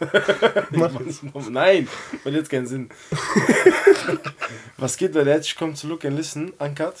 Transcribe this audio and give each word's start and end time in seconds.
Nein, 1.50 1.88
weil 2.24 2.34
jetzt 2.34 2.50
keinen 2.50 2.66
Sinn. 2.66 2.88
Was 4.76 4.96
geht, 4.96 5.14
Leute? 5.14 5.30
Herzlich 5.30 5.54
willkommen 5.54 5.76
zu 5.76 5.88
Look 5.88 6.04
and 6.04 6.16
Listen, 6.16 6.52
Uncut. 6.58 6.94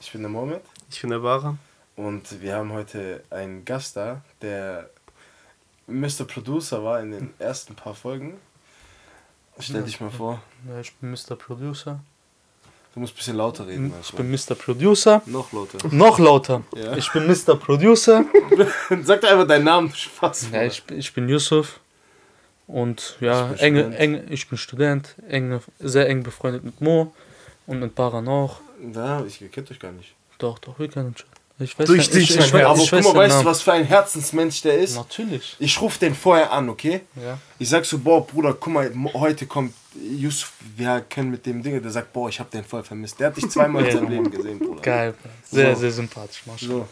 Ich 0.00 0.12
bin 0.12 0.20
der 0.22 0.30
Mohamed. 0.30 0.60
Ich 0.90 1.00
bin 1.00 1.10
der 1.10 1.18
Bara. 1.20 1.56
Und 1.96 2.40
wir 2.42 2.56
haben 2.56 2.72
heute 2.72 3.22
einen 3.30 3.64
Gast 3.64 3.96
da, 3.96 4.22
der 4.42 4.90
Mr. 5.86 6.24
Producer 6.26 6.84
war 6.84 7.00
in 7.00 7.12
den 7.12 7.34
ersten 7.38 7.74
paar 7.74 7.94
Folgen. 7.94 8.34
Stell 9.58 9.82
dich 9.82 10.00
mal 10.00 10.10
vor. 10.10 10.42
Ich 10.80 10.92
bin 10.96 11.10
Mr. 11.10 11.36
Producer. 11.36 12.00
Du 12.94 13.00
musst 13.00 13.14
ein 13.14 13.16
bisschen 13.16 13.36
lauter 13.36 13.66
reden. 13.66 13.92
Ich 14.02 14.12
bin 14.12 14.30
Mr. 14.30 14.54
Producer. 14.54 15.22
Noch 15.26 15.52
lauter. 15.52 15.78
Noch 15.90 16.18
lauter. 16.18 16.62
Ja. 16.74 16.94
Ich 16.96 17.10
bin 17.12 17.26
Mr. 17.26 17.56
Producer. 17.56 18.24
Sag 19.02 19.20
doch 19.22 19.30
einfach 19.30 19.46
deinen 19.46 19.64
Namen. 19.64 19.94
Spaß. 19.94 20.48
Ja, 20.52 20.62
ich, 20.64 20.82
bin- 20.84 20.98
ich 20.98 21.12
bin 21.14 21.28
Yusuf. 21.28 21.80
Und 22.66 23.16
ja, 23.20 23.52
Ich 23.54 23.60
bin 23.60 23.92
eng, 23.92 24.22
ich 24.30 24.48
bin 24.48 24.56
Student, 24.58 25.14
eng, 25.28 25.60
sehr 25.80 26.08
eng 26.08 26.22
befreundet 26.22 26.64
mit 26.64 26.80
Mo 26.80 27.12
und 27.66 27.80
mit 27.80 27.94
Baran 27.94 28.28
auch. 28.28 28.60
Ja, 28.94 29.24
ich 29.24 29.42
kennt 29.52 29.70
euch 29.70 29.78
gar 29.80 29.92
nicht. 29.92 30.14
Doch, 30.38 30.58
doch, 30.58 30.78
wir 30.78 30.88
kennen 30.88 31.08
uns 31.08 31.20
schon. 31.20 31.28
Ich 31.58 31.78
weiß 31.78 31.86
Durch 31.86 32.00
ich, 32.00 32.10
dich, 32.10 32.30
ich, 32.30 32.36
ich, 32.38 32.52
weiß- 32.54 32.64
Aber 32.64 32.78
ich 32.80 32.90
guck 32.90 33.04
mal, 33.04 33.14
weißt 33.14 33.42
du, 33.42 33.44
was 33.44 33.62
für 33.62 33.72
ein 33.72 33.84
Herzensmensch 33.84 34.62
der 34.62 34.78
ist? 34.78 34.96
Natürlich. 34.96 35.54
Ich 35.60 35.80
rufe 35.80 35.98
den 36.00 36.14
vorher 36.14 36.50
an, 36.50 36.68
okay? 36.68 37.02
Ja. 37.14 37.38
Ich 37.58 37.68
sag 37.68 37.84
so, 37.84 37.98
boah, 37.98 38.26
Bruder, 38.26 38.54
guck 38.58 38.72
mal, 38.72 38.90
heute 39.14 39.46
kommt 39.46 39.72
Yusuf, 39.94 40.52
wir 40.76 41.04
können 41.08 41.30
mit 41.30 41.44
dem 41.46 41.62
Ding. 41.62 41.80
Der 41.80 41.90
sagt, 41.92 42.12
boah, 42.12 42.28
ich 42.28 42.40
hab 42.40 42.50
den 42.50 42.64
voll 42.64 42.82
vermisst. 42.82 43.20
Der 43.20 43.28
hat 43.28 43.36
dich 43.36 43.48
zweimal 43.48 43.84
in 43.86 43.92
seinem 43.92 44.08
Leben 44.10 44.30
gesehen, 44.30 44.58
Bruder. 44.58 44.80
Geil. 44.80 45.14
Sehr, 45.44 45.74
So. 45.74 45.82
sehr 45.82 45.90
sympathisch. 45.92 46.42
Marsch. 46.46 46.62
So. 46.62 46.88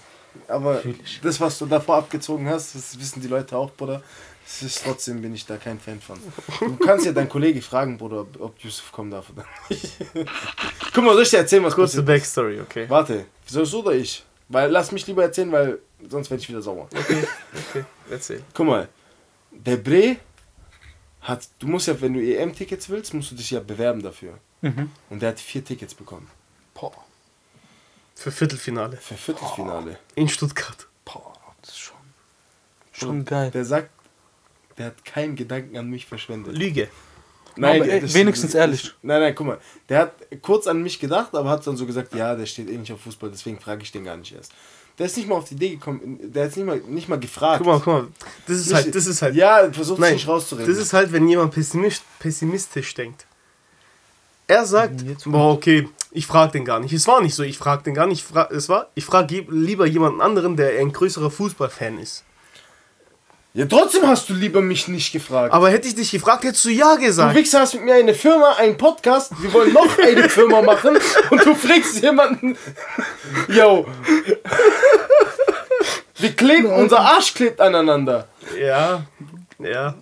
Aber 0.46 0.84
ich. 0.84 1.20
das, 1.20 1.40
was 1.40 1.58
du 1.58 1.66
davor 1.66 1.96
abgezogen 1.96 2.48
hast, 2.48 2.74
das 2.76 2.96
wissen 3.00 3.20
die 3.20 3.28
Leute 3.28 3.56
auch, 3.56 3.72
Bruder. 3.72 4.02
Das 4.50 4.62
ist 4.62 4.82
trotzdem 4.84 5.22
bin 5.22 5.32
ich 5.32 5.46
da 5.46 5.56
kein 5.58 5.78
Fan 5.78 6.00
von. 6.00 6.18
Du 6.58 6.76
kannst 6.76 7.06
ja 7.06 7.12
deinen 7.12 7.28
Kollege 7.28 7.62
fragen, 7.62 7.96
Bruder, 7.96 8.22
ob, 8.22 8.40
ob 8.40 8.58
Yusuf 8.58 8.90
kommen 8.90 9.10
darf 9.10 9.30
oder 9.30 9.44
nicht. 9.68 9.96
Guck 10.92 11.04
mal, 11.04 11.14
soll 11.14 11.22
ich 11.22 11.30
dir 11.30 11.36
erzählen, 11.38 11.62
was 11.62 11.74
Kurze? 11.74 12.02
Backstory, 12.02 12.60
okay? 12.60 12.90
Warte, 12.90 13.26
soll 13.46 13.64
du 13.64 13.78
oder 13.78 13.92
ich? 13.92 14.24
Weil 14.48 14.68
lass 14.68 14.90
mich 14.90 15.06
lieber 15.06 15.22
erzählen, 15.22 15.52
weil 15.52 15.78
sonst 16.08 16.30
werde 16.30 16.42
ich 16.42 16.48
wieder 16.48 16.60
sauer. 16.60 16.88
Okay, 16.92 17.84
erzähl. 18.10 18.42
Guck 18.52 18.66
mal, 18.66 18.88
der 19.52 19.76
Bre 19.76 20.16
hat, 21.20 21.48
du 21.60 21.68
musst 21.68 21.86
ja, 21.86 22.00
wenn 22.00 22.14
du 22.14 22.20
EM-Tickets 22.20 22.88
willst, 22.88 23.14
musst 23.14 23.30
du 23.30 23.36
dich 23.36 23.52
ja 23.52 23.60
bewerben 23.60 24.02
dafür. 24.02 24.36
Mhm. 24.62 24.90
Und 25.10 25.22
der 25.22 25.30
hat 25.30 25.40
vier 25.40 25.64
Tickets 25.64 25.94
bekommen. 25.94 26.28
Boah, 26.74 26.92
Für 28.16 28.32
Viertelfinale. 28.32 28.96
Für 28.96 29.14
Viertelfinale. 29.14 29.98
In 30.16 30.28
Stuttgart. 30.28 30.88
boah, 31.04 31.32
das 31.60 31.70
ist 31.70 31.78
schon, 31.78 31.96
schon 32.90 33.24
geil. 33.24 33.52
Der 33.52 33.64
sagt, 33.64 33.90
der 34.80 34.86
hat 34.86 35.04
keinen 35.04 35.36
Gedanken 35.36 35.76
an 35.76 35.90
mich 35.90 36.06
verschwendet. 36.06 36.56
Lüge. 36.56 36.88
Aber, 37.56 37.68
ey, 37.74 38.14
wenigstens 38.14 38.52
das- 38.52 38.60
ehrlich. 38.60 38.94
Nein, 39.02 39.20
nein, 39.20 39.34
guck 39.34 39.46
mal. 39.46 39.58
Der 39.90 39.98
hat 40.00 40.12
kurz 40.40 40.66
an 40.66 40.82
mich 40.82 40.98
gedacht, 40.98 41.34
aber 41.34 41.50
hat 41.50 41.66
dann 41.66 41.76
so 41.76 41.84
gesagt, 41.84 42.14
ja, 42.14 42.34
der 42.34 42.46
steht 42.46 42.70
eh 42.70 42.78
nicht 42.78 42.90
auf 42.90 43.00
Fußball, 43.02 43.30
deswegen 43.30 43.60
frage 43.60 43.82
ich 43.82 43.92
den 43.92 44.04
gar 44.04 44.16
nicht 44.16 44.34
erst. 44.34 44.52
Der 44.98 45.04
ist 45.04 45.16
nicht 45.18 45.28
mal 45.28 45.34
auf 45.34 45.48
die 45.48 45.54
Idee 45.54 45.70
gekommen, 45.70 46.18
der 46.22 46.46
hat 46.46 46.56
nicht 46.56 46.64
mal, 46.66 46.78
nicht 46.78 47.08
mal 47.10 47.18
gefragt. 47.20 47.58
Guck 47.58 47.66
mal, 47.66 47.78
guck 47.80 47.86
mal. 47.86 48.06
Das 48.46 48.56
ist 48.56 48.72
halt, 48.72 48.94
das 48.94 49.06
ist 49.06 49.20
halt. 49.20 49.34
Ja, 49.34 49.70
versucht 49.70 50.00
Nein, 50.00 50.14
nicht 50.14 50.26
rauszureden. 50.26 50.72
Das 50.72 50.82
ist 50.82 50.94
halt, 50.94 51.12
wenn 51.12 51.28
jemand 51.28 51.52
pessimistisch, 51.52 52.06
pessimistisch 52.18 52.94
denkt. 52.94 53.26
Er 54.46 54.64
sagt, 54.64 55.02
Jetzt- 55.02 55.24
boah, 55.30 55.52
okay, 55.52 55.88
ich 56.12 56.26
frage 56.26 56.52
den 56.52 56.64
gar 56.64 56.80
nicht. 56.80 56.92
Es 56.92 57.06
war 57.06 57.20
nicht 57.20 57.34
so, 57.34 57.42
ich 57.42 57.58
frage 57.58 57.82
den 57.82 57.94
gar 57.94 58.06
nicht. 58.06 58.24
Es 58.50 58.68
war, 58.70 58.88
ich 58.94 59.04
frage 59.04 59.44
lieber 59.50 59.86
jemanden 59.86 60.20
anderen, 60.22 60.56
der 60.56 60.78
ein 60.80 60.92
größerer 60.92 61.30
Fußballfan 61.30 61.98
ist. 61.98 62.24
Ja, 63.54 63.66
trotzdem 63.66 64.06
hast 64.06 64.28
du 64.28 64.34
lieber 64.34 64.60
mich 64.60 64.86
nicht 64.88 65.12
gefragt. 65.12 65.52
Aber 65.52 65.70
hätte 65.70 65.88
ich 65.88 65.94
dich 65.94 66.10
gefragt, 66.10 66.44
hättest 66.44 66.64
du 66.64 66.70
ja 66.70 66.94
Du 66.94 67.00
gesagt. 67.00 67.34
Wichser 67.34 67.60
hast 67.60 67.74
mit 67.74 67.84
mir 67.84 67.94
eine 67.94 68.14
Firma, 68.14 68.52
einen 68.52 68.76
Podcast, 68.76 69.32
wir 69.40 69.52
wollen 69.52 69.72
noch 69.72 69.98
eine 69.98 70.28
Firma 70.28 70.62
machen 70.62 70.98
und 71.30 71.44
du 71.44 71.54
fragst 71.54 72.00
jemanden, 72.02 72.56
yo, 73.48 73.86
wir 76.16 76.32
kleben, 76.36 76.70
unser 76.70 77.00
Arsch 77.00 77.34
klebt 77.34 77.60
aneinander. 77.60 78.28
Ja, 78.58 79.02
ja. 79.58 79.94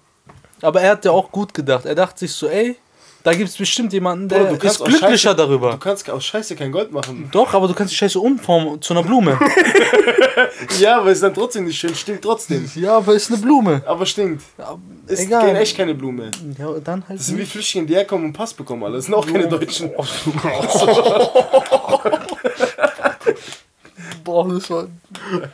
Aber 0.61 0.81
er 0.81 0.91
hat 0.93 1.05
ja 1.05 1.13
auch 1.13 1.31
gut 1.31 1.55
gedacht. 1.55 1.87
Er 1.87 1.95
dachte 1.95 2.19
sich 2.19 2.33
so, 2.33 2.49
ey, 2.49 2.77
da 3.31 3.35
gibt 3.35 3.51
es 3.51 3.57
bestimmt 3.59 3.93
jemanden, 3.93 4.27
der 4.29 4.39
Bruder, 4.39 4.51
du 4.53 4.59
kannst 4.59 4.77
ist 4.77 4.81
auch 4.83 4.87
glücklicher 4.87 5.31
Scheiße- 5.33 5.35
darüber. 5.35 5.71
Du 5.73 5.77
kannst 5.79 6.09
aus 6.09 6.25
Scheiße 6.25 6.57
kein 6.57 6.73
Gold 6.73 6.91
machen. 6.93 7.29
Doch, 7.31 7.53
aber 7.53 7.69
du 7.69 7.75
kannst 7.75 7.93
die 7.93 7.97
Scheiße 7.97 8.19
umformen 8.19 8.81
zu 8.81 8.95
einer 8.95 9.03
Blume. 9.03 9.39
Ja, 10.79 10.99
aber 11.01 11.11
ist 11.11 11.23
dann 11.23 11.35
trotzdem 11.35 11.65
nicht 11.65 11.79
schön, 11.79 11.95
stinkt 11.95 12.23
trotzdem. 12.23 12.71
ja, 12.77 12.97
aber 12.99 13.15
ist 13.15 13.29
eine 13.31 13.39
Blume. 13.41 13.83
Aber 13.87 14.07
stinkt. 14.07 14.43
Ja, 14.57 14.79
Ist 15.07 15.21
egal. 15.25 15.57
echt 15.57 15.77
keine 15.77 15.95
Blume. 15.95 16.31
Ja, 16.57 16.71
dann 16.83 17.03
halt. 17.09 17.19
Das 17.19 17.27
sind 17.27 17.39
wie 17.39 17.45
Flüchtlinge, 17.45 17.87
die 17.89 17.95
herkommen 17.97 18.27
und 18.27 18.33
Pass 18.33 18.55
bekommen, 18.55 18.85
alle. 18.85 18.97
Das 18.97 19.07
sind 19.07 19.15
auch 19.15 19.27
keine 19.27 19.49
Deutschen. 19.49 19.91
Boah, 24.25 24.49
das 24.49 24.71
war. 24.71 24.87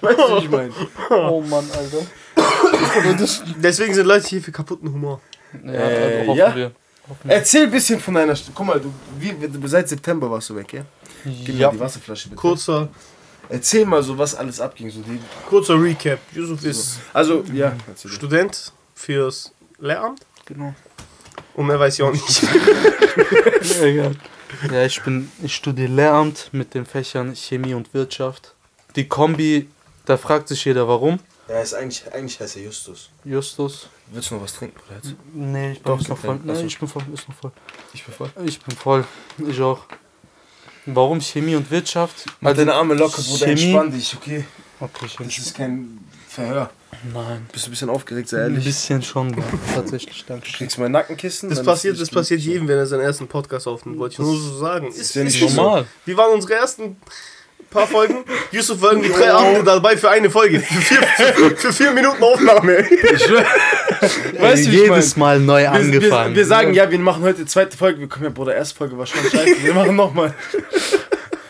Weißt 0.01 0.19
du, 0.19 0.35
wie 0.37 0.39
ich 0.45 0.51
meine? 0.51 0.71
Oh 1.11 1.41
Mann, 1.41 1.65
Alter. 1.77 2.07
Deswegen 3.63 3.95
sind 3.95 4.07
Leute 4.07 4.27
hier 4.29 4.43
für 4.43 4.53
kaputten 4.53 4.93
Humor. 4.93 5.21
ja, 5.65 5.73
Äh, 5.73 6.27
hoffen 6.27 6.39
ja? 6.39 6.55
wir. 6.57 6.73
Erzähl 7.29 7.65
ein 7.65 7.71
bisschen 7.71 8.01
von 8.01 8.15
deiner... 8.15 8.35
St 8.35 8.51
Guck 8.55 8.67
mal, 8.67 8.81
du, 8.81 8.93
wie, 9.19 9.35
seit 9.69 9.89
September 9.89 10.31
warst 10.31 10.51
du 10.51 10.57
weg, 10.57 10.73
ja? 10.73 10.83
Gib 11.25 11.59
Ja. 11.59 11.69
mir 11.69 11.75
die 11.77 11.81
Wasserflasche 11.81 12.29
bitte. 12.31 12.41
Kurzer, 12.41 12.89
Erzähl 13.51 13.85
mal 13.85 14.03
so, 14.03 14.17
was 14.17 14.35
alles 14.35 14.59
abging. 14.61 14.89
So 14.91 15.01
die, 15.03 15.21
kurzer 15.49 15.75
Recap. 15.81 16.19
Yusuf 16.33 16.65
ist 16.65 16.99
also, 17.13 17.45
ja. 17.53 17.77
Student 18.07 18.73
fürs 18.95 19.53
Lehramt 19.79 20.21
Genau. 20.47 20.75
und 21.55 21.67
mehr 21.67 21.79
weiß 21.79 21.95
ich 21.99 22.03
auch 22.03 22.13
nicht. 22.13 22.43
Ja, 24.71 24.85
ich 24.85 25.03
bin, 25.03 25.31
ich 25.43 25.55
studiere 25.55 25.91
Lehramt 25.91 26.51
mit 26.53 26.75
den 26.75 26.87
Fächern 26.87 27.35
Chemie 27.35 27.75
und 27.75 27.93
Wirtschaft. 27.95 28.55
Die 28.97 29.09
Kombi, 29.09 29.69
da 30.07 30.17
fragt 30.17 30.49
sich 30.49 30.65
jeder 30.65 30.87
warum. 30.87 31.19
Ja, 31.49 31.61
ist 31.61 31.75
eigentlich, 31.75 32.05
eigentlich 32.13 32.39
heißt 32.41 32.57
er 32.57 32.63
Justus. 32.63 33.11
Justus. 33.25 33.89
Willst 34.15 34.31
du 34.31 34.37
noch 34.37 34.43
was 34.45 34.55
trinken, 34.55 34.77
oder 34.87 34.97
jetzt? 34.97 35.15
Nee, 35.33 35.73
ich 35.73 35.83
Doch, 35.83 35.99
bin 35.99 36.07
noch 36.09 36.19
voll. 36.19 36.41
Nee, 36.45 36.63
ich 36.63 36.79
bin 36.79 36.89
voll, 36.89 37.03
ist 37.13 37.29
noch 37.29 37.35
voll. 37.37 37.51
Ich 37.93 38.05
bin 38.05 38.15
voll. 38.15 38.31
Ich 38.45 38.61
bin 38.61 38.77
voll. 38.77 39.05
Ich 39.49 39.61
auch. 39.61 39.81
Warum 40.87 41.21
Chemie 41.21 41.57
und 41.57 41.71
Wirtschaft? 41.71 42.27
Mach 42.41 42.55
deine 42.55 42.75
Arme 42.75 42.95
locker, 42.95 43.23
Bruder, 43.23 43.47
Chemie- 43.47 43.63
entspann 43.65 43.91
dich, 43.91 44.15
okay? 44.15 44.45
Okay, 44.81 45.07
ich 45.07 45.17
Das 45.17 45.39
ist 45.39 45.57
kein 45.57 45.99
Verhör. 46.29 46.71
Nein. 47.13 47.47
Bist 47.53 47.67
du 47.67 47.69
ein 47.69 47.73
bisschen 47.73 47.91
aufgeregt, 47.91 48.29
sei 48.29 48.37
Ein 48.39 48.43
ehrlich? 48.53 48.65
bisschen 48.65 49.03
schon, 49.03 49.31
ja. 49.37 49.43
tatsächlich, 49.75 50.25
danke. 50.27 50.47
Du 50.51 50.57
kriegst 50.59 50.79
mein 50.79 50.93
Nackenkissen. 50.93 51.49
Das 51.51 51.63
passiert, 51.63 51.95
ist 51.95 52.01
das 52.03 52.11
passiert 52.11 52.41
jedem, 52.41 52.69
wenn 52.69 52.79
er 52.79 52.87
seinen 52.87 53.01
ersten 53.03 53.27
Podcast 53.27 53.67
aufnimmt. 53.67 53.99
Wollte 53.99 54.13
ich 54.15 54.19
nur 54.21 54.37
so 54.37 54.59
sagen. 54.59 54.89
Ist, 54.89 55.15
ja 55.15 55.23
ist 55.23 55.33
nicht 55.35 55.43
nicht 55.43 55.55
so. 55.55 55.63
Normal. 55.63 55.87
Wie 56.05 56.17
waren 56.17 56.33
unsere 56.33 56.55
ersten 56.55 56.97
paar 57.71 57.87
Folgen? 57.89 58.25
Yusuf 58.53 58.81
war 58.81 58.93
irgendwie 58.93 59.11
drei 59.11 59.33
Abende 59.33 59.65
dabei 59.65 59.97
für 59.97 60.11
eine 60.11 60.31
Folge. 60.31 60.61
Für 60.61 60.81
vier, 60.81 61.03
für, 61.03 61.57
für 61.57 61.73
vier 61.73 61.91
Minuten 61.93 62.23
Aufnahme. 62.23 62.79
Ich 62.89 63.23
schwör. 63.25 63.45
Weißt 64.41 64.67
du, 64.67 64.71
wie 64.71 64.77
ich 64.77 64.89
mein? 64.89 64.91
Jedes 64.99 65.17
Mal 65.17 65.41
neu 65.41 65.63
Wir, 65.63 65.73
angefangen. 65.73 66.31
wir, 66.31 66.37
wir 66.37 66.47
sagen, 66.47 66.75
ja, 66.75 66.91
wir 66.91 66.99
machen 66.99 67.23
heute 67.23 67.45
zweite 67.47 67.77
Folge. 67.77 68.01
Wir 68.01 68.09
kommen 68.09 68.25
ja, 68.25 68.31
Bruder, 68.31 68.55
erste 68.55 68.77
Folge 68.77 68.97
war 68.99 69.07
schon 69.07 69.21
scheiße. 69.31 69.63
Wir 69.63 69.75
machen 69.75 69.97
nochmal. 69.97 70.35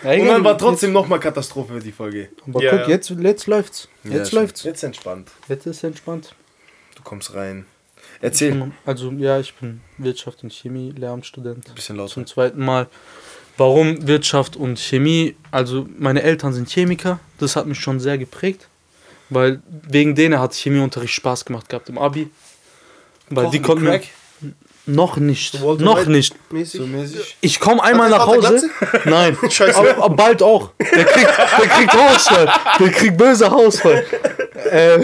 Ja, 0.03 0.11
Und 0.13 0.27
dann 0.27 0.45
war 0.45 0.59
trotzdem 0.59 0.93
nochmal 0.93 1.19
Katastrophe, 1.21 1.79
die 1.81 1.93
Folge. 1.93 2.29
Aber 2.47 2.63
Ja, 2.63 2.71
guck, 2.73 2.81
ja. 2.81 2.89
jetzt, 2.89 3.09
jetzt 3.11 3.47
läuft's. 3.47 3.89
Jetzt 4.05 4.33
Ja, 4.33 4.41
läuft's. 4.41 4.63
Jetzt 4.63 4.83
entspannt. 4.83 5.31
Jetzt 5.49 5.67
ist 5.67 5.83
entspannt. 5.83 6.35
Du 6.97 7.03
kommst 7.03 7.33
rein. 7.35 7.65
Erzähl. 8.21 8.71
Also, 8.85 9.11
ja, 9.13 9.41
ich 9.41 9.55
bin 9.55 9.81
Wirtschaft 9.99 10.43
und 10.43 10.53
Chemie, 10.53 10.93
Lehramtsstudent. 10.97 11.69
Ein 11.69 11.75
bisschen 11.75 11.97
lauter. 11.97 12.13
Zum 12.15 12.27
zweiten 12.27 12.63
Mal. 12.65 12.87
Warum 13.57 14.07
Wirtschaft 14.07 14.57
und 14.57 14.79
Chemie? 14.79 15.37
Also, 15.51 15.87
meine 15.99 16.23
Eltern 16.23 16.53
sind 16.53 16.69
Chemiker. 16.69 17.19
Das 17.39 17.57
hat 17.57 17.67
mich 17.67 17.79
schon 17.81 17.99
sehr 18.01 18.19
geprägt. 18.19 18.69
Weil 19.31 19.63
wegen 19.89 20.15
denen 20.15 20.39
hat 20.39 20.53
Chemieunterricht 20.55 21.15
Spaß 21.15 21.47
gemacht 21.47 21.69
gehabt 21.71 21.89
im 21.89 21.97
Abi. 21.97 22.29
Weil 23.37 23.51
die 23.51 23.61
konnten. 23.63 23.85
Crack, 23.87 24.05
Noch 24.87 25.17
nicht. 25.17 25.63
Walter 25.63 25.83
Noch 25.85 26.07
nicht. 26.07 26.35
Mäßig. 26.53 26.81
so 26.81 26.87
mäßig. 26.87 27.37
Ich 27.41 27.59
komme 27.61 27.83
einmal 27.83 28.11
nach 28.11 28.27
Hause. 28.27 28.69
Nein. 29.05 29.37
Scheiße. 29.49 29.77
Aber, 29.79 29.97
aber 30.05 30.15
bald 30.17 30.43
auch. 30.43 30.71
Der 30.79 31.05
kriegt, 31.05 31.29
der 31.39 31.69
kriegt 31.69 31.93
Hausfall. 31.93 32.53
Der 32.81 32.91
kriegt 32.91 33.17
böse 33.17 33.51
Hausfall. 33.51 34.05
Äh, 34.71 35.01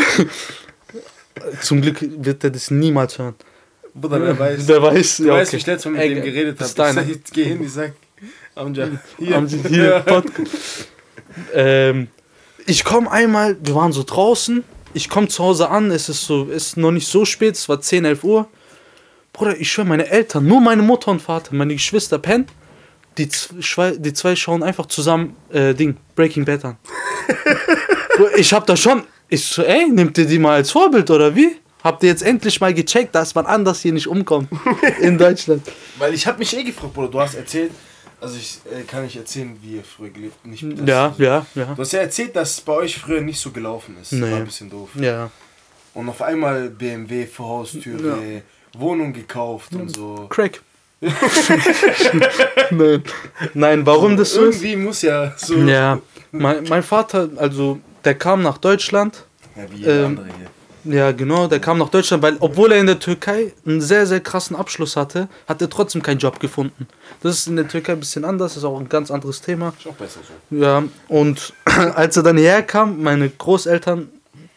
zum 1.63 1.81
Glück 1.81 1.99
wird 2.01 2.45
er 2.45 2.51
das 2.51 2.71
niemals 2.71 3.19
hören. 3.19 3.35
Bruder, 3.95 4.21
wer 4.23 4.39
weiß. 4.39 4.67
Der 4.67 4.83
weiß, 4.83 5.17
Du 5.19 5.25
ja, 5.25 5.35
weißt, 5.35 5.49
okay. 5.49 5.57
wie 5.57 5.61
ich 5.61 5.67
letztes 5.67 5.85
Mal 5.87 5.93
mit 5.93 6.01
Ey, 6.03 6.15
dem 6.15 6.25
geredet 6.25 6.61
habe. 6.61 6.69
Ich, 6.69 6.95
sag, 6.95 7.09
ich 7.09 7.33
geh 7.33 7.45
hin, 7.45 7.65
ich 7.65 7.73
sag, 7.73 7.93
Amja, 8.55 8.89
hier. 9.19 9.47
Sie 9.49 9.61
hier 9.69 10.01
Podcast. 10.07 10.89
ähm, 11.55 12.09
ich 12.67 12.85
komme 12.85 13.11
einmal, 13.11 13.57
wir 13.61 13.75
waren 13.75 13.93
so 13.93 14.05
draußen, 14.05 14.63
ich 14.95 15.09
komme 15.09 15.29
zu 15.29 15.45
Hause 15.45 15.69
an, 15.69 15.91
es 15.91 16.09
ist 16.09 16.25
so, 16.25 16.49
es 16.51 16.69
ist 16.69 16.77
noch 16.77 16.91
nicht 16.91 17.07
so 17.07 17.25
spät, 17.25 17.55
es 17.55 17.69
war 17.69 17.81
10, 17.81 18.05
11 18.05 18.25
Uhr. 18.25 18.49
Bruder, 19.33 19.57
ich 19.59 19.71
schwöre, 19.71 19.87
meine 19.87 20.09
Eltern, 20.09 20.47
nur 20.47 20.61
meine 20.61 20.83
Mutter 20.83 21.11
und 21.11 21.23
Vater, 21.23 21.55
meine 21.55 21.75
Geschwister 21.75 22.19
pennen. 22.19 22.47
Die, 23.19 23.29
zwei, 23.29 23.93
die 23.93 24.13
zwei 24.13 24.37
schauen 24.37 24.63
einfach 24.63 24.87
zusammen 24.87 25.37
äh, 25.53 25.75
Ding, 25.75 25.97
Breaking 26.15 26.45
Bad 26.45 26.65
an. 26.65 26.77
Ich 28.37 28.53
hab 28.53 28.67
da 28.67 28.77
schon, 28.77 29.05
ich 29.31 29.43
so, 29.43 29.63
ey, 29.63 29.89
nimmt 29.89 30.19
ihr 30.19 30.27
die 30.27 30.39
mal 30.39 30.57
als 30.57 30.73
Vorbild 30.73 31.11
oder 31.11 31.35
wie? 31.35 31.57
Habt 31.83 32.03
ihr 32.03 32.11
jetzt 32.11 32.23
endlich 32.23 32.61
mal 32.61 32.75
gecheckt, 32.75 33.15
dass 33.15 33.35
man 33.35 33.47
anders 33.47 33.81
hier 33.81 33.95
nicht 33.95 34.07
umkommt 34.07 34.51
in 35.01 35.17
Deutschland? 35.17 35.63
Weil 35.97 36.13
ich 36.13 36.27
habe 36.27 36.39
mich 36.39 36.55
eh 36.55 36.63
gefragt, 36.63 36.93
Bruder, 36.93 37.09
du 37.09 37.19
hast 37.19 37.35
erzählt, 37.35 37.73
also 38.21 38.37
ich 38.37 38.61
äh, 38.73 38.83
kann 38.83 39.05
nicht 39.05 39.17
erzählen, 39.17 39.57
wie 39.63 39.77
ihr 39.77 39.85
früher 39.85 40.11
gelebt 40.11 40.35
habt. 40.45 40.63
das- 40.81 40.89
Ja, 40.89 41.15
ja, 41.19 41.47
ja. 41.55 41.65
Du 41.75 41.83
hast 41.83 41.93
ja 41.93 42.01
erzählt, 42.01 42.35
dass 42.37 42.51
es 42.55 42.61
bei 42.61 42.73
euch 42.75 42.99
früher 42.99 43.21
nicht 43.21 43.41
so 43.41 43.51
gelaufen 43.51 43.97
ist. 44.01 44.13
Nee. 44.13 44.31
War 44.31 44.39
ein 44.39 44.45
bisschen 44.45 44.71
doof. 44.71 44.91
Ja. 44.95 45.31
Und 45.95 46.09
auf 46.09 46.23
einmal 46.23 46.69
BMW 46.71 47.27
vor 47.27 47.49
Haustüre, 47.61 48.43
Wohnung 48.77 49.13
gekauft 49.13 49.75
und 49.75 49.89
so. 49.95 50.27
Crack. 50.29 50.61
Nein. 52.71 53.03
Nein, 53.55 53.87
warum 53.87 54.17
das 54.17 54.33
so 54.35 54.45
ist? 54.45 54.57
Irgendwie 54.63 54.77
muss 54.77 55.03
ja 55.03 55.33
so. 55.37 55.57
Ja, 55.57 55.99
mein, 56.31 56.65
mein 56.69 56.83
Vater, 56.83 57.29
also 57.37 57.79
der 58.05 58.15
kam 58.15 58.43
nach 58.43 58.59
Deutschland. 58.59 59.25
Ja, 59.57 59.63
wie 59.71 59.77
jeder 59.79 60.01
Ähm, 60.01 60.05
andere 60.07 60.27
hier. 60.27 60.47
Ja, 60.85 61.13
genau, 61.13 61.47
der 61.47 61.61
kam 61.61 61.79
nach 61.79 61.91
Deutschland, 61.91 62.23
weil 62.23 62.37
obwohl 62.41 62.73
er 62.73 62.81
in 62.81 62.87
der 62.87 62.99
Türkei 62.99 63.53
einen 63.67 63.81
sehr, 63.81 64.07
sehr 64.07 64.21
krassen 64.21 64.57
Abschluss 64.57 64.97
hatte, 64.97 65.29
hat 65.47 65.61
er 65.61 65.69
trotzdem 65.69 66.03
keinen 66.03 66.19
Job 66.19 66.41
gefunden. 66.41 66.87
Das 67.23 67.39
ist 67.39 67.49
in 67.49 67.57
der 67.57 67.69
Türkei 67.69 67.93
ein 67.93 68.01
bisschen 68.01 68.25
anders, 68.25 68.57
ist 68.57 68.65
auch 68.65 68.79
ein 68.79 68.89
ganz 68.89 69.11
anderes 69.11 69.43
Thema. 69.43 69.75
Ist 69.79 69.87
auch 69.87 69.95
besser 69.95 70.21
so. 70.27 70.57
Ja, 70.57 70.83
und 71.09 71.53
als 71.65 72.17
er 72.17 72.23
dann 72.23 72.39
hierher 72.39 72.63
kam, 72.63 73.03
meine 73.03 73.29
Großeltern 73.29 74.09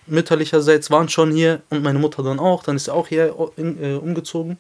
mütterlicherseits 0.06 0.92
waren 0.92 1.10
schon 1.10 1.32
hier 1.32 1.62
und 1.70 1.84
meine 1.84 2.00
Mutter 2.00 2.24
dann 2.24 2.40
auch, 2.40 2.64
dann 2.64 2.76
ist 2.76 2.88
er 2.88 2.94
auch 2.94 3.08
hier 3.08 3.36
äh, 3.58 3.94
umgezogen. 3.96 4.58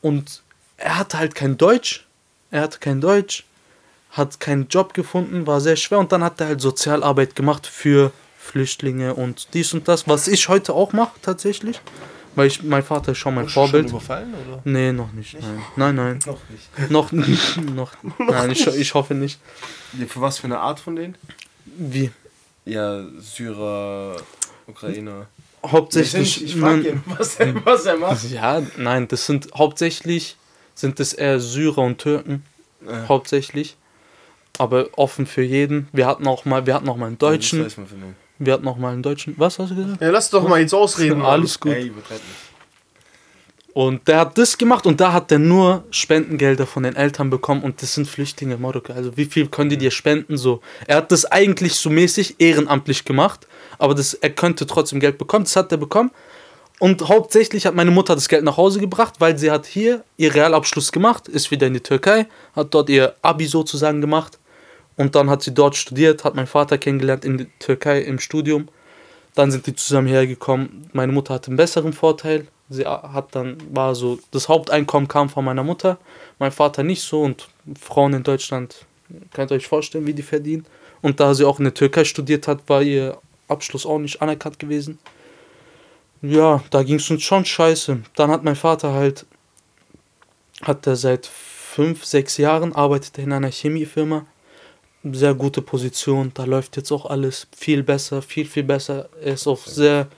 Und 0.00 0.42
er 0.76 0.98
hatte 0.98 1.18
halt 1.18 1.34
kein 1.34 1.56
Deutsch, 1.56 2.06
er 2.50 2.62
hatte 2.62 2.78
kein 2.78 3.00
Deutsch, 3.00 3.44
hat 4.10 4.40
keinen 4.40 4.68
Job 4.68 4.94
gefunden, 4.94 5.46
war 5.46 5.60
sehr 5.60 5.76
schwer 5.76 5.98
und 5.98 6.10
dann 6.12 6.24
hat 6.24 6.40
er 6.40 6.48
halt 6.48 6.60
Sozialarbeit 6.60 7.36
gemacht 7.36 7.66
für 7.66 8.12
Flüchtlinge 8.50 9.14
und 9.14 9.54
dies 9.54 9.72
und 9.72 9.86
das, 9.86 10.08
was 10.08 10.26
ich 10.26 10.48
heute 10.48 10.74
auch 10.74 10.92
mache 10.92 11.12
tatsächlich, 11.22 11.80
weil 12.34 12.48
ich, 12.48 12.62
mein 12.62 12.82
Vater 12.82 13.12
ist 13.12 13.18
schon 13.18 13.34
mein 13.34 13.48
Vorbild. 13.48 13.88
Schon 13.88 13.96
überfallen 13.98 14.34
oder? 14.48 14.60
Nee, 14.64 14.92
noch 14.92 15.12
nicht, 15.12 15.34
nein. 15.40 15.62
Nein, 15.76 15.94
nein. 15.94 16.18
Noch 16.88 17.12
nicht. 17.12 17.56
Noch, 17.70 17.92
noch, 18.02 18.18
nein, 18.18 18.50
ich, 18.50 18.66
ich 18.84 18.94
hoffe 18.94 19.14
nicht. 19.14 19.40
Für 20.08 20.20
was 20.20 20.38
für 20.38 20.46
eine 20.46 20.58
Art 20.58 20.80
von 20.80 20.96
denen? 20.96 21.16
Wie? 21.64 22.10
Ja, 22.64 23.04
Syrer, 23.18 24.16
Ukrainer. 24.66 25.26
Hauptsächlich. 25.64 26.42
Ich 26.44 26.56
frage 26.56 26.88
ihn, 26.88 27.02
was 27.06 27.36
er, 27.36 27.64
was 27.64 27.86
er 27.86 27.96
macht. 27.98 28.30
Ja, 28.30 28.62
nein, 28.76 29.06
das 29.08 29.26
sind 29.26 29.48
hauptsächlich 29.54 30.36
sind 30.74 30.98
es 30.98 31.12
eher 31.12 31.38
Syrer 31.40 31.82
und 31.82 31.98
Türken, 31.98 32.44
Äh, 32.86 33.06
hauptsächlich. 33.08 33.76
Aber 34.58 34.88
offen 34.96 35.26
für 35.26 35.42
jeden. 35.42 35.88
Wir 35.92 36.06
hatten 36.06 36.26
auch 36.26 36.44
mal, 36.46 36.64
wir 36.66 36.74
hatten 36.74 36.88
auch 36.88 36.96
mal 36.96 37.06
einen 37.06 37.18
Deutschen. 37.18 37.62
Das 37.62 37.76
weiß 37.76 37.90
man 37.90 38.00
denen. 38.00 38.29
Wir 38.40 38.54
hatten 38.54 38.66
auch 38.66 38.78
mal 38.78 38.92
einen 38.92 39.02
Deutschen. 39.02 39.34
Was 39.36 39.58
hast 39.58 39.70
du 39.70 39.76
gesagt? 39.76 40.00
Ja, 40.00 40.10
lass 40.10 40.30
doch 40.30 40.48
mal 40.48 40.60
jetzt 40.60 40.72
ausreden. 40.72 41.20
Alles 41.20 41.60
gut. 41.60 41.72
Ey. 41.72 41.92
Und 43.74 44.08
der 44.08 44.20
hat 44.20 44.38
das 44.38 44.56
gemacht 44.56 44.86
und 44.86 44.98
da 44.98 45.12
hat 45.12 45.30
er 45.30 45.38
nur 45.38 45.84
Spendengelder 45.90 46.66
von 46.66 46.82
den 46.82 46.96
Eltern 46.96 47.28
bekommen 47.28 47.62
und 47.62 47.82
das 47.82 47.94
sind 47.94 48.08
Flüchtlinge 48.08 48.54
in 48.54 48.62
Marokko. 48.62 48.94
Also 48.94 49.16
wie 49.16 49.26
viel 49.26 49.46
können 49.48 49.68
die 49.68 49.76
dir 49.76 49.90
spenden? 49.90 50.38
So. 50.38 50.60
Er 50.86 50.96
hat 50.96 51.12
das 51.12 51.26
eigentlich 51.26 51.74
so 51.74 51.90
mäßig 51.90 52.36
ehrenamtlich 52.38 53.04
gemacht, 53.04 53.46
aber 53.78 53.94
das, 53.94 54.14
er 54.14 54.30
könnte 54.30 54.66
trotzdem 54.66 55.00
Geld 55.00 55.18
bekommen. 55.18 55.44
Das 55.44 55.54
hat 55.54 55.70
er 55.70 55.78
bekommen. 55.78 56.10
Und 56.78 57.06
hauptsächlich 57.08 57.66
hat 57.66 57.74
meine 57.74 57.90
Mutter 57.90 58.14
das 58.14 58.28
Geld 58.28 58.42
nach 58.42 58.56
Hause 58.56 58.80
gebracht, 58.80 59.16
weil 59.18 59.36
sie 59.36 59.50
hat 59.50 59.66
hier 59.66 60.02
ihr 60.16 60.34
Realabschluss 60.34 60.92
gemacht, 60.92 61.28
ist 61.28 61.50
wieder 61.50 61.66
in 61.66 61.74
die 61.74 61.80
Türkei, 61.80 62.26
hat 62.56 62.72
dort 62.72 62.88
ihr 62.88 63.14
Abi 63.20 63.46
sozusagen 63.46 64.00
gemacht 64.00 64.39
und 65.00 65.14
dann 65.14 65.30
hat 65.30 65.40
sie 65.40 65.54
dort 65.54 65.76
studiert, 65.76 66.24
hat 66.24 66.34
meinen 66.34 66.46
Vater 66.46 66.76
kennengelernt 66.76 67.24
in 67.24 67.38
der 67.38 67.46
Türkei 67.58 68.02
im 68.02 68.18
Studium. 68.18 68.68
Dann 69.34 69.50
sind 69.50 69.66
die 69.66 69.74
zusammen 69.74 70.08
hergekommen. 70.08 70.90
Meine 70.92 71.10
Mutter 71.10 71.32
hatte 71.32 71.46
einen 71.46 71.56
besseren 71.56 71.94
Vorteil. 71.94 72.46
Sie 72.68 72.84
hat 72.84 73.34
dann, 73.34 73.56
war 73.74 73.94
so, 73.94 74.18
das 74.30 74.50
Haupteinkommen 74.50 75.08
kam 75.08 75.30
von 75.30 75.42
meiner 75.42 75.64
Mutter, 75.64 75.96
mein 76.38 76.52
Vater 76.52 76.82
nicht 76.82 77.00
so 77.00 77.22
und 77.22 77.48
Frauen 77.80 78.12
in 78.12 78.24
Deutschland, 78.24 78.84
könnt 79.32 79.50
ihr 79.50 79.54
euch 79.54 79.66
vorstellen, 79.66 80.06
wie 80.06 80.12
die 80.12 80.22
verdienen. 80.22 80.66
Und 81.00 81.18
da 81.18 81.32
sie 81.32 81.46
auch 81.46 81.58
in 81.58 81.64
der 81.64 81.72
Türkei 81.72 82.04
studiert 82.04 82.46
hat, 82.46 82.68
war 82.68 82.82
ihr 82.82 83.16
Abschluss 83.48 83.86
auch 83.86 83.98
nicht 83.98 84.20
anerkannt 84.20 84.58
gewesen. 84.58 84.98
Ja, 86.20 86.62
da 86.68 86.82
ging 86.82 86.96
es 86.96 87.10
uns 87.10 87.22
schon 87.22 87.46
scheiße. 87.46 88.02
Dann 88.16 88.30
hat 88.30 88.44
mein 88.44 88.54
Vater 88.54 88.92
halt, 88.92 89.24
hat 90.60 90.86
er 90.86 90.96
seit 90.96 91.26
fünf, 91.26 92.04
sechs 92.04 92.36
Jahren, 92.36 92.74
arbeitet 92.74 93.16
in 93.16 93.32
einer 93.32 93.50
Chemiefirma. 93.50 94.26
Sehr 95.02 95.32
gute 95.34 95.62
Position, 95.62 96.30
da 96.34 96.44
läuft 96.44 96.76
jetzt 96.76 96.92
auch 96.92 97.06
alles 97.06 97.46
viel 97.56 97.82
besser, 97.82 98.20
viel, 98.20 98.46
viel 98.46 98.64
besser. 98.64 99.08
Er 99.22 99.32
ist 99.34 99.46
auf 99.46 99.66
sehr, 99.66 100.08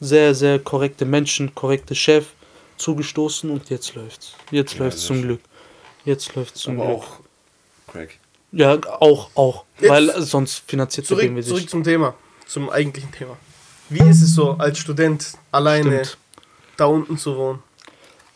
sehr, 0.00 0.34
sehr 0.34 0.58
korrekte 0.58 1.04
Menschen, 1.04 1.54
korrekte 1.54 1.94
Chef 1.94 2.26
zugestoßen 2.76 3.48
und 3.48 3.70
jetzt 3.70 3.94
läuft's. 3.94 4.32
Jetzt 4.50 4.74
Ja, 4.74 4.80
läuft's 4.84 5.02
zum 5.02 5.16
schön. 5.16 5.24
Glück. 5.26 5.40
Jetzt 6.04 6.34
läuft's 6.34 6.60
zum 6.60 6.80
Aber 6.80 6.88
Glück. 6.90 6.98
auch 6.98 7.20
Crack. 7.92 8.18
Ja, 8.50 8.78
auch, 9.00 9.30
auch. 9.36 9.64
Jetzt 9.80 9.90
weil 9.90 10.22
sonst 10.22 10.62
finanziert 10.66 11.06
er 11.06 11.08
Zurück, 11.16 11.34
wir 11.34 11.42
zurück 11.42 11.60
sich. 11.60 11.70
zum 11.70 11.84
Thema, 11.84 12.14
zum 12.46 12.70
eigentlichen 12.70 13.12
Thema. 13.12 13.36
Wie 13.88 14.00
ist 14.02 14.22
es 14.22 14.34
so, 14.34 14.52
als 14.52 14.78
Student 14.78 15.32
alleine 15.52 16.04
Stimmt. 16.04 16.18
da 16.76 16.86
unten 16.86 17.18
zu 17.18 17.36
wohnen? 17.36 17.62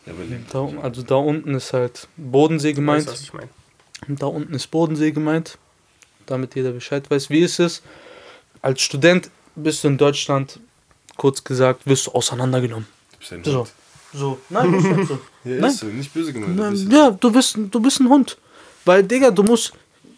Ja. 0.05 0.13
Da, 0.51 0.69
also 0.81 1.01
da 1.03 1.15
unten 1.15 1.53
ist 1.55 1.73
halt 1.73 2.07
Bodensee 2.17 2.73
gemeint. 2.73 2.99
Weißt 2.99 3.07
du, 3.07 3.11
was 3.13 3.21
ich 3.21 3.33
meine? 3.33 3.49
Und 4.07 4.21
da 4.21 4.27
unten 4.27 4.53
ist 4.53 4.67
Bodensee 4.67 5.11
gemeint, 5.11 5.57
damit 6.29 6.55
jeder 6.55 6.71
Bescheid 6.71 7.09
weiß. 7.09 7.29
Wie 7.29 7.39
ist 7.39 7.59
es? 7.59 7.81
Als 8.61 8.81
Student 8.81 9.29
bist 9.55 9.83
du 9.83 9.87
in 9.89 9.97
Deutschland, 9.97 10.59
kurz 11.17 11.43
gesagt, 11.43 11.85
wirst 11.85 12.07
du 12.07 12.11
auseinandergenommen. 12.11 12.87
Du 13.13 13.17
bist 13.19 13.33
ein 13.33 13.43
So. 13.43 13.59
Hund. 13.59 13.69
So. 14.13 14.39
Nein, 14.49 14.73
ist 14.73 14.83
nicht 14.85 15.07
so. 15.07 15.19
Ja, 15.45 15.55
Nein. 15.55 15.69
ist 15.71 15.79
so, 15.79 15.85
nicht 15.85 16.13
böse 16.13 16.33
gemeint. 16.33 16.57
du 16.57 16.61
Nein, 16.63 16.71
bist- 16.73 16.91
ja, 16.91 17.11
du 17.11 17.31
bist, 17.31 17.57
du 17.57 17.79
bist 17.79 17.99
ein 18.01 18.09
Hund. 18.09 18.37
Weil, 18.85 19.03
Digga, 19.03 19.31
du 19.31 19.43
musst, 19.43 19.71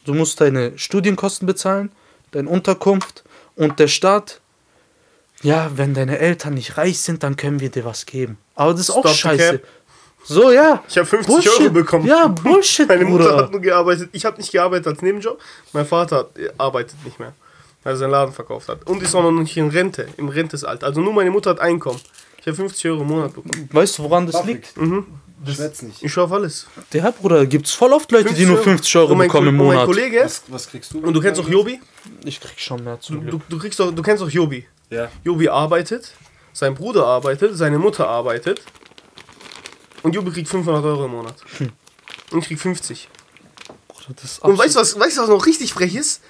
du 0.05 0.13
musst 0.15 0.41
deine 0.41 0.77
Studienkosten 0.77 1.45
bezahlen, 1.45 1.91
deine 2.31 2.49
Unterkunft 2.49 3.23
und 3.55 3.77
der 3.79 3.87
Staat. 3.87 4.39
Ja, 5.43 5.71
wenn 5.75 5.93
deine 5.93 6.19
Eltern 6.19 6.53
nicht 6.53 6.77
reich 6.77 6.99
sind, 7.01 7.23
dann 7.23 7.35
können 7.35 7.59
wir 7.59 7.69
dir 7.69 7.83
was 7.85 8.05
geben. 8.05 8.37
Aber 8.55 8.71
das 8.73 8.81
ist 8.81 8.89
auch 8.91 8.99
Stop 9.01 9.11
the 9.13 9.17
scheiße. 9.17 9.51
cap. 9.59 9.67
So, 10.23 10.51
ja. 10.51 10.83
Ich 10.87 10.97
habe 10.97 11.05
50 11.07 11.49
Euro 11.49 11.69
bekommen. 11.71 12.05
Ja, 12.05 12.27
Bullshit, 12.27 12.87
Meine 12.87 13.05
Mutter 13.05 13.23
Bruder. 13.29 13.37
hat 13.43 13.51
nur 13.51 13.61
gearbeitet. 13.61 14.09
Ich 14.11 14.23
habe 14.25 14.37
nicht 14.37 14.51
gearbeitet 14.51 14.87
als 14.87 15.01
Nebenjob. 15.01 15.39
Mein 15.73 15.85
Vater 15.85 16.29
arbeitet 16.57 16.95
nicht 17.03 17.19
mehr, 17.19 17.33
weil 17.83 17.93
er 17.93 17.97
seinen 17.97 18.11
Laden 18.11 18.33
verkauft 18.33 18.69
hat. 18.69 18.87
Und 18.87 19.01
ist 19.01 19.15
auch 19.15 19.23
noch 19.23 19.31
nicht 19.31 19.57
in 19.57 19.69
Rente, 19.69 20.07
im 20.17 20.29
Rentesalter. 20.29 20.85
Also 20.87 21.01
nur 21.01 21.13
meine 21.13 21.31
Mutter 21.31 21.49
hat 21.51 21.59
Einkommen. 21.59 21.99
Ich 22.39 22.47
habe 22.47 22.55
50 22.55 22.91
Euro 22.91 23.01
im 23.01 23.07
Monat 23.07 23.33
bekommen. 23.33 23.69
Weißt 23.71 23.97
du, 23.97 24.03
woran 24.03 24.25
das 24.25 24.35
Buffig. 24.35 24.63
liegt? 24.75 25.55
Schwätz 25.55 25.81
nicht. 25.81 26.03
Ich 26.03 26.13
schaue 26.13 26.25
auf 26.25 26.31
alles. 26.33 26.67
Der 26.93 27.11
Bruder, 27.11 27.45
gibt's 27.47 27.73
voll 27.73 27.93
oft 27.93 28.11
Leute, 28.11 28.33
die 28.33 28.45
nur 28.45 28.59
50 28.59 28.95
Euro 28.97 29.15
bekommen 29.15 29.47
im 29.47 29.59
und 29.59 29.65
mein 29.67 29.75
Monat. 29.75 29.85
Kollege, 29.87 30.21
Was, 30.23 30.43
was 30.47 30.69
kriegst 30.69 30.93
du? 30.93 30.99
und 30.99 31.13
du 31.13 31.19
kennst 31.21 31.39
doch 31.39 31.49
Jobi? 31.49 31.79
Ich 32.25 32.39
krieg 32.39 32.59
schon 32.59 32.83
mehr 32.83 32.99
Glück. 33.05 33.29
Du, 33.29 33.41
du, 33.49 33.57
kriegst 33.57 33.79
doch, 33.79 33.91
du 33.91 34.01
kennst 34.03 34.21
doch 34.21 34.29
Jobi. 34.29 34.65
Ja. 34.91 35.09
Jobi 35.23 35.49
arbeitet, 35.49 36.11
sein 36.53 36.75
Bruder 36.75 37.05
arbeitet, 37.07 37.57
seine 37.57 37.79
Mutter 37.79 38.07
arbeitet. 38.07 38.61
Und 40.03 40.15
Jobi 40.15 40.31
kriegt 40.31 40.47
500 40.49 40.83
Euro 40.83 41.05
im 41.05 41.11
Monat. 41.11 41.35
Und 42.31 42.39
ich 42.39 42.47
krieg 42.47 42.59
50. 42.59 43.07
Bruder, 43.87 44.15
das 44.21 44.31
ist 44.33 44.39
Und 44.43 44.57
weißt 44.57 44.75
du, 44.75 44.79
was, 44.79 44.99
weißt 44.99 45.17
was 45.17 45.29
noch 45.29 45.45
richtig 45.45 45.73
frech 45.73 45.95
ist? 45.95 46.21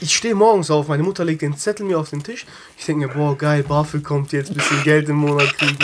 Ich 0.00 0.14
stehe 0.14 0.34
morgens 0.34 0.70
auf, 0.70 0.86
meine 0.88 1.02
Mutter 1.02 1.24
legt 1.24 1.42
den 1.42 1.56
Zettel 1.56 1.84
mir 1.84 1.98
auf 1.98 2.10
den 2.10 2.22
Tisch. 2.22 2.46
Ich 2.76 2.86
denke 2.86 3.06
mir, 3.08 3.12
boah, 3.14 3.36
geil, 3.36 3.64
BAföG 3.64 4.04
kommt 4.04 4.32
jetzt, 4.32 4.54
bisschen 4.54 4.82
Geld 4.84 5.08
im 5.08 5.16
Monat 5.16 5.58
kriegen. 5.58 5.76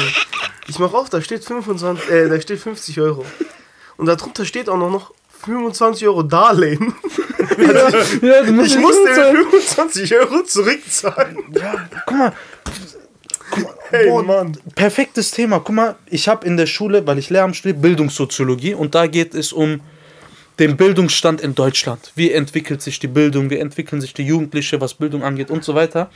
Ich 0.69 0.79
mach 0.79 0.93
auf, 0.95 1.11
da 1.11 1.21
steht 1.21 1.45
25, 1.45 2.09
äh, 2.11 2.29
da 2.29 2.41
steht 2.41 2.61
50 2.61 3.01
Euro. 3.01 3.25
Und 3.97 4.07
darunter 4.07 4.45
steht 4.45 4.69
auch 4.69 4.77
noch, 4.77 4.91
noch 4.91 5.13
25 5.45 6.07
Euro 6.07 6.23
Darlehen. 6.23 6.95
ja, 7.59 8.43
musst 8.53 8.71
Ich 8.71 8.77
nicht 8.77 8.79
muss 8.81 8.97
gut 8.97 9.15
sein. 9.15 9.35
dir 9.35 9.43
25 9.51 10.15
Euro 10.17 10.43
zurückzahlen. 10.45 11.39
Ja, 11.53 11.89
guck 12.07 12.17
mal, 12.17 12.33
Hey, 13.91 14.09
Boah, 14.09 14.23
Mann. 14.23 14.57
perfektes 14.75 15.31
Thema. 15.31 15.61
Guck 15.61 15.75
mal, 15.75 15.97
ich 16.07 16.29
habe 16.29 16.47
in 16.47 16.57
der 16.57 16.67
Schule, 16.67 17.07
weil 17.07 17.19
ich 17.19 17.31
Lehramt 17.31 17.57
studiere, 17.57 17.79
Bildungssoziologie 17.81 18.75
und 18.75 18.95
da 18.95 19.07
geht 19.07 19.35
es 19.35 19.53
um 19.53 19.81
den 20.59 20.77
Bildungsstand 20.77 21.41
in 21.41 21.55
Deutschland. 21.55 22.13
Wie 22.15 22.31
entwickelt 22.33 22.81
sich 22.81 22.99
die 23.01 23.09
Bildung, 23.09 23.51
wie 23.51 23.59
entwickeln 23.59 24.01
sich 24.01 24.15
die 24.15 24.23
Jugendliche, 24.23 24.81
was 24.81 24.95
Bildung 24.95 25.25
angeht 25.25 25.51
und 25.51 25.65
so 25.65 25.75
weiter. 25.75 26.11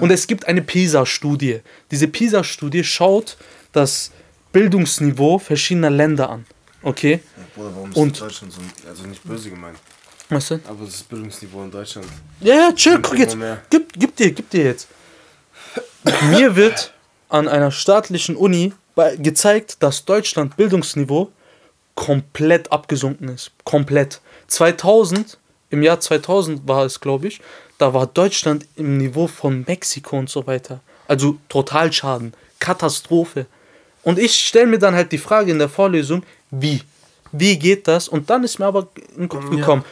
Und 0.00 0.10
es 0.10 0.26
gibt 0.26 0.46
eine 0.48 0.62
PISA-Studie. 0.62 1.60
Diese 1.90 2.08
PISA-Studie 2.08 2.82
schaut 2.82 3.36
das 3.72 4.10
Bildungsniveau 4.52 5.38
verschiedener 5.38 5.90
Länder 5.90 6.28
an. 6.30 6.44
Okay? 6.82 7.20
Ja, 7.36 7.44
Bruder, 7.54 7.70
warum 7.74 7.90
ist 7.90 7.96
Und- 7.96 8.20
Deutschland 8.20 8.52
so. 8.52 8.60
Also 8.88 9.04
nicht 9.06 9.22
böse 9.24 9.50
gemeint. 9.50 9.78
Weißt 10.28 10.50
du? 10.52 10.54
Aber 10.68 10.84
das 10.84 11.02
Bildungsniveau 11.02 11.62
in 11.64 11.70
Deutschland. 11.70 12.06
Ja, 12.40 12.54
ja, 12.54 12.72
chill, 12.72 12.98
guck 13.00 13.18
jetzt. 13.18 13.36
Gib, 13.70 13.92
gib 13.92 14.16
dir, 14.16 14.30
gib 14.32 14.50
dir 14.50 14.64
jetzt. 14.64 14.88
Mir 16.30 16.56
wird 16.56 16.92
an 17.28 17.48
einer 17.48 17.70
staatlichen 17.70 18.36
Uni 18.36 18.72
gezeigt, 19.18 19.82
dass 19.82 20.04
Deutschland 20.04 20.56
Bildungsniveau 20.56 21.30
komplett 21.94 22.70
abgesunken 22.72 23.28
ist. 23.28 23.50
Komplett. 23.64 24.20
2000, 24.48 25.38
im 25.70 25.82
Jahr 25.82 26.00
2000 26.00 26.66
war 26.68 26.84
es, 26.84 27.00
glaube 27.00 27.28
ich, 27.28 27.40
da 27.78 27.92
war 27.92 28.06
Deutschland 28.06 28.66
im 28.76 28.98
Niveau 28.98 29.26
von 29.26 29.64
Mexiko 29.66 30.18
und 30.18 30.30
so 30.30 30.46
weiter. 30.46 30.80
Also 31.08 31.38
Totalschaden. 31.48 32.34
Katastrophe. 32.60 33.46
Und 34.02 34.18
ich 34.18 34.34
stelle 34.34 34.66
mir 34.66 34.78
dann 34.78 34.94
halt 34.94 35.10
die 35.12 35.18
Frage 35.18 35.50
in 35.50 35.58
der 35.58 35.68
Vorlesung, 35.68 36.22
wie? 36.50 36.82
Wie 37.32 37.58
geht 37.58 37.88
das? 37.88 38.06
Und 38.08 38.30
dann 38.30 38.44
ist 38.44 38.58
mir 38.58 38.66
aber 38.66 38.88
in 39.14 39.22
den 39.22 39.28
Kopf 39.28 39.44
Ja. 39.50 39.56
gekommen, 39.56 39.84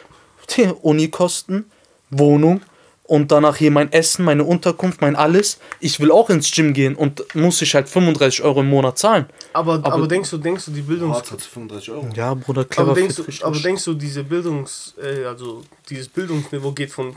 die 0.56 0.64
Unikosten, 0.82 1.70
Wohnung 2.10 2.60
und 3.04 3.32
danach 3.32 3.56
hier 3.56 3.70
mein 3.70 3.92
Essen, 3.92 4.24
meine 4.24 4.44
Unterkunft, 4.44 5.00
mein 5.00 5.16
alles. 5.16 5.58
Ich 5.80 5.98
will 6.00 6.10
auch 6.12 6.30
ins 6.30 6.50
Gym 6.52 6.72
gehen 6.72 6.94
und 6.94 7.22
muss 7.34 7.60
ich 7.60 7.74
halt 7.74 7.88
35 7.88 8.42
Euro 8.42 8.60
im 8.60 8.68
Monat 8.70 8.96
zahlen. 8.98 9.26
Aber, 9.52 9.74
aber, 9.74 9.92
Aber- 9.92 10.08
denkst 10.08 10.30
du, 10.30 10.38
denkst 10.38 10.64
du, 10.66 10.70
die 10.70 10.82
Bildungs... 10.82 11.16
Hart 11.16 11.32
hat 11.32 11.42
35 11.42 11.90
Euro. 11.90 12.08
Ja, 12.14 12.34
Bruder, 12.34 12.64
clever 12.64 12.90
Aber 12.92 13.00
denkst, 13.00 13.16
fit 13.16 13.40
du, 13.42 13.46
aber 13.46 13.58
denkst 13.58 13.84
du, 13.84 13.94
diese 13.94 14.22
Bildungs, 14.24 14.94
äh, 15.02 15.24
also 15.24 15.62
dieses 15.90 16.08
Bildungsniveau 16.08 16.72
geht 16.72 16.90
von 16.90 17.14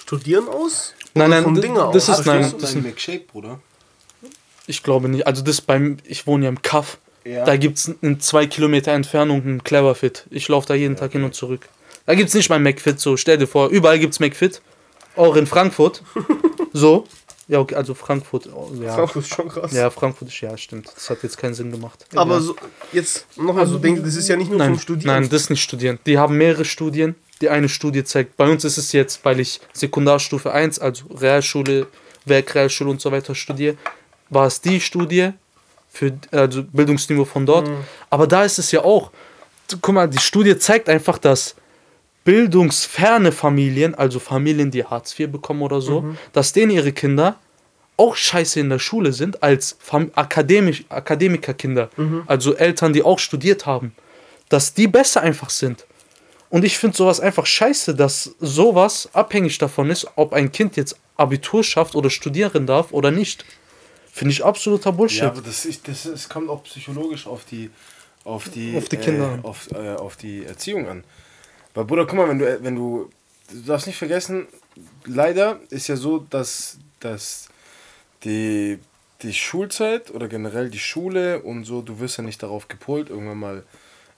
Studieren 0.00 0.48
aus? 0.48 0.94
Nein, 1.14 1.26
Oder 1.26 1.34
nein, 1.36 1.44
vom 1.44 1.54
d- 1.54 1.60
Dinge 1.60 1.90
das 1.92 2.08
aus? 2.08 2.20
ist- 2.20 2.26
nein, 2.26 2.40
das 2.42 2.52
deinen 2.52 2.66
sind- 2.66 2.82
McShape, 2.84 3.24
Bruder? 3.30 3.60
Ich 4.66 4.82
glaube 4.82 5.08
nicht. 5.08 5.26
Also 5.26 5.42
das 5.42 5.60
beim, 5.60 5.98
ich 6.04 6.26
wohne 6.26 6.44
ja 6.44 6.48
im 6.50 6.60
Kaff. 6.62 6.98
Ja. 7.24 7.44
Da 7.44 7.56
gibt 7.56 7.78
es 7.78 7.88
in 8.00 8.20
zwei 8.20 8.46
Kilometer 8.46 8.92
Entfernung 8.92 9.42
einen 9.42 9.64
Cleverfit. 9.64 10.24
Ich 10.30 10.48
laufe 10.48 10.66
da 10.68 10.74
jeden 10.74 10.96
Tag 10.96 11.12
hin 11.12 11.24
und 11.24 11.34
zurück. 11.34 11.68
Da 12.06 12.14
gibt 12.14 12.28
es 12.28 12.34
nicht 12.34 12.48
mal 12.48 12.58
McFit, 12.58 12.98
so 13.00 13.16
stell 13.18 13.36
dir 13.36 13.46
vor, 13.46 13.68
überall 13.68 13.98
gibt 13.98 14.14
es 14.14 14.20
McFit. 14.20 14.62
Auch 15.18 15.36
in 15.36 15.46
Frankfurt. 15.46 16.02
so. 16.72 17.06
Ja, 17.48 17.60
okay, 17.60 17.76
also 17.76 17.94
Frankfurt. 17.94 18.46
oh, 18.54 18.70
Ja. 18.78 18.94
Frankfurt 18.94 19.24
ist 19.24 19.34
schon 19.34 19.48
krass. 19.48 19.72
ja, 19.72 19.88
Frankfurt 19.88 20.28
ist, 20.28 20.38
ja, 20.42 20.56
stimmt. 20.58 20.90
Das 20.94 21.08
hat 21.08 21.22
jetzt 21.22 21.38
keinen 21.38 21.54
Sinn 21.54 21.70
gemacht. 21.70 22.04
Aber 22.14 22.34
Ja. 22.34 22.40
so, 22.40 22.56
jetzt 22.92 23.26
nochmal 23.38 23.66
so, 23.66 23.78
denk, 23.78 24.04
das 24.04 24.16
ist 24.16 24.28
ja 24.28 24.36
nicht 24.36 24.50
nur 24.50 24.58
nein, 24.58 24.72
vom 24.72 24.78
Studieren. 24.78 25.06
nein, 25.14 25.28
das 25.30 25.42
ist 25.42 25.50
nicht 25.50 25.62
Studieren. 25.62 25.98
Die 26.04 26.18
haben 26.18 26.36
mehrere 26.36 26.64
Studien. 26.66 27.14
Die 27.40 27.48
eine 27.48 27.68
Studie 27.70 28.04
zeigt, 28.04 28.36
bei 28.36 28.50
uns 28.50 28.64
ist 28.64 28.76
es 28.78 28.92
jetzt, 28.92 29.24
weil 29.24 29.40
ich 29.40 29.60
Sekundarstufe 29.72 30.52
1, 30.52 30.78
also 30.78 31.04
Realschule, 31.06 31.86
Werkrealschule 32.26 32.90
und 32.90 33.00
so 33.00 33.10
weiter 33.12 33.34
studiere, 33.34 33.76
war 34.28 34.46
es 34.46 34.60
die 34.60 34.80
Studie 34.80 35.30
für 35.90 36.12
also 36.32 36.64
Bildungsniveau 36.64 37.24
von 37.24 37.46
dort. 37.46 37.70
Aber 38.10 38.26
da 38.26 38.44
ist 38.44 38.58
es 38.58 38.72
ja 38.72 38.84
auch, 38.84 39.10
guck 39.80 39.94
mal, 39.94 40.06
die 40.08 40.18
Studie 40.18 40.58
zeigt 40.58 40.88
einfach, 40.90 41.16
dass 41.16 41.54
bildungsferne 42.28 43.32
Familien, 43.32 43.94
also 43.94 44.18
Familien, 44.18 44.70
die 44.70 44.84
Hartz 44.84 45.18
IV 45.18 45.30
bekommen 45.30 45.62
oder 45.62 45.80
so, 45.80 46.14
dass 46.34 46.52
denen 46.52 46.72
ihre 46.72 46.92
Kinder 46.92 47.36
auch 47.96 48.16
scheiße 48.16 48.60
in 48.60 48.68
der 48.68 48.78
Schule 48.78 49.14
sind 49.14 49.42
als 49.42 49.78
Fam 49.80 50.10
Akademisch 50.14 50.84
Akademikerkinder, 50.90 51.88
also 52.26 52.54
Eltern, 52.54 52.92
die 52.92 53.02
auch 53.02 53.18
studiert 53.18 53.64
haben, 53.64 53.94
dass 54.50 54.74
die 54.74 54.88
besser 54.88 55.22
einfach 55.22 55.48
sind. 55.48 55.86
Und 56.50 56.66
ich 56.66 56.76
finde 56.76 56.98
sowas 56.98 57.18
einfach 57.18 57.46
scheiße, 57.46 57.94
dass 57.94 58.34
sowas 58.40 59.08
abhängig 59.14 59.56
davon 59.56 59.88
ist, 59.88 60.06
ob 60.16 60.34
ein 60.34 60.52
Kind 60.52 60.76
jetzt 60.76 60.98
Abitur 61.16 61.64
schafft 61.64 61.94
oder 61.94 62.10
studieren 62.10 62.66
darf 62.66 62.92
oder 62.92 63.10
nicht. 63.10 63.46
Finde 64.12 64.32
ich 64.32 64.44
absoluter 64.44 64.92
Bullshit. 64.92 65.22
Ja, 65.22 65.28
aber 65.28 65.40
das, 65.40 65.64
ist, 65.64 65.88
das 65.88 66.04
ist, 66.04 66.28
kommt 66.28 66.50
auch 66.50 66.62
psychologisch 66.64 67.26
auf 67.26 67.46
die, 67.46 67.70
auf 68.24 68.50
die, 68.50 68.76
Auf 68.76 68.90
die 68.90 68.98
Kinder 68.98 69.38
äh, 69.42 69.46
auf, 69.46 69.70
äh, 69.72 69.94
auf 69.94 70.16
die 70.16 70.44
Erziehung 70.44 70.88
an. 70.88 71.04
Weil, 71.74 71.84
Bruder, 71.84 72.06
guck 72.06 72.16
mal, 72.16 72.28
wenn 72.28 72.38
du, 72.38 72.62
wenn 72.62 72.74
du, 72.76 73.10
du 73.50 73.60
darfst 73.62 73.86
nicht 73.86 73.98
vergessen, 73.98 74.46
leider 75.04 75.60
ist 75.70 75.88
ja 75.88 75.96
so, 75.96 76.18
dass, 76.18 76.78
dass 77.00 77.48
die, 78.24 78.78
die 79.22 79.32
Schulzeit 79.34 80.10
oder 80.10 80.28
generell 80.28 80.70
die 80.70 80.78
Schule 80.78 81.40
und 81.42 81.64
so, 81.64 81.82
du 81.82 82.00
wirst 82.00 82.18
ja 82.18 82.24
nicht 82.24 82.42
darauf 82.42 82.68
gepolt, 82.68 83.10
irgendwann 83.10 83.38
mal 83.38 83.62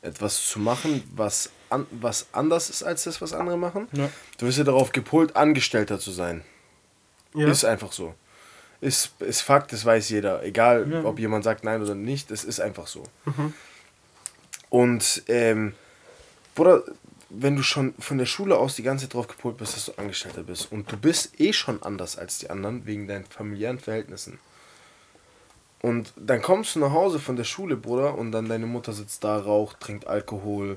etwas 0.02 0.46
zu 0.46 0.58
machen, 0.58 1.02
was, 1.14 1.50
an, 1.68 1.86
was 1.90 2.26
anders 2.32 2.70
ist 2.70 2.82
als 2.82 3.04
das, 3.04 3.20
was 3.20 3.34
andere 3.34 3.58
machen. 3.58 3.86
Ja. 3.92 4.08
Du 4.38 4.46
wirst 4.46 4.56
ja 4.58 4.64
darauf 4.64 4.92
gepolt, 4.92 5.36
Angestellter 5.36 5.98
zu 5.98 6.10
sein. 6.10 6.42
ja. 7.34 7.46
Ist 7.48 7.64
einfach 7.64 7.92
so. 7.92 8.14
Ist, 8.80 9.10
ist 9.20 9.42
Fakt, 9.42 9.74
das 9.74 9.84
weiß 9.84 10.08
jeder. 10.08 10.42
Egal, 10.42 10.90
Ja. 10.90 11.04
ob 11.04 11.18
jemand 11.18 11.44
sagt 11.44 11.64
nein 11.64 11.82
oder 11.82 11.94
nicht, 11.94 12.30
es 12.30 12.44
ist 12.44 12.60
einfach 12.60 12.86
so. 12.86 13.04
Und, 14.70 15.22
ähm, 15.28 15.74
Bruder, 16.54 16.82
wenn 17.30 17.56
du 17.56 17.62
schon 17.62 17.94
von 17.98 18.18
der 18.18 18.26
Schule 18.26 18.58
aus 18.58 18.76
die 18.76 18.82
ganze 18.82 19.06
Zeit 19.06 19.14
drauf 19.14 19.28
gepolt 19.28 19.56
bist, 19.56 19.76
dass 19.76 19.86
du 19.86 19.92
Angestellter 19.96 20.42
bist 20.42 20.70
und 20.70 20.90
du 20.90 20.96
bist 20.96 21.40
eh 21.40 21.52
schon 21.52 21.82
anders 21.82 22.18
als 22.18 22.38
die 22.38 22.50
anderen 22.50 22.86
wegen 22.86 23.06
deinen 23.06 23.24
familiären 23.24 23.78
Verhältnissen. 23.78 24.38
Und 25.82 26.12
dann 26.16 26.42
kommst 26.42 26.74
du 26.74 26.80
nach 26.80 26.92
Hause 26.92 27.18
von 27.18 27.36
der 27.36 27.44
Schule, 27.44 27.76
Bruder, 27.76 28.18
und 28.18 28.32
dann 28.32 28.50
deine 28.50 28.66
Mutter 28.66 28.92
sitzt 28.92 29.24
da, 29.24 29.38
raucht, 29.38 29.80
trinkt 29.80 30.06
Alkohol 30.06 30.76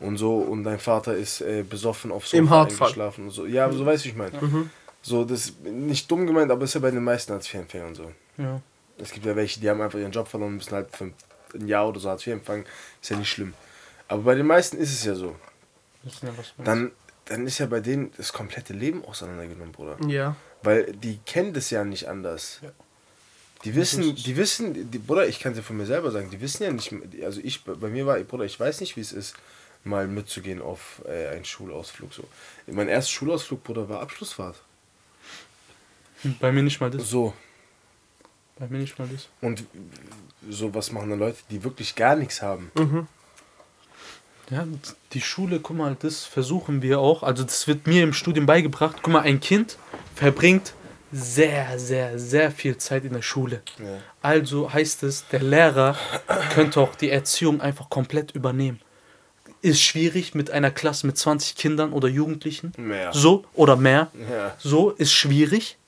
und 0.00 0.16
so 0.16 0.38
und 0.38 0.64
dein 0.64 0.78
Vater 0.78 1.14
ist 1.14 1.42
äh, 1.42 1.64
besoffen 1.68 2.10
auf 2.10 2.24
Hartfall. 2.24 2.86
eingeschlafen 2.86 3.24
und 3.24 3.30
so. 3.30 3.44
Ja, 3.44 3.66
aber 3.66 3.74
so 3.74 3.84
weißt 3.84 4.04
du, 4.04 4.06
wie 4.06 4.10
ich 4.12 4.16
meine. 4.16 4.70
So, 5.02 5.24
das 5.24 5.46
ist 5.46 5.64
nicht 5.64 6.10
dumm 6.10 6.26
gemeint, 6.26 6.50
aber 6.50 6.64
ist 6.64 6.74
ja 6.74 6.80
bei 6.80 6.90
den 6.90 7.04
meisten 7.04 7.32
Hartz-IV-Empfängern 7.32 7.94
so. 7.94 8.10
Ja. 8.36 8.60
Es 8.98 9.12
gibt 9.12 9.26
ja 9.26 9.36
welche, 9.36 9.60
die 9.60 9.68
haben 9.68 9.80
einfach 9.80 9.98
ihren 9.98 10.12
Job 10.12 10.28
verloren 10.28 10.52
und 10.52 10.56
müssen 10.56 10.74
halt 10.74 10.96
für 10.96 11.12
ein 11.54 11.68
Jahr 11.68 11.88
oder 11.88 12.00
so 12.00 12.08
Hartz 12.08 12.26
IV 12.26 12.34
empfangen. 12.34 12.64
Ist 13.00 13.10
ja 13.10 13.16
nicht 13.16 13.30
schlimm. 13.30 13.54
Aber 14.08 14.22
bei 14.22 14.34
den 14.34 14.46
meisten 14.46 14.76
ist 14.78 14.92
es 14.92 15.04
ja 15.04 15.14
so. 15.14 15.36
Was 16.36 16.54
du. 16.56 16.62
Dann, 16.62 16.92
dann 17.26 17.46
ist 17.46 17.58
ja 17.58 17.66
bei 17.66 17.80
denen 17.80 18.12
das 18.16 18.32
komplette 18.32 18.72
Leben 18.72 19.04
auseinandergenommen, 19.04 19.72
Bruder. 19.72 19.96
ja. 20.06 20.36
Weil 20.62 20.92
die 20.92 21.18
kennen 21.24 21.52
das 21.52 21.70
ja 21.70 21.84
nicht 21.84 22.08
anders. 22.08 22.58
Ja. 22.62 22.72
Die 23.64 23.74
wissen, 23.74 24.14
die 24.14 24.36
wissen, 24.36 24.90
die, 24.90 24.98
Bruder, 24.98 25.26
ich 25.28 25.40
kann 25.40 25.52
es 25.52 25.58
ja 25.58 25.64
von 25.64 25.76
mir 25.76 25.86
selber 25.86 26.10
sagen, 26.10 26.30
die 26.30 26.40
wissen 26.40 26.62
ja 26.62 26.72
nicht, 26.72 26.92
also 27.22 27.40
ich, 27.42 27.64
bei 27.64 27.88
mir 27.88 28.06
war, 28.06 28.18
Bruder, 28.20 28.44
ich 28.44 28.58
weiß 28.58 28.80
nicht, 28.80 28.96
wie 28.96 29.00
es 29.00 29.12
ist, 29.12 29.34
mal 29.84 30.06
mitzugehen 30.06 30.60
auf 30.60 31.02
äh, 31.06 31.28
einen 31.28 31.44
Schulausflug. 31.44 32.12
So. 32.12 32.24
Mein 32.66 32.88
erster 32.88 33.12
Schulausflug, 33.12 33.62
Bruder, 33.64 33.88
war 33.88 34.00
Abschlussfahrt. 34.00 34.62
Bei 36.40 36.52
mir 36.52 36.62
nicht 36.62 36.80
mal 36.80 36.90
das. 36.90 37.08
So. 37.08 37.34
Bei 38.58 38.66
mir 38.66 38.78
nicht 38.78 38.98
mal 38.98 39.08
das. 39.08 39.28
Und 39.40 39.64
so 40.48 40.74
was 40.74 40.90
machen 40.90 41.10
dann 41.10 41.18
Leute, 41.18 41.38
die 41.50 41.62
wirklich 41.62 41.94
gar 41.94 42.16
nichts 42.16 42.42
haben. 42.42 42.72
Ja, 44.50 44.66
die 45.12 45.20
Schule, 45.20 45.60
guck 45.60 45.76
mal, 45.76 45.96
das 45.98 46.24
versuchen 46.24 46.80
wir 46.80 47.00
auch. 47.00 47.22
Also 47.22 47.44
das 47.44 47.66
wird 47.68 47.86
mir 47.86 48.02
im 48.02 48.12
Studium 48.12 48.46
beigebracht. 48.46 48.96
Guck 49.02 49.12
mal, 49.12 49.20
ein 49.20 49.40
Kind 49.40 49.76
verbringt 50.14 50.72
sehr, 51.12 51.78
sehr, 51.78 52.18
sehr 52.18 52.50
viel 52.50 52.76
Zeit 52.76 53.04
in 53.04 53.12
der 53.12 53.22
Schule. 53.22 53.62
Ja. 53.78 53.98
Also 54.22 54.72
heißt 54.72 55.02
es, 55.04 55.26
der 55.28 55.42
Lehrer 55.42 55.96
könnte 56.52 56.80
auch 56.80 56.94
die 56.94 57.10
Erziehung 57.10 57.60
einfach 57.60 57.88
komplett 57.88 58.32
übernehmen. 58.32 58.80
Ist 59.60 59.80
schwierig 59.80 60.34
mit 60.34 60.50
einer 60.50 60.70
Klasse 60.70 61.06
mit 61.06 61.18
20 61.18 61.56
Kindern 61.56 61.92
oder 61.92 62.08
Jugendlichen. 62.08 62.72
Mehr. 62.76 63.12
So 63.12 63.44
oder 63.54 63.76
mehr. 63.76 64.08
Ja. 64.30 64.54
So 64.58 64.90
ist 64.90 65.12
schwierig. 65.12 65.78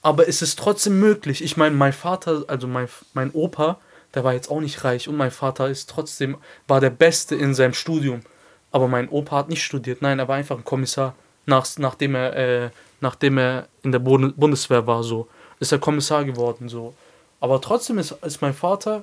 Aber 0.00 0.28
es 0.28 0.42
ist 0.42 0.58
trotzdem 0.58 0.98
möglich. 0.98 1.44
Ich 1.44 1.56
meine, 1.56 1.76
mein 1.76 1.92
Vater, 1.92 2.44
also 2.48 2.66
mein, 2.66 2.88
mein 3.14 3.30
Opa, 3.32 3.78
der 4.14 4.24
war 4.24 4.32
jetzt 4.32 4.50
auch 4.50 4.60
nicht 4.60 4.84
reich 4.84 5.08
und 5.08 5.16
mein 5.16 5.30
Vater 5.30 5.68
ist 5.68 5.88
trotzdem, 5.90 6.36
war 6.68 6.80
der 6.80 6.90
Beste 6.90 7.34
in 7.34 7.54
seinem 7.54 7.74
Studium. 7.74 8.22
Aber 8.70 8.88
mein 8.88 9.08
Opa 9.08 9.36
hat 9.36 9.48
nicht 9.48 9.62
studiert. 9.62 10.02
Nein, 10.02 10.18
er 10.18 10.28
war 10.28 10.36
einfach 10.36 10.56
ein 10.56 10.64
Kommissar. 10.64 11.14
Nach, 11.44 11.66
nachdem, 11.78 12.14
er, 12.14 12.36
äh, 12.36 12.70
nachdem 13.00 13.38
er 13.38 13.68
in 13.82 13.92
der 13.92 13.98
Bund 13.98 14.36
Bundeswehr 14.36 14.86
war, 14.86 15.02
so. 15.02 15.28
Ist 15.60 15.72
er 15.72 15.78
Kommissar 15.78 16.24
geworden, 16.24 16.68
so. 16.68 16.94
Aber 17.40 17.60
trotzdem 17.60 17.98
ist, 17.98 18.12
ist 18.22 18.40
mein 18.40 18.54
Vater, 18.54 19.02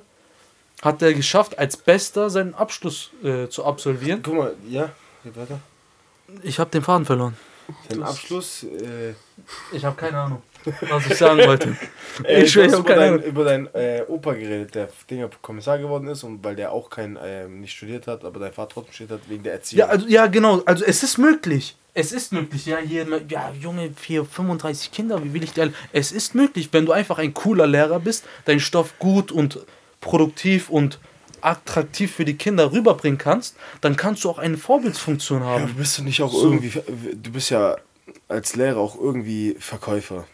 hat 0.82 1.02
er 1.02 1.12
geschafft, 1.14 1.58
als 1.58 1.76
Bester 1.76 2.30
seinen 2.30 2.54
Abschluss 2.54 3.10
äh, 3.22 3.48
zu 3.48 3.64
absolvieren. 3.64 4.22
Guck 4.22 4.34
mal, 4.34 4.54
ja, 4.68 4.90
geht 5.22 5.36
weiter. 5.36 5.60
Ich 6.42 6.58
habe 6.58 6.70
den 6.70 6.82
Faden 6.82 7.04
verloren. 7.04 7.36
Den 7.90 8.02
Abschluss. 8.02 8.64
Äh, 8.64 9.14
Ich 9.72 9.84
habe 9.84 9.96
keine 9.96 10.18
Ahnung, 10.18 10.42
was 10.88 11.06
ich 11.06 11.16
sagen 11.16 11.38
wollte. 11.46 11.76
äh, 12.24 12.42
ich 12.42 12.56
habe 12.56 12.66
über 12.76 12.96
Ahnung. 12.98 13.22
über 13.22 13.44
deinen 13.44 13.66
äh, 13.74 14.02
Opa 14.08 14.34
geredet, 14.34 14.74
der 14.74 14.88
Dinger 15.10 15.30
Kommissar 15.42 15.78
geworden 15.78 16.08
ist 16.08 16.22
und 16.22 16.42
weil 16.44 16.56
der 16.56 16.72
auch 16.72 16.90
kein 16.90 17.18
ähm, 17.22 17.60
nicht 17.60 17.72
studiert 17.76 18.06
hat, 18.06 18.24
aber 18.24 18.40
dein 18.40 18.52
Vater 18.52 18.74
trotzdem 18.74 18.92
studiert 18.94 19.20
hat 19.20 19.28
wegen 19.30 19.42
der 19.42 19.54
Erziehung. 19.54 19.78
Ja, 19.80 19.86
also, 19.86 20.06
ja, 20.06 20.26
genau. 20.26 20.62
Also 20.64 20.84
es 20.84 21.02
ist 21.02 21.18
möglich. 21.18 21.76
Es 21.92 22.12
ist 22.12 22.32
möglich. 22.32 22.66
Ja, 22.66 22.78
hier, 22.78 23.04
ja, 23.28 23.52
Junge, 23.60 23.90
4, 23.96 24.24
35 24.24 24.92
Kinder, 24.92 25.22
wie 25.24 25.32
will 25.34 25.42
ich 25.42 25.52
dir. 25.52 25.72
Es 25.92 26.12
ist 26.12 26.34
möglich, 26.34 26.68
wenn 26.72 26.86
du 26.86 26.92
einfach 26.92 27.18
ein 27.18 27.34
cooler 27.34 27.66
Lehrer 27.66 27.98
bist, 27.98 28.24
deinen 28.44 28.60
Stoff 28.60 28.98
gut 28.98 29.32
und 29.32 29.58
produktiv 30.00 30.70
und 30.70 30.98
attraktiv 31.42 32.14
für 32.14 32.24
die 32.24 32.34
Kinder 32.36 32.70
rüberbringen 32.72 33.18
kannst, 33.18 33.56
dann 33.80 33.96
kannst 33.96 34.24
du 34.24 34.30
auch 34.30 34.38
eine 34.38 34.56
Vorbildsfunktion 34.56 35.40
Ja, 35.40 35.46
haben. 35.48 35.64
aber 35.64 35.72
bist 35.72 35.98
du 35.98 36.02
nicht 36.04 36.22
auch 36.22 36.32
So. 36.32 36.44
irgendwie, 36.52 36.72
du 37.14 37.30
bist 37.32 37.50
ja 37.50 37.76
als 38.28 38.56
Lehrer 38.56 38.78
auch 38.78 38.98
irgendwie 39.00 39.56
Verkäufer. 39.58 40.26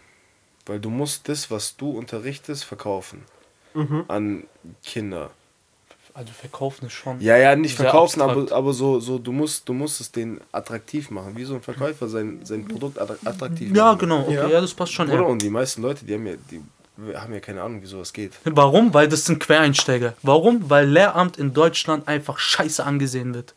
Weil 0.66 0.80
du 0.80 0.90
musst 0.90 1.28
das, 1.28 1.50
was 1.50 1.76
du 1.76 1.90
unterrichtest, 1.90 2.64
verkaufen. 2.64 3.22
An 4.08 4.44
Kinder. 4.84 5.30
Also 6.14 6.32
verkaufen 6.32 6.86
ist 6.86 6.94
schon. 6.94 7.20
Ja, 7.20 7.36
ja, 7.36 7.54
nicht 7.56 7.76
verkaufen, 7.76 8.22
abstrakt. 8.22 8.50
aber, 8.52 8.56
aber 8.56 8.72
so, 8.72 9.00
so 9.00 9.18
du 9.18 9.32
musst, 9.32 9.68
du 9.68 9.74
musst 9.74 10.00
es 10.00 10.10
denen 10.10 10.40
attraktiv 10.50 11.10
machen. 11.10 11.36
Wie 11.36 11.44
so 11.44 11.54
ein 11.56 11.60
Verkäufer 11.62 12.08
sein, 12.08 12.40
sein 12.42 12.66
Produkt 12.66 12.98
attra- 12.98 13.18
attraktiv 13.26 13.76
Ja, 13.76 13.84
machen. 13.88 13.98
genau. 13.98 14.20
Okay, 14.22 14.34
Ja. 14.34 14.48
ja. 14.48 14.60
das 14.62 14.72
passt 14.72 14.92
schon. 14.92 15.08
Oder? 15.08 15.16
Ja. 15.20 15.26
Und 15.26 15.42
die 15.42 15.50
meisten 15.50 15.82
Leute, 15.82 16.06
die 16.06 16.14
haben 16.14 16.26
ja, 16.26 16.34
die 16.50 16.62
haben 17.14 17.34
ja 17.34 17.40
keine 17.40 17.62
Ahnung, 17.62 17.82
wie 17.82 17.86
sowas 17.86 18.14
geht. 18.14 18.32
Warum? 18.44 18.94
Weil 18.94 19.08
das 19.08 19.26
sind 19.26 19.40
Quereinsteiger. 19.40 20.14
Warum? 20.22 20.70
Weil 20.70 20.88
Lehramt 20.88 21.36
in 21.36 21.52
Deutschland 21.52 22.08
einfach 22.08 22.38
scheiße 22.38 22.82
angesehen 22.82 23.34
wird. 23.34 23.52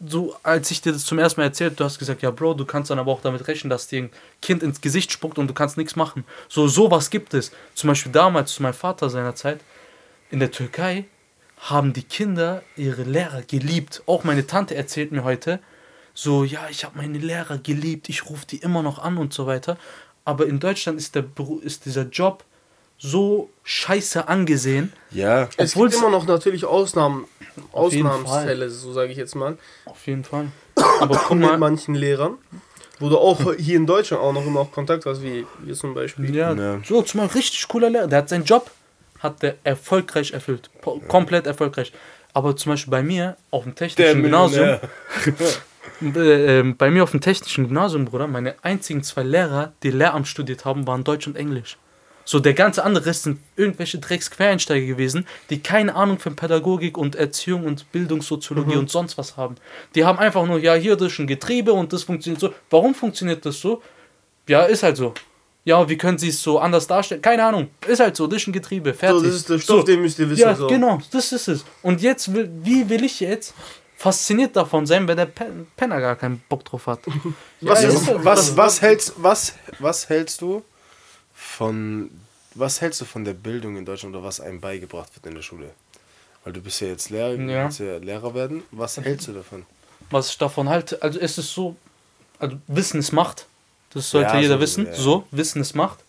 Du, 0.00 0.34
als 0.42 0.70
ich 0.70 0.80
dir 0.80 0.92
das 0.92 1.04
zum 1.04 1.18
ersten 1.18 1.40
Mal 1.40 1.46
erzählt, 1.46 1.78
du 1.78 1.84
hast 1.84 1.98
gesagt, 1.98 2.22
ja, 2.22 2.30
Bro, 2.30 2.54
du 2.54 2.64
kannst 2.64 2.90
dann 2.90 2.98
aber 2.98 3.12
auch 3.12 3.20
damit 3.20 3.46
rechnen, 3.46 3.70
dass 3.70 3.86
dir 3.86 4.04
ein 4.04 4.10
Kind 4.40 4.62
ins 4.62 4.80
Gesicht 4.80 5.12
spuckt 5.12 5.38
und 5.38 5.46
du 5.46 5.54
kannst 5.54 5.76
nichts 5.76 5.94
machen. 5.94 6.24
So, 6.48 6.66
sowas 6.66 7.10
gibt 7.10 7.34
es. 7.34 7.52
Zum 7.74 7.88
Beispiel 7.88 8.10
damals 8.10 8.54
zu 8.54 8.62
meinem 8.62 8.74
Vater 8.74 9.10
seiner 9.10 9.34
Zeit 9.34 9.60
in 10.30 10.40
der 10.40 10.50
Türkei 10.50 11.04
haben 11.58 11.92
die 11.92 12.02
Kinder 12.02 12.62
ihre 12.76 13.02
Lehrer 13.02 13.42
geliebt. 13.42 14.02
Auch 14.06 14.24
meine 14.24 14.46
Tante 14.46 14.74
erzählt 14.74 15.12
mir 15.12 15.24
heute, 15.24 15.60
so, 16.14 16.44
ja, 16.44 16.68
ich 16.70 16.84
habe 16.84 16.96
meine 16.96 17.18
Lehrer 17.18 17.58
geliebt, 17.58 18.08
ich 18.08 18.28
rufe 18.28 18.46
die 18.46 18.58
immer 18.58 18.82
noch 18.82 18.98
an 18.98 19.18
und 19.18 19.32
so 19.34 19.46
weiter. 19.46 19.76
Aber 20.24 20.46
in 20.46 20.58
Deutschland 20.58 20.98
ist, 20.98 21.14
der, 21.14 21.24
ist 21.62 21.84
dieser 21.84 22.04
Job 22.04 22.44
so 23.02 23.48
scheiße 23.64 24.28
angesehen. 24.28 24.92
Ja. 25.10 25.48
Es 25.56 25.72
gibt 25.74 25.94
immer 25.94 26.10
noch 26.10 26.26
natürlich 26.26 26.64
Ausnahmen, 26.66 27.24
Ausnahmsfälle, 27.72 28.68
so 28.70 28.92
sage 28.92 29.10
ich 29.10 29.16
jetzt 29.18 29.34
mal. 29.34 29.56
Auf 29.86 30.06
jeden 30.06 30.22
Fall. 30.22 30.48
Aber 31.00 31.16
guck 31.16 31.38
mit 31.38 31.48
mal, 31.48 31.56
manchen 31.58 31.94
Lehrern, 31.94 32.36
wo 32.98 33.08
du 33.08 33.16
auch 33.18 33.54
hier 33.54 33.76
in 33.76 33.86
Deutschland 33.86 34.22
auch 34.22 34.32
noch 34.34 34.46
immer 34.46 34.60
auch 34.60 34.70
Kontakt 34.70 35.06
hast, 35.06 35.22
wie 35.22 35.46
wir 35.60 35.74
zum 35.74 35.94
Beispiel. 35.94 36.34
Ja, 36.34 36.52
Ja. 36.52 36.78
so 36.86 37.00
zum 37.02 37.20
Beispiel 37.20 37.38
richtig 37.40 37.66
cooler 37.68 37.88
Lehrer. 37.90 38.06
Der 38.06 38.18
hat 38.18 38.28
seinen 38.28 38.44
Job 38.44 38.70
hat 39.20 39.42
der 39.42 39.56
erfolgreich 39.64 40.32
erfüllt. 40.32 40.70
Po- 40.80 40.98
Komplett 41.08 41.46
erfolgreich. 41.46 41.92
Aber 42.32 42.54
zum 42.56 42.72
Beispiel 42.72 42.90
bei 42.90 43.02
mir 43.02 43.36
auf 43.50 43.64
dem 43.64 43.74
technischen 43.74 44.22
Gymnasium, 44.22 44.78
äh, 46.16 46.58
ähm, 46.60 46.76
bei 46.76 46.90
mir 46.90 47.02
auf 47.02 47.10
dem 47.10 47.20
technischen 47.20 47.64
Gymnasium, 47.66 48.04
Bruder, 48.04 48.26
meine 48.26 48.54
einzigen 48.62 49.02
zwei 49.02 49.22
Lehrer, 49.22 49.72
die 49.82 49.90
Lehramt 49.90 50.28
studiert 50.28 50.64
haben, 50.64 50.86
waren 50.86 51.04
Deutsch 51.04 51.26
und 51.26 51.36
Englisch. 51.36 51.76
So, 52.30 52.38
der 52.38 52.54
ganze 52.54 52.84
andere 52.84 53.06
Rest 53.06 53.24
sind 53.24 53.40
irgendwelche 53.56 53.98
Drecksquereinsteiger 53.98 54.86
gewesen, 54.86 55.26
die 55.50 55.60
keine 55.60 55.96
Ahnung 55.96 56.20
von 56.20 56.36
Pädagogik 56.36 56.96
und 56.96 57.16
Erziehung 57.16 57.64
und 57.64 57.90
Bildungssoziologie 57.90 58.76
und 58.76 58.88
sonst 58.88 59.18
was 59.18 59.36
haben. 59.36 59.56
Die 59.96 60.04
haben 60.04 60.16
einfach 60.20 60.46
nur, 60.46 60.60
ja, 60.60 60.74
hier 60.74 60.94
das 60.94 61.10
ist 61.12 61.18
ein 61.18 61.26
Getriebe 61.26 61.72
und 61.72 61.92
das 61.92 62.04
funktioniert 62.04 62.40
so. 62.40 62.54
Warum 62.70 62.94
funktioniert 62.94 63.44
das 63.44 63.58
so? 63.60 63.82
Ja, 64.46 64.62
ist 64.62 64.84
halt 64.84 64.96
so. 64.96 65.12
Ja, 65.64 65.88
wie 65.88 65.98
können 65.98 66.18
sie 66.18 66.28
es 66.28 66.40
so 66.40 66.60
anders 66.60 66.86
darstellen? 66.86 67.20
Keine 67.20 67.42
Ahnung. 67.42 67.70
Ist 67.84 67.98
halt 67.98 68.14
so, 68.14 68.28
das 68.28 68.42
ist 68.42 68.46
ein 68.46 68.52
Getriebe. 68.52 68.94
Fertig. 68.94 69.18
So, 69.18 69.26
das 69.26 69.34
ist 69.34 69.48
der 69.50 69.58
Stoff, 69.58 69.84
den 69.84 70.00
müsst 70.00 70.20
ihr 70.20 70.30
wissen. 70.30 70.42
Ja, 70.42 70.54
so. 70.54 70.68
genau, 70.68 71.00
das 71.10 71.32
ist 71.32 71.48
es. 71.48 71.64
Und 71.82 72.00
jetzt, 72.00 72.32
will, 72.32 72.48
wie 72.62 72.88
will 72.88 73.02
ich 73.02 73.18
jetzt 73.18 73.54
fasziniert 73.96 74.54
davon 74.54 74.86
sein, 74.86 75.08
wenn 75.08 75.16
der 75.16 75.26
Pen 75.26 75.66
Penner 75.76 76.00
gar 76.00 76.14
keinen 76.14 76.40
Bock 76.48 76.64
drauf 76.64 76.86
hat? 76.86 77.00
Was 77.60 77.82
Ja, 77.82 77.92
Was, 78.22 78.46
so. 78.46 78.56
was, 78.56 78.82
hältst, 78.82 79.14
was, 79.16 79.54
was 79.80 80.08
hältst 80.08 80.40
du 80.42 80.62
von 81.40 82.10
was 82.54 82.80
hältst 82.80 83.00
du 83.00 83.04
von 83.04 83.24
der 83.24 83.32
Bildung 83.32 83.76
in 83.76 83.84
Deutschland 83.84 84.14
oder 84.14 84.24
was 84.24 84.40
einem 84.40 84.60
beigebracht 84.60 85.14
wird 85.14 85.26
in 85.26 85.34
der 85.34 85.42
Schule? 85.42 85.70
Weil 86.44 86.52
du 86.52 86.60
bist 86.60 86.80
ja 86.80 86.88
jetzt 86.88 87.10
Lehrer, 87.10 87.36
du 87.36 87.42
Ja. 87.50 87.64
willst 87.64 87.80
ja 87.80 87.96
Lehrer 87.98 88.34
werden. 88.34 88.62
Was 88.72 88.96
hältst 88.98 89.28
du 89.28 89.32
davon? 89.32 89.64
Was 90.10 90.30
ich 90.30 90.38
davon 90.38 90.68
halte, 90.68 91.00
also 91.02 91.18
es 91.18 91.38
ist 91.38 91.52
so, 91.54 91.76
also 92.38 92.56
Wissen 92.66 92.98
ist 93.00 93.12
Macht. 93.12 93.46
Das 93.92 94.10
sollte 94.10 94.34
Ja, 94.34 94.40
jeder 94.40 94.54
so, 94.56 94.60
wissen. 94.60 94.86
ja. 94.86 94.94
So, 94.94 95.26
Wissen 95.30 95.60
ist 95.62 95.74
Macht. 95.74 96.00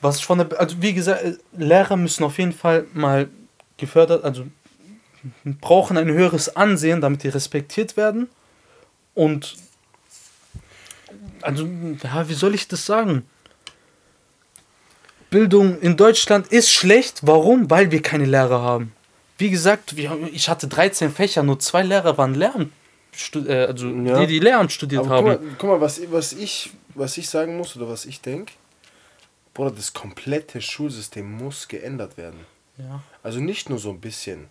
Was 0.00 0.18
ich 0.18 0.24
von 0.24 0.38
der, 0.38 0.58
also 0.60 0.80
wie 0.82 0.92
gesagt, 0.94 1.24
Lehrer 1.56 1.96
müssen 1.96 2.24
auf 2.24 2.38
jeden 2.38 2.52
Fall 2.52 2.86
mal 2.94 3.28
gefördert, 3.76 4.24
also 4.24 4.46
brauchen 5.60 5.96
ein 5.96 6.08
höheres 6.08 6.54
Ansehen, 6.56 7.00
damit 7.00 7.22
die 7.22 7.28
respektiert 7.28 7.96
werden. 7.96 8.28
Und 9.14 9.56
also, 11.42 11.68
ja, 12.02 12.28
wie 12.28 12.34
soll 12.34 12.54
ich 12.54 12.68
das 12.68 12.84
sagen? 12.86 13.24
Bildung 15.30 15.78
in 15.80 15.96
Deutschland 15.96 16.48
ist 16.48 16.70
schlecht. 16.70 17.20
Warum? 17.26 17.70
Weil 17.70 17.90
wir 17.90 18.02
keine 18.02 18.24
Lehrer 18.24 18.62
haben. 18.62 18.92
Wie 19.36 19.50
gesagt, 19.50 19.94
ich 20.32 20.48
hatte 20.48 20.66
13 20.68 21.10
Fächer, 21.12 21.42
nur 21.42 21.58
zwei 21.60 21.82
Lehrer 21.82 22.18
waren 22.18 22.34
Lehramt, 22.34 22.72
äh, 23.34 23.66
also 23.66 23.88
Ja. 23.88 24.20
die, 24.20 24.26
die 24.26 24.38
Lehramt 24.40 24.72
studiert 24.72 25.04
Aber 25.04 25.14
haben. 25.16 25.26
guck 25.26 25.40
mal, 25.42 25.50
guck 25.58 25.70
mal 25.70 25.80
was, 25.80 26.00
was, 26.10 26.32
ich, 26.32 26.70
was 26.94 27.16
ich 27.18 27.28
sagen 27.28 27.56
muss 27.56 27.76
oder 27.76 27.88
was 27.88 28.04
ich 28.04 28.20
denke, 28.20 28.52
Bruder, 29.54 29.70
das 29.72 29.92
komplette 29.92 30.60
Schulsystem 30.60 31.30
muss 31.30 31.68
geändert 31.68 32.16
werden. 32.16 32.40
Ja. 32.78 33.02
Also 33.22 33.40
nicht 33.40 33.68
nur 33.70 33.78
so 33.78 33.90
ein 33.90 34.00
bisschen. 34.00 34.46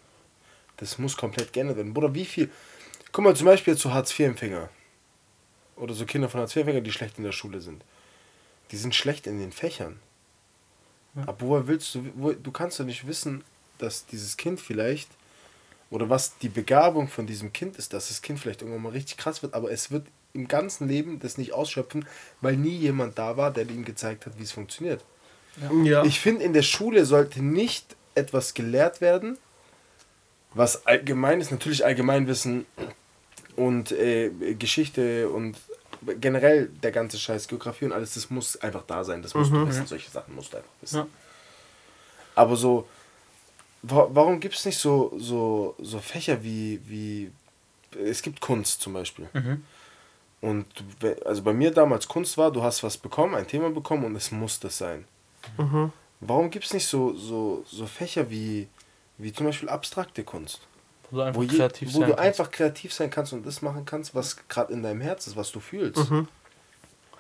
Das 0.78 0.98
muss 1.00 1.18
komplett 1.18 1.54
geändert 1.54 1.78
werden. 1.78 1.94
Bruder, 1.94 2.14
wie 2.14 2.26
viel. 2.26 2.50
Guck 3.12 3.24
mal, 3.24 3.36
zum 3.36 3.46
Beispiel 3.46 3.74
jetzt 3.74 3.84
so 3.84 3.92
Hartz-IV-Empfänger. 3.94 4.70
Oder 5.76 5.94
so 5.94 6.06
Kinder 6.06 6.30
von 6.30 6.40
Hartz-IV-Empfängern, 6.42 6.84
die 6.84 6.92
schlecht 6.92 7.18
in 7.18 7.24
der 7.24 7.32
Schule 7.32 7.62
sind. 7.62 7.84
Die 8.72 8.78
sind 8.78 8.96
schlecht 8.96 9.28
in 9.28 9.40
den 9.40 9.52
Fächern. 9.52 10.00
Aber 11.26 11.42
woher 11.42 11.68
willst 11.68 11.94
du. 11.96 12.06
Wo, 12.16 12.32
du 12.32 12.52
kannst 12.52 12.80
doch 12.80 12.86
nicht 12.86 13.08
wissen, 13.08 13.44
dass 13.78 14.06
dieses 14.06 14.38
Kind 14.38 14.60
vielleicht. 14.60 15.10
Oder 15.90 16.10
was 16.10 16.38
die 16.40 16.50
Begabung 16.50 17.08
von 17.08 17.28
diesem 17.28 17.54
Kind 17.54 17.78
ist, 17.78 17.94
dass 17.94 18.10
das 18.10 18.22
Kind 18.22 18.40
vielleicht 18.40 18.62
irgendwann 18.62 18.84
mal 18.84 18.92
richtig 18.92 19.18
krass 19.18 19.42
wird, 19.42 19.54
aber 19.54 19.72
es 19.72 19.90
wird 19.90 20.06
im 20.34 20.50
ganzen 20.50 20.88
Leben 20.88 21.20
das 21.20 21.38
nicht 21.38 21.54
ausschöpfen, 21.54 22.06
weil 22.42 22.58
nie 22.58 22.76
jemand 22.76 23.18
da 23.18 23.38
war, 23.38 23.52
der 23.52 23.70
ihm 23.70 23.86
gezeigt 23.86 24.26
hat, 24.26 24.38
wie 24.38 24.44
es 24.44 24.52
funktioniert. 24.52 25.04
Ja. 25.84 26.04
Ich 26.04 26.20
finde, 26.20 26.44
in 26.44 26.54
der 26.54 26.62
Schule 26.62 27.06
sollte 27.06 27.42
nicht 27.42 27.96
etwas 28.16 28.54
gelehrt 28.54 29.00
werden, 29.02 29.38
was 30.54 30.86
allgemein 30.86 31.40
ist, 31.42 31.52
natürlich 31.52 31.86
Allgemeinwissen 31.86 32.66
und 33.56 33.92
äh, 33.92 34.30
Geschichte 34.58 35.30
und 35.30 35.58
generell 36.16 36.68
der 36.68 36.92
ganze 36.92 37.18
Scheiß, 37.20 37.48
Geografie 37.48 37.86
und 37.86 37.94
alles, 37.94 38.14
das 38.16 38.30
muss 38.30 38.58
einfach 38.58 38.84
da 38.88 39.04
sein. 39.04 39.22
Das 39.22 39.34
musst 39.34 39.52
du 39.52 39.68
wissen. 39.68 39.86
Solche 39.88 40.10
Sachen 40.10 40.36
musst 40.36 40.54
du 40.54 40.58
einfach 40.58 40.72
wissen. 40.82 40.98
Ja. 40.98 41.08
Aber 42.36 42.56
so, 42.56 42.88
wa 43.82 44.08
warum 44.12 44.40
gibt 44.40 44.56
es 44.56 44.66
nicht 44.66 44.78
so, 44.78 45.14
so, 45.18 45.76
so 45.80 46.00
Fächer 46.00 46.44
wie, 46.44 46.80
wie, 46.86 47.32
es 48.04 48.22
gibt 48.22 48.42
Kunst 48.42 48.82
zum 48.82 48.94
Beispiel. 48.94 49.28
Und 50.42 50.66
du, 50.76 50.84
we- 51.00 51.18
also 51.26 51.42
bei 51.42 51.54
mir 51.54 51.72
damals 51.72 52.08
Kunst 52.08 52.38
war, 52.38 52.52
du 52.52 52.62
hast 52.62 52.84
was 52.84 52.98
bekommen, 52.98 53.34
ein 53.36 53.48
Thema 53.48 53.70
bekommen 53.72 54.06
und 54.06 54.16
es 54.16 54.32
muss 54.32 54.60
das 54.60 54.78
sein. 54.78 55.06
Mhm. 55.58 55.92
Warum 56.20 56.50
gibt 56.50 56.66
es 56.66 56.74
nicht 56.74 56.88
so, 56.88 57.16
so, 57.16 57.64
so 57.70 57.86
Fächer 57.88 58.30
wie, 58.30 58.68
wie 59.18 59.34
zum 59.34 59.48
Beispiel 59.48 59.70
abstrakte 59.70 60.24
Kunst? 60.24 60.62
Wo 61.12 61.18
du 61.18 61.22
einfach 61.24 61.40
Wo, 61.40 61.44
je, 61.44 61.58
kreativ 61.58 61.88
wo 61.90 62.00
sein 62.00 62.02
du 62.02 62.16
kannst. 62.16 62.20
einfach 62.20 62.52
kreativ 62.52 62.94
sein 62.94 63.10
kannst 63.10 63.34
und 63.34 63.46
das 63.46 63.62
machen 63.62 63.86
kannst, 63.86 64.14
was 64.16 64.38
gerade 64.48 64.74
in 64.74 64.84
deinem 64.84 65.02
Herz 65.02 65.28
ist, 65.28 65.36
was 65.36 65.52
du 65.52 65.60
fühlst. 65.60 66.10
Mhm. 66.10 66.28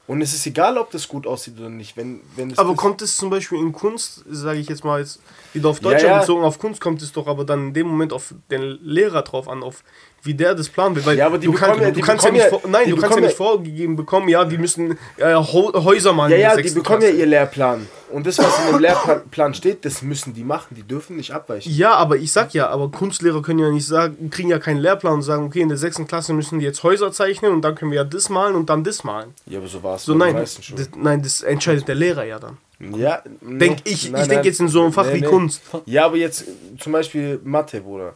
Und 0.07 0.21
es 0.21 0.33
ist 0.33 0.45
egal, 0.45 0.77
ob 0.77 0.89
das 0.91 1.09
gut 1.09 1.27
aussieht 1.27 1.59
oder 1.59 1.69
nicht. 1.69 1.97
Wenn, 1.97 2.21
wenn 2.37 2.49
es 2.51 2.57
Aber 2.57 2.69
das, 2.69 2.77
kommt 2.77 3.01
es 3.01 3.17
zum 3.17 3.29
Beispiel 3.29 3.57
in 3.59 3.73
Kunst, 3.73 4.23
sage 4.29 4.57
ich 4.59 4.69
jetzt 4.69 4.85
mal 4.85 5.01
jetzt 5.01 5.19
wieder 5.53 5.67
auf 5.67 5.81
Ja, 5.81 5.83
Deutschland 5.91 6.13
ja. 6.15 6.19
bezogen, 6.21 6.43
auf 6.45 6.59
Kunst 6.59 6.79
kommt 6.79 7.01
es 7.01 7.11
doch 7.11 7.27
aber 7.27 7.43
dann 7.43 7.67
in 7.67 7.73
dem 7.73 7.87
Moment 7.87 8.13
auf 8.13 8.33
den 8.49 8.61
Lehrer 8.81 9.21
drauf 9.23 9.49
an, 9.49 9.63
auf 9.63 9.83
wie 10.27 10.35
der 10.35 10.53
das 10.53 10.69
planen 10.69 10.95
will. 10.95 11.03
Weil 11.05 11.17
Ja, 11.17 11.25
aber 11.25 11.39
die 11.39 11.47
du, 11.47 11.53
bekommen 11.53 11.71
kann, 11.73 11.81
ja- 11.81 11.87
du 11.89 11.93
die 11.95 12.01
kannst 12.01 12.23
ja 12.25 12.31
nicht, 12.31 12.51
ja- 12.51 12.59
nein, 12.67 12.89
du 12.89 12.97
kannst 12.97 13.15
ja 13.15 13.21
nicht 13.23 13.35
vorgegeben 13.35 13.95
bekommen, 13.95 14.29
ja, 14.29 14.45
die 14.45 14.57
müssen 14.59 14.91
äh, 15.17 15.33
Häuser 15.35 16.13
malen. 16.13 16.31
ja, 16.33 16.37
ja, 16.37 16.55
die 16.55 16.69
bekommen 16.69 17.01
ja 17.01 17.07
Klasse. 17.07 17.19
ihr 17.21 17.25
Lehrplan. 17.25 17.87
Und 18.09 18.25
das, 18.25 18.37
was 18.37 18.57
in 18.65 18.71
dem 18.73 18.79
Lehrplan 18.79 19.53
steht, 19.53 19.83
das 19.83 20.01
müssen 20.01 20.33
die 20.33 20.43
machen. 20.45 20.75
Die 20.75 20.83
dürfen 20.83 21.17
nicht 21.17 21.31
abweichen. 21.31 21.69
Ja, 21.73 21.93
aber 21.95 22.15
ich 22.15 22.31
sag 22.31 22.53
ja, 22.53 22.69
aber 22.69 22.89
Kunstlehrer 22.89 23.41
können 23.41 23.59
ja 23.59 23.69
nicht 23.69 23.85
sagen, 23.85 24.29
kriegen 24.29 24.49
ja 24.49 24.59
keinen 24.59 24.77
Lehrplan 24.77 25.15
und 25.15 25.21
sagen, 25.23 25.45
okay, 25.45 25.59
in 25.61 25.67
der 25.67 25.77
sechsten 25.77 26.07
Klasse 26.07 26.31
müssen 26.33 26.59
die 26.59 26.65
jetzt 26.65 26.83
Häuser 26.83 27.11
zeichnen 27.11 27.51
und 27.51 27.61
dann 27.63 27.75
können 27.75 27.91
wir 27.91 27.97
ja 27.97 28.03
das 28.05 28.29
malen 28.29 28.55
und 28.55 28.69
dann 28.69 28.83
das 28.85 29.03
malen. 29.03 29.33
Ja, 29.45 29.59
aber 29.59 29.67
so 29.67 29.83
war 29.83 29.95
es 29.95 30.03
So 30.05 30.13
nein, 30.15 30.35
das, 30.35 30.57
nein, 30.95 31.21
das 31.21 31.41
entscheidet 31.41 31.87
der 31.89 31.95
Lehrer 31.95 32.23
ja 32.23 32.39
dann. 32.39 32.57
Ja, 32.95 33.23
Denk 33.41 33.79
ich, 33.85 34.11
nein, 34.11 34.21
ich 34.21 34.27
denke 34.29 34.47
jetzt 34.47 34.59
in 34.59 34.67
so 34.69 34.83
einem 34.83 34.93
Fach 34.93 35.07
Nee, 35.07 35.15
wie 35.15 35.21
nee. 35.21 35.27
Kunst. 35.27 35.61
Ja, 35.85 36.05
aber 36.05 36.15
jetzt 36.17 36.45
zum 36.79 36.91
Beispiel 36.93 37.39
Mathe, 37.43 37.81
Bruder. 37.81 38.13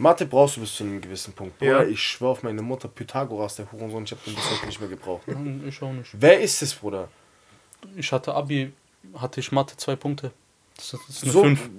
Mathe 0.00 0.24
brauchst 0.24 0.56
du 0.56 0.60
bis 0.62 0.74
zu 0.76 0.84
einem 0.84 1.00
gewissen 1.00 1.34
Punkt. 1.34 1.58
Bruder, 1.58 1.82
Ja. 1.82 1.88
ich 1.88 2.02
schwör 2.02 2.30
auf 2.30 2.42
meine 2.42 2.62
Mutter, 2.62 2.88
Pythagoras, 2.88 3.56
der 3.56 3.70
Hurensohn, 3.70 4.04
ich 4.04 4.12
hab 4.12 4.24
den 4.24 4.34
bis 4.34 4.50
heute 4.50 4.66
nicht 4.66 4.80
mehr 4.80 4.88
gebraucht. 4.88 5.22
Ich 5.68 5.82
auch 5.82 5.92
nicht. 5.92 6.10
Wer 6.14 6.40
ist 6.40 6.62
es, 6.62 6.74
Bruder? 6.74 7.08
Ich 7.96 8.10
hatte 8.10 8.32
Abi, 8.34 8.72
hatte 9.14 9.40
ich 9.40 9.52
Mathe 9.52 9.76
zwei 9.76 9.96
Punkte. 9.96 10.32
Das 10.76 10.94
ist, 11.08 11.22
eine 11.24 11.32
So, 11.32 11.42
5. 11.42 11.70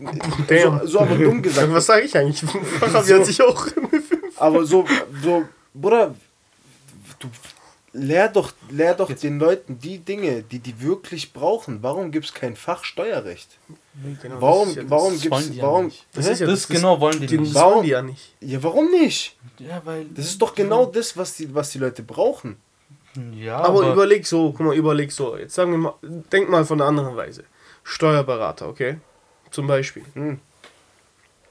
Damn. 0.48 0.80
so, 0.82 0.86
so 0.88 1.00
aber 1.00 1.16
dumm 1.16 1.42
gesagt. 1.48 1.74
Was 1.74 1.88
sage 1.88 2.06
ich 2.06 2.16
eigentlich? 2.16 2.42
Fachabi 2.80 3.10
hat 3.10 3.26
sich 3.26 3.42
auch. 3.42 3.66
Aber 4.38 4.64
so, 4.66 4.86
so, 5.24 5.44
Bruder, 5.74 6.16
du 7.20 7.30
lehr 7.94 8.30
doch, 8.30 8.54
lehr 8.70 8.94
doch 8.94 9.12
den 9.12 9.40
Leuten 9.40 9.80
die 9.80 10.00
Dinge, 10.00 10.44
die 10.44 10.60
die 10.60 10.82
wirklich 10.82 11.34
brauchen. 11.34 11.84
Warum 11.84 12.12
gibt 12.12 12.26
es 12.26 12.34
kein 12.34 12.56
Fach 12.56 12.84
Steuerrecht? 12.84 13.58
Warum, 14.40 14.76
warum 14.90 15.14
das 15.14 15.22
gibt's, 15.22 15.32
wollen 15.32 15.52
die 15.52 15.58
ja 15.58 15.64
warum, 15.64 15.86
nicht. 15.86 16.06
Das 16.14 16.28
ist 16.28 16.40
ja 16.40 16.48
das 16.48 16.68
genau 16.68 17.00
wollen 17.00 17.20
die 17.20 17.28
die, 17.28 17.38
nicht. 17.40 17.56
Das 17.56 17.64
wollen 17.64 17.84
die 17.84 17.90
ja 17.90 18.02
nicht. 18.02 18.36
ja, 18.40 18.64
warum 18.64 18.90
nicht? 18.92 19.38
Ja, 19.60 19.82
weil. 19.84 20.06
Das 20.06 20.26
ist 20.26 20.42
doch 20.42 20.56
genau 20.56 20.86
das, 20.86 21.18
was 21.18 21.36
die, 21.36 21.54
was 21.54 21.72
die 21.72 21.80
Leute 21.80 22.04
brauchen. 22.04 22.58
Ja, 23.36 23.58
Aber, 23.58 23.84
aber, 23.84 23.94
überleg 23.94 24.26
so, 24.26 24.52
guck 24.52 24.68
mal, 24.68 24.76
überleg 24.76 25.12
so. 25.12 25.36
Jetzt 25.38 25.56
sagen 25.56 25.72
wir 25.72 25.78
mal, 25.78 25.96
denk 26.02 26.50
mal 26.50 26.64
von 26.64 26.78
der 26.78 26.88
anderen 26.88 27.16
Weise. 27.18 27.44
Steuerberater, 27.84 28.70
okay? 28.70 29.00
Zum 29.50 29.68
Beispiel. 29.68 30.04
Hm. 30.14 30.40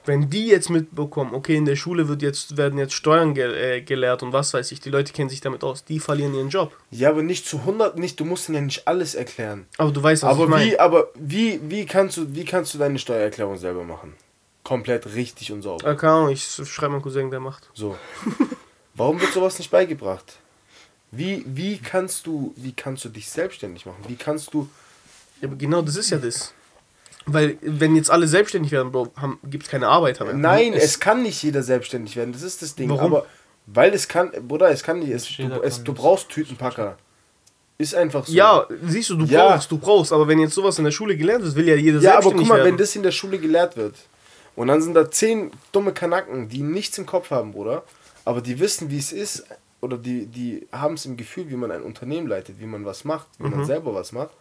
Wenn 0.05 0.29
die 0.29 0.47
jetzt 0.47 0.69
mitbekommen, 0.69 1.33
okay, 1.35 1.55
in 1.55 1.65
der 1.65 1.75
Schule 1.75 2.07
wird 2.07 2.21
jetzt, 2.21 2.57
werden 2.57 2.79
jetzt 2.79 2.93
Steuern 2.93 3.33
ge 3.35 3.77
äh, 3.77 3.81
gelehrt 3.81 4.23
und 4.23 4.33
was 4.33 4.53
weiß 4.53 4.71
ich, 4.71 4.79
die 4.79 4.89
Leute 4.89 5.13
kennen 5.13 5.29
sich 5.29 5.41
damit 5.41 5.63
aus, 5.63 5.85
die 5.85 5.99
verlieren 5.99 6.33
ihren 6.33 6.49
Job. 6.49 6.75
Ja, 6.89 7.09
aber 7.09 7.21
nicht 7.21 7.47
zu 7.47 7.59
100, 7.59 7.97
nicht, 7.97 8.19
du 8.19 8.25
musst 8.25 8.49
ihnen 8.49 8.55
ja 8.55 8.61
nicht 8.61 8.87
alles 8.87 9.13
erklären. 9.13 9.67
Aber 9.77 9.91
du 9.91 10.01
weißt, 10.01 10.23
was 10.23 10.29
aber 10.29 10.45
ich 10.45 10.49
meine. 10.49 10.65
wie, 10.65 10.79
aber 10.79 11.09
wie, 11.15 11.59
wie 11.63 11.85
kannst 11.85 12.17
du, 12.17 12.33
wie 12.33 12.45
kannst 12.45 12.73
du 12.73 12.79
deine 12.79 12.97
Steuererklärung 12.97 13.57
selber 13.57 13.83
machen? 13.83 14.15
Komplett 14.63 15.13
richtig 15.13 15.51
und 15.51 15.61
sauber. 15.61 15.87
Äh, 15.87 15.95
keine 15.95 16.13
Ahnung, 16.13 16.29
ich 16.29 16.43
schreibe 16.43 16.93
meinen 16.93 17.01
Cousin, 17.01 17.29
der 17.29 17.39
macht. 17.39 17.69
So. 17.73 17.95
Warum 18.95 19.19
wird 19.21 19.33
sowas 19.33 19.57
nicht 19.57 19.71
beigebracht? 19.71 20.37
Wie, 21.11 21.43
wie, 21.45 21.77
kannst 21.77 22.25
du, 22.25 22.53
wie 22.55 22.71
kannst 22.71 23.03
du 23.05 23.09
dich 23.09 23.29
selbstständig 23.29 23.85
machen? 23.85 24.03
Wie 24.07 24.15
kannst 24.15 24.53
du. 24.53 24.69
Ja, 25.41 25.47
aber 25.47 25.57
genau 25.57 25.81
das 25.81 25.97
ist 25.97 26.09
ja 26.09 26.17
das. 26.17 26.53
Weil, 27.25 27.57
wenn 27.61 27.95
jetzt 27.95 28.09
alle 28.09 28.27
selbstständig 28.27 28.71
werden, 28.71 28.91
Bro, 28.91 29.09
gibt 29.43 29.65
es 29.65 29.69
keine 29.69 29.87
Arbeiter 29.87 30.25
mehr. 30.25 30.33
Nein, 30.33 30.73
es, 30.73 30.99
kann 30.99 31.21
nicht 31.21 31.41
jeder 31.43 31.61
selbstständig 31.61 32.15
werden. 32.15 32.31
Das 32.33 32.41
ist 32.41 32.61
das 32.61 32.73
Ding. 32.75 32.89
Warum? 32.89 33.13
Aber 33.13 33.25
weil 33.67 33.93
es 33.93 34.07
kann, 34.07 34.31
Bruder, 34.47 34.71
es 34.71 34.81
kann 34.83 34.99
nicht. 34.99 35.11
Es, 35.11 35.27
du, 35.37 35.61
es, 35.61 35.83
du 35.83 35.93
brauchst 35.93 36.29
Tütenpacker. 36.29 36.97
Ist 37.77 37.95
einfach 37.95 38.25
so. 38.25 38.33
Ja, 38.33 38.67
siehst 38.87 39.09
du, 39.11 39.15
du 39.17 39.25
Ja. 39.25 39.49
brauchst, 39.49 39.71
du 39.71 39.77
brauchst. 39.77 40.11
Aber 40.13 40.27
wenn 40.27 40.39
jetzt 40.39 40.53
sowas 40.55 40.77
in 40.79 40.85
der 40.85 40.91
Schule 40.91 41.15
gelernt 41.15 41.43
wird, 41.43 41.55
will 41.55 41.67
ja 41.67 41.75
jeder 41.75 41.99
Ja, 41.99 42.17
aber 42.17 42.31
guck 42.31 42.45
mal, 42.47 42.57
werden. 42.57 42.69
wenn 42.69 42.77
das 42.77 42.95
in 42.95 43.03
der 43.03 43.11
Schule 43.11 43.37
gelehrt 43.39 43.77
wird 43.77 43.95
und 44.55 44.67
dann 44.67 44.81
sind 44.81 44.93
da 44.95 45.09
zehn 45.09 45.51
dumme 45.71 45.93
Kanacken, 45.93 46.49
die 46.49 46.61
nichts 46.63 46.97
im 46.97 47.05
Kopf 47.05 47.29
haben, 47.31 47.51
Bruder, 47.53 47.83
aber 48.25 48.41
die 48.41 48.59
wissen, 48.59 48.89
wie 48.91 48.97
es 48.99 49.11
ist 49.11 49.45
oder 49.79 49.97
die, 49.97 50.25
die 50.27 50.67
haben 50.71 50.93
es 50.95 51.05
im 51.05 51.17
Gefühl, 51.17 51.49
wie 51.49 51.55
man 51.55 51.71
ein 51.71 51.81
Unternehmen 51.81 52.27
leitet, 52.27 52.59
wie 52.59 52.65
man 52.67 52.85
was 52.85 53.03
macht, 53.03 53.27
wie 53.39 53.43
Mhm. 53.45 53.49
man 53.51 53.65
selber 53.65 53.95
was 53.95 54.11
macht 54.11 54.31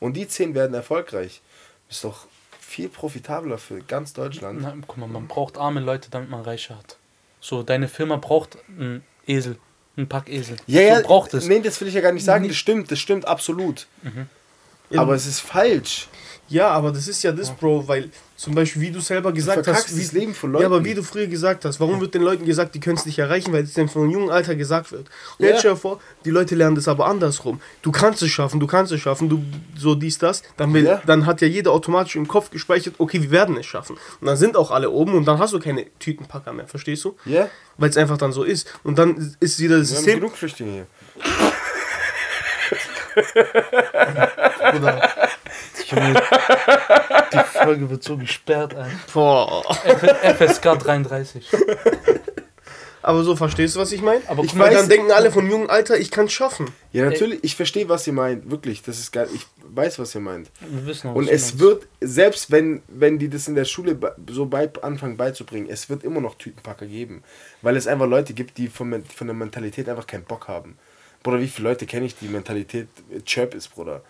und 0.00 0.14
die 0.16 0.26
zehn 0.28 0.54
werden 0.54 0.72
erfolgreich. 0.74 1.42
Ist 1.88 2.04
doch 2.04 2.26
viel 2.60 2.88
profitabler 2.88 3.58
für 3.58 3.80
ganz 3.80 4.12
Deutschland. 4.12 4.60
Na, 4.62 4.74
guck 4.86 4.96
mal, 4.98 5.06
man 5.08 5.28
braucht 5.28 5.56
arme 5.56 5.80
Leute, 5.80 6.10
damit 6.10 6.30
man 6.30 6.42
Reiche 6.42 6.76
hat. 6.76 6.96
So, 7.40 7.62
deine 7.62 7.88
Firma 7.88 8.16
braucht 8.16 8.58
einen 8.68 9.04
Esel, 9.26 9.56
einen 9.96 10.08
Packesel. 10.08 10.56
Ja, 10.66 10.80
ja, 10.82 11.00
braucht 11.00 11.32
es. 11.34 11.46
Nee, 11.46 11.60
das 11.60 11.80
will 11.80 11.88
ich 11.88 11.94
ja 11.94 12.00
gar 12.00 12.12
nicht 12.12 12.24
sagen, 12.24 12.48
das 12.48 12.56
stimmt, 12.56 12.90
das 12.90 12.98
stimmt 12.98 13.26
absolut. 13.26 13.86
Ja, 14.90 15.00
Aber 15.00 15.14
es 15.14 15.26
ist 15.26 15.40
falsch. 15.40 16.08
Ja, 16.48 16.68
aber 16.68 16.92
das 16.92 17.08
ist 17.08 17.22
ja 17.24 17.32
das, 17.32 17.50
Bro, 17.50 17.88
weil 17.88 18.08
zum 18.36 18.54
Beispiel, 18.54 18.82
wie 18.82 18.90
du 18.92 19.00
selber 19.00 19.32
gesagt 19.32 19.64
verkackst 19.64 19.88
hast. 19.88 19.96
Wie, 19.96 20.02
das 20.02 20.12
Leben 20.12 20.32
von 20.34 20.52
Ja, 20.54 20.66
aber 20.66 20.76
Leuten. 20.76 20.84
wie 20.84 20.94
du 20.94 21.02
früher 21.02 21.26
gesagt 21.26 21.64
hast, 21.64 21.80
warum 21.80 22.00
wird 22.00 22.14
den 22.14 22.22
Leuten 22.22 22.44
gesagt, 22.44 22.74
die 22.76 22.80
können 22.80 22.96
es 22.96 23.04
nicht 23.04 23.18
erreichen, 23.18 23.52
weil 23.52 23.64
es 23.64 23.72
denn 23.74 23.88
von 23.88 24.02
einem 24.02 24.12
jungen 24.12 24.30
Alter 24.30 24.54
gesagt 24.54 24.92
wird. 24.92 25.08
Und 25.38 25.44
Ja. 25.44 25.50
jetzt 25.50 25.60
stell 25.60 25.72
dir 25.72 25.76
vor, 25.76 26.00
die 26.24 26.30
Leute 26.30 26.54
lernen 26.54 26.76
das 26.76 26.86
aber 26.86 27.06
andersrum. 27.06 27.60
Du 27.82 27.90
kannst 27.90 28.22
es 28.22 28.30
schaffen, 28.30 28.60
du 28.60 28.66
kannst 28.68 28.92
es 28.92 29.00
schaffen, 29.00 29.28
du 29.28 29.42
so 29.76 29.96
dies, 29.96 30.18
das. 30.18 30.42
Dann, 30.56 30.72
will, 30.72 30.84
Ja. 30.84 31.02
dann 31.04 31.26
hat 31.26 31.40
ja 31.40 31.48
jeder 31.48 31.72
automatisch 31.72 32.14
im 32.14 32.28
Kopf 32.28 32.50
gespeichert, 32.50 32.94
okay, 32.98 33.20
wir 33.22 33.30
werden 33.32 33.56
es 33.56 33.66
schaffen. 33.66 33.96
Und 34.20 34.26
dann 34.28 34.36
sind 34.36 34.56
auch 34.56 34.70
alle 34.70 34.90
oben 34.90 35.14
und 35.14 35.24
dann 35.26 35.38
hast 35.40 35.52
du 35.52 35.58
keine 35.58 35.86
Tütenpacker 35.98 36.52
mehr, 36.52 36.68
verstehst 36.68 37.04
du? 37.04 37.16
Ja, 37.24 37.48
Weil 37.78 37.90
es 37.90 37.96
einfach 37.96 38.18
dann 38.18 38.32
so 38.32 38.44
ist. 38.44 38.72
Und 38.84 38.98
dann 38.98 39.34
ist 39.40 39.58
wieder 39.58 39.78
das 39.78 39.90
wir 39.90 39.96
haben 39.96 40.04
System. 40.04 40.20
genug 40.20 40.36
Flüchtlinge 40.36 40.72
hier. 40.72 40.86
Bruder. 44.72 45.08
Junge, 45.90 46.14
die 47.32 47.38
Folge 47.58 47.90
wird 47.90 48.02
so 48.02 48.16
gesperrt, 48.16 48.74
ey. 48.74 48.90
Boah. 49.12 49.62
FSK 49.74 50.78
33. 50.78 51.46
Aber 53.02 53.22
so, 53.22 53.36
verstehst 53.36 53.76
du, 53.76 53.80
was 53.80 53.92
ich 53.92 54.02
meine? 54.02 54.20
Aber 54.26 54.42
ich 54.42 54.50
weiß- 54.52 54.72
dann 54.72 54.88
denken 54.88 55.12
alle 55.12 55.30
von 55.30 55.48
jungen 55.48 55.70
Alter, 55.70 55.96
ich 55.96 56.10
kann 56.10 56.26
es 56.26 56.32
schaffen. 56.32 56.66
Ja, 56.92 57.04
natürlich, 57.04 57.38
ich 57.44 57.54
verstehe, 57.54 57.88
was 57.88 58.04
ihr 58.08 58.12
meint. 58.12 58.50
Wirklich, 58.50 58.82
das 58.82 58.98
ist 58.98 59.12
geil. 59.12 59.28
Ich 59.32 59.46
weiß, 59.64 60.00
was 60.00 60.12
ihr 60.16 60.20
meint. 60.20 60.50
Wir 60.60 60.86
wissen 60.86 61.10
auch, 61.10 61.14
Und 61.14 61.28
es 61.28 61.52
meinst. 61.52 61.58
wird, 61.60 61.86
selbst 62.00 62.50
wenn, 62.50 62.82
wenn 62.88 63.20
die 63.20 63.28
das 63.28 63.46
in 63.46 63.54
der 63.54 63.64
Schule 63.64 63.96
so 64.28 64.46
bei, 64.46 64.68
anfangen 64.82 65.16
beizubringen, 65.16 65.68
es 65.70 65.88
wird 65.88 66.02
immer 66.02 66.20
noch 66.20 66.34
Tütenpacker 66.34 66.86
geben. 66.86 67.22
Weil 67.62 67.76
es 67.76 67.86
einfach 67.86 68.08
Leute 68.08 68.32
gibt, 68.34 68.58
die 68.58 68.66
von, 68.66 69.04
von 69.04 69.26
der 69.28 69.36
Mentalität 69.36 69.88
einfach 69.88 70.08
keinen 70.08 70.24
Bock 70.24 70.48
haben. 70.48 70.76
Bruder, 71.22 71.38
wie 71.38 71.46
viele 71.48 71.68
Leute 71.68 71.86
kenne 71.86 72.06
ich, 72.06 72.16
die 72.18 72.26
Mentalität 72.26 72.88
äh, 73.14 73.20
Chirp 73.20 73.54
ist, 73.54 73.68
Bruder? 73.68 74.02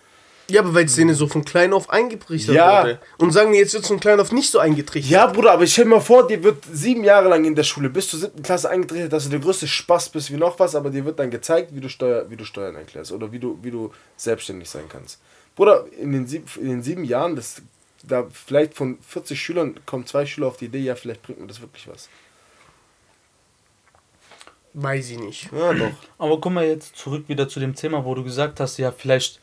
Ja, 0.49 0.61
aber 0.61 0.75
weil 0.75 0.85
es 0.85 0.95
denen 0.95 1.15
so 1.15 1.27
von 1.27 1.45
klein 1.45 1.73
auf 1.73 1.91
eingetrichtert 1.91 2.55
Ja. 2.55 2.83
wurde. 2.83 3.01
Und 3.19 3.33
sagen 3.33 3.53
die, 3.53 3.59
jetzt 3.59 3.73
wird 3.75 3.83
es 3.83 3.89
von 3.89 3.99
klein 3.99 4.21
auf 4.21 4.31
nicht 4.31 4.51
so 4.51 4.59
eingetrichtert. 4.61 5.11
Ja, 5.11 5.27
Bruder, 5.27 5.53
aber 5.53 5.67
stell 5.67 5.85
dir 5.85 5.91
mal 5.91 6.01
vor, 6.01 6.27
dir 6.29 6.43
wird 6.45 6.63
sieben 6.73 7.03
Jahre 7.03 7.29
lang 7.29 7.45
in 7.45 7.55
der 7.57 7.65
Schule 7.65 7.91
bis 7.91 8.09
zur 8.09 8.21
siebten 8.21 8.43
Klasse 8.43 8.71
eingetrichtert, 8.71 9.13
dass 9.13 9.25
du 9.25 9.31
der 9.31 9.41
größte 9.41 9.67
Spaß 9.67 10.11
bist 10.11 10.31
wie 10.31 10.37
noch 10.37 10.59
was, 10.61 10.75
aber 10.77 10.91
dir 10.91 11.05
wird 11.05 11.19
dann 11.19 11.31
gezeigt, 11.31 11.75
wie 11.75 11.81
du, 11.81 11.89
Steuer, 11.89 12.31
wie 12.31 12.37
du 12.37 12.45
Steuern 12.45 12.77
erklärst 12.77 13.11
oder 13.11 13.33
wie 13.33 13.41
du, 13.41 13.59
wie 13.63 13.73
du 13.73 13.93
selbstständig 14.17 14.71
sein 14.71 14.85
kannst. 14.89 15.19
Bruder, 15.57 15.85
in 15.99 16.13
den, 16.13 16.27
sieb, 16.29 16.49
in 16.57 16.69
den 16.69 16.83
sieben 16.83 17.03
Jahren, 17.05 17.35
das, 17.35 17.63
da 18.05 18.27
vielleicht 18.31 18.75
von 18.75 18.99
40 19.09 19.41
Schülern 19.41 19.81
kommen 19.85 20.07
zwei 20.07 20.27
Schüler 20.27 20.47
auf 20.47 20.59
die 20.59 20.67
Idee, 20.67 20.79
ja, 20.79 20.95
vielleicht 20.95 21.23
bringt 21.23 21.41
mir 21.41 21.47
das 21.49 21.61
wirklich 21.61 21.89
was. 21.89 22.09
Weiß 24.75 25.11
ich 25.11 25.19
nicht. 25.19 25.49
Ja, 25.53 25.73
doch. 25.73 25.91
Aber 26.19 26.39
guck 26.39 26.53
mal 26.53 26.67
jetzt 26.67 26.97
zurück 26.97 27.25
wieder 27.29 27.49
zu 27.49 27.59
dem 27.61 27.75
Thema, 27.75 28.05
wo 28.05 28.15
du 28.15 28.23
gesagt 28.23 28.61
hast, 28.61 28.77
ja, 28.77 28.93
vielleicht 28.93 29.41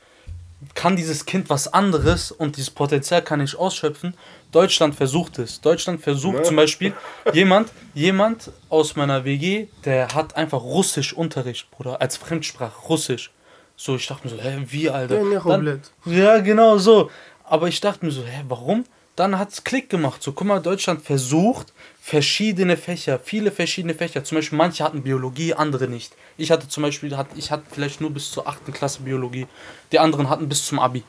kann 0.76 0.96
dieses 0.96 1.26
Kind 1.26 1.50
was 1.50 1.74
anderes 1.74 2.32
und 2.32 2.58
dieses 2.58 2.70
Potenzial 2.72 3.22
kann 3.22 3.42
ich 3.42 3.58
ausschöpfen. 3.58 4.16
Deutschland 4.52 4.96
versucht 4.96 5.40
es. 5.40 5.62
Deutschland 5.62 6.02
versucht 6.02 6.38
Ja. 6.38 6.44
zum 6.44 6.56
Beispiel 6.56 6.94
jemand, 7.34 7.72
jemand 7.94 8.52
aus 8.70 8.96
meiner 8.96 9.26
WG, 9.26 9.68
der 9.86 10.14
hat 10.14 10.36
einfach 10.36 10.62
Russisch 10.62 11.14
Unterricht, 11.14 11.70
Bruder, 11.72 12.02
als 12.02 12.18
Fremdsprache, 12.18 12.82
Russisch. 12.88 13.32
So, 13.76 13.96
ich 13.96 14.08
dachte 14.08 14.28
mir 14.28 14.36
so, 14.36 14.42
hä, 14.42 14.64
wie, 14.68 14.90
Alter? 14.90 15.18
Ja, 15.18 15.24
ne, 15.24 15.42
Dann, 15.44 15.82
ja, 16.06 16.38
genau 16.40 16.78
so. 16.78 17.10
Aber 17.44 17.68
ich 17.68 17.82
dachte 17.82 18.06
mir 18.06 18.12
so, 18.12 18.24
hä, 18.24 18.44
warum? 18.48 18.86
Dann 19.16 19.38
hat 19.38 19.52
es 19.52 19.64
Klick 19.64 19.90
gemacht. 19.90 20.24
So, 20.24 20.32
guck 20.32 20.48
mal, 20.48 20.60
Deutschland 20.60 21.04
versucht 21.04 21.72
verschiedene 22.02 22.78
Fächer, 22.78 23.20
viele 23.20 23.52
verschiedene 23.52 23.94
Fächer. 23.94 24.24
Zum 24.24 24.38
Beispiel, 24.38 24.58
manche 24.58 24.84
hatten 24.84 25.04
Biologie, 25.04 25.54
andere 25.54 25.88
nicht. 25.88 26.14
Ich 26.38 26.52
hatte 26.52 26.68
zum 26.68 26.84
Beispiel, 26.84 27.16
ich 27.36 27.52
hatte 27.52 27.64
vielleicht 27.72 28.02
nur 28.02 28.10
bis 28.10 28.32
zur 28.32 28.48
8. 28.48 28.74
Klasse 28.74 29.04
Biologie. 29.04 29.48
Die 29.92 30.00
anderen 30.00 30.30
hatten 30.30 30.50
bis 30.50 30.66
zum 30.66 30.80
Abi. 30.80 31.04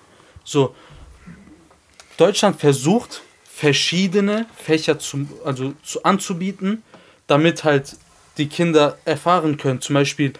So, 0.45 0.75
Deutschland 2.17 2.61
versucht, 2.61 3.23
verschiedene 3.45 4.47
Fächer 4.57 4.99
zum, 4.99 5.29
also 5.45 5.75
zu, 5.83 6.03
anzubieten, 6.05 6.83
damit 7.27 7.65
halt 7.65 7.97
die 8.37 8.49
Kinder 8.49 8.99
erfahren 9.05 9.57
können. 9.57 9.81
Zum 9.81 9.95
Beispiel 9.95 10.33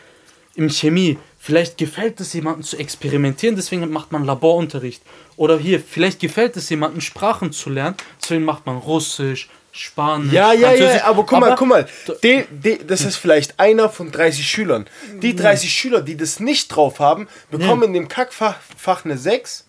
im 0.55 0.69
Chemie. 0.69 1.19
Vielleicht 1.45 1.77
gefällt 1.77 2.19
es 2.21 2.33
jemandem 2.33 2.63
zu 2.63 2.79
experimentieren, 2.79 3.55
deswegen 3.55 3.91
macht 3.91 4.13
man 4.13 4.25
Laborunterricht. 4.25 5.03
Oder 5.37 5.59
hier, 5.59 5.79
vielleicht 5.79 6.19
gefällt 6.19 6.57
es 6.57 6.71
jemandem 6.71 7.03
Sprachen 7.03 7.53
zu 7.53 7.69
lernen, 7.69 7.97
deswegen 8.19 8.47
macht 8.47 8.65
man 8.65 8.79
Russisch, 8.79 9.51
Spanisch. 9.71 10.33
Ja, 10.33 10.55
ja, 10.55 10.73
ja, 10.73 11.05
aber 11.05 11.27
guck 11.27 11.41
mal, 11.41 11.55
guck 11.55 11.69
mal. 11.69 11.87
De, 12.23 12.47
de, 12.49 12.83
das 12.87 13.03
ist 13.03 13.17
vielleicht 13.17 13.61
einer 13.61 13.91
von 13.91 14.11
30 14.11 14.49
Schülern. 14.49 14.87
Die 15.21 15.37
30 15.37 15.71
Schüler, 15.71 16.01
die 16.01 16.17
das 16.17 16.41
nicht 16.41 16.69
drauf 16.69 16.99
haben, 16.99 17.29
bekommen 17.51 17.83
in 17.83 17.93
dem 17.93 18.09
Kackfach 18.09 18.57
Fach 18.79 19.05
eine 19.05 19.19
6 19.19 19.67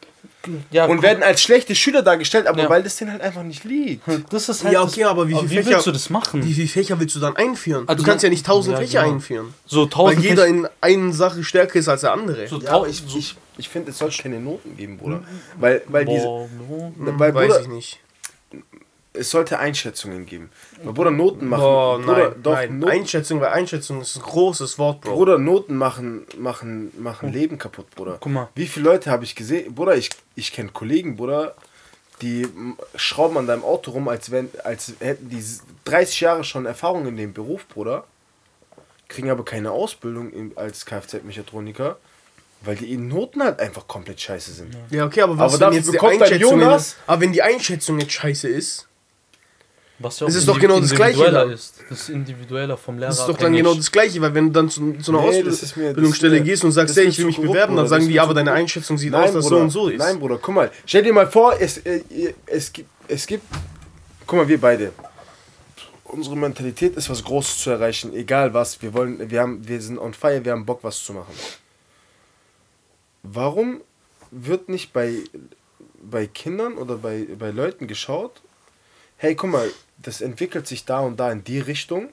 ja, 0.71 0.85
und 0.85 1.01
werden 1.01 1.23
als 1.23 1.41
schlechte 1.41 1.75
Schüler 1.75 2.01
dargestellt, 2.01 2.47
aber 2.47 2.63
Ja. 2.63 2.69
weil 2.69 2.83
das 2.83 2.95
denen 2.97 3.11
halt 3.11 3.21
einfach 3.21 3.43
nicht 3.43 3.63
liegt. 3.63 4.03
das 4.29 4.49
ist 4.49 4.63
halt 4.63 4.73
Ja, 4.73 4.81
okay, 4.83 5.01
das, 5.01 5.09
aber 5.09 5.27
wie 5.27 5.35
viele 5.35 5.49
wie 5.49 5.55
Fächer- 5.57 5.69
willst 5.71 5.87
du 5.87 5.91
das 5.91 6.09
machen? 6.09 6.43
Wie 6.45 6.53
viele 6.53 6.67
Fächer 6.67 6.99
willst 6.99 7.15
du 7.15 7.19
dann 7.19 7.35
einführen? 7.35 7.83
Also 7.87 8.03
du 8.03 8.09
kannst 8.09 8.23
ja 8.23 8.29
nicht 8.29 8.45
tausend 8.45 8.73
Ja, 8.73 8.79
Fächer 8.81 9.01
genau. 9.03 9.13
einführen. 9.15 9.53
so 9.65 9.81
Weil 9.83 9.89
tausend 9.89 10.23
jeder 10.23 10.43
Fächer- 10.43 10.47
in 10.47 10.67
einer 10.81 11.13
Sache 11.13 11.43
stärker 11.43 11.79
ist 11.79 11.87
als 11.87 12.01
der 12.01 12.13
andere. 12.13 12.47
so 12.47 12.59
Ja, 12.59 12.71
aber 12.71 12.87
ich, 12.87 13.03
so- 13.05 13.17
ich, 13.17 13.35
ich 13.57 13.69
finde, 13.69 13.91
es 13.91 13.97
sollte 13.97 14.21
keine 14.21 14.39
Noten 14.39 14.75
geben, 14.77 14.97
Bruder. 14.97 15.23
Weil, 15.59 15.81
weil 15.87 16.05
diese. 16.05 16.23
Boah, 16.25 16.47
no. 16.69 16.93
Weil, 16.97 17.33
Weiß 17.33 17.47
Bruder, 17.47 17.61
ich 17.61 17.67
nicht. 17.67 17.99
Es 19.17 19.29
sollte 19.31 19.59
Einschätzungen 19.59 20.25
geben. 20.25 20.49
Weil, 20.83 20.93
Bruder, 20.93 21.11
Noten 21.11 21.47
machen. 21.47 21.61
Boah, 21.61 21.99
Bruder, 21.99 22.29
nein, 22.29 22.43
doch, 22.43 22.51
nein. 22.53 22.79
Noten, 22.79 22.91
Einschätzung, 22.91 23.41
weil 23.41 23.49
Einschätzung 23.49 24.01
ist 24.01 24.15
ein 24.15 24.21
großes 24.21 24.77
Wort, 24.79 25.01
Bro. 25.01 25.13
Bruder, 25.15 25.37
Noten 25.37 25.75
machen, 25.77 26.25
machen, 26.37 26.91
machen 27.01 27.31
Leben 27.31 27.57
kaputt, 27.57 27.89
Bruder. 27.95 28.17
Guck 28.19 28.31
mal. 28.31 28.49
Wie 28.55 28.67
viele 28.67 28.85
Leute 28.89 29.09
habe 29.11 29.23
ich 29.23 29.35
gesehen? 29.35 29.73
Bruder, 29.75 29.95
ich, 29.95 30.09
ich 30.35 30.51
kenne 30.51 30.69
Kollegen, 30.69 31.15
Bruder, 31.15 31.55
die 32.21 32.47
schrauben 32.95 33.37
an 33.37 33.47
deinem 33.47 33.63
Auto 33.63 33.91
rum, 33.91 34.07
als 34.07 34.31
wenn, 34.31 34.49
als 34.63 34.93
hätten 34.99 35.29
die 35.29 35.39
s- 35.39 35.63
30 35.85 36.21
Jahre 36.21 36.43
schon 36.43 36.65
Erfahrung 36.65 37.05
in 37.07 37.17
dem 37.17 37.33
Beruf, 37.33 37.67
Bruder. 37.67 38.05
Kriegen 39.07 39.29
aber 39.29 39.45
keine 39.45 39.69
Ausbildung 39.71 40.31
als 40.55 40.85
Kfz-Mechatroniker, 40.85 41.97
weil 42.61 42.75
die 42.75 42.97
Noten 42.97 43.43
halt 43.43 43.59
einfach 43.59 43.87
komplett 43.87 44.19
scheiße 44.19 44.51
sind. 44.53 44.75
Ja, 44.89 45.05
okay, 45.05 45.21
aber 45.21 45.37
was 45.37 45.53
Aber 45.61 45.67
wenn 45.67 45.77
jetzt 45.77 45.87
die 45.87 45.91
bekommt 45.91 46.21
Einschätzung 46.23 46.59
Jonas- 46.61 46.95
aber 47.05 47.21
wenn 47.21 47.31
die 47.31 47.41
Einschätzung 47.43 47.99
jetzt 47.99 48.13
scheiße 48.13 48.47
ist, 48.47 48.87
Was 49.97 50.19
ja 50.19 50.27
Es 50.27 50.35
auch 50.35 50.39
ist 50.39 50.47
doch 50.47 50.59
genau 50.59 50.79
das 50.79 50.93
Gleiche. 50.93 51.23
Ist. 51.53 51.75
Das 51.89 52.01
ist 52.01 52.09
individueller 52.09 52.75
vom 52.75 52.97
Lehrer. 52.97 53.09
das 53.09 53.19
ist 53.19 53.27
doch 53.27 53.37
dann 53.37 53.53
genau 53.53 53.73
das 53.73 53.89
Gleiche, 53.91 54.19
weil 54.21 54.33
wenn 54.33 54.47
du 54.47 54.51
dann 54.51 54.69
zu, 54.69 54.93
zu 54.93 55.17
einer 55.17 55.29
Nee, 55.31 55.43
das 55.43 55.61
das 55.61 55.71
Ausbildungsstelle 55.71 56.41
gehst 56.41 56.65
und 56.65 56.73
sagst, 56.73 56.97
das 56.97 57.03
hey, 57.03 57.09
ich 57.09 57.17
will 57.17 57.25
mich 57.25 57.37
korrupt, 57.37 57.53
bewerben, 57.53 57.75
dann 57.77 57.87
sagen 57.87 58.03
das 58.03 58.11
die, 58.11 58.19
aber 58.19 58.33
deine. 58.33 58.51
Einschätzung 58.51 58.97
sieht 58.97 59.11
Nein, 59.11 59.23
aus, 59.23 59.33
dass 59.33 59.45
Bruder, 59.45 59.57
so 59.57 59.63
und 59.63 59.69
so 59.69 59.87
ist. 59.87 59.99
Nein, 59.99 60.19
Bruder, 60.19 60.37
guck 60.41 60.55
mal. 60.55 60.71
Stell 60.85 61.03
dir 61.03 61.13
mal 61.13 61.27
vor, 61.27 61.55
es, 61.59 61.77
äh, 61.77 62.01
es, 62.45 62.73
gibt, 62.73 62.89
es 63.07 63.25
gibt. 63.25 63.43
Guck 64.27 64.39
mal, 64.39 64.47
wir 64.47 64.59
beide. 64.59 64.91
Unsere 66.03 66.35
Mentalität 66.35 66.95
ist, 66.95 67.09
was 67.09 67.23
Großes 67.23 67.59
zu 67.59 67.69
erreichen, 67.69 68.13
egal 68.13 68.53
was. 68.53 68.81
Wir 68.81 68.93
wollen, 68.93 69.29
wir 69.29 69.41
haben, 69.41 69.65
wir 69.67 69.81
sind 69.81 69.97
on 69.97 70.13
fire, 70.13 70.43
wir 70.43 70.51
haben 70.51 70.65
Bock, 70.65 70.79
was 70.83 71.03
zu 71.03 71.13
machen. 71.13 71.33
Warum 73.23 73.81
wird 74.31 74.69
nicht 74.69 74.93
bei, 74.93 75.15
bei 76.01 76.27
Kindern 76.27 76.73
oder 76.73 76.97
bei, 76.97 77.27
bei 77.39 77.51
Leuten 77.51 77.87
geschaut, 77.87 78.41
hey, 79.17 79.35
guck 79.35 79.49
mal, 79.49 79.69
das 79.97 80.21
entwickelt 80.21 80.67
sich 80.67 80.85
da 80.85 80.99
und 80.99 81.19
da 81.19 81.31
in 81.31 81.43
die 81.43 81.59
Richtung. 81.59 82.09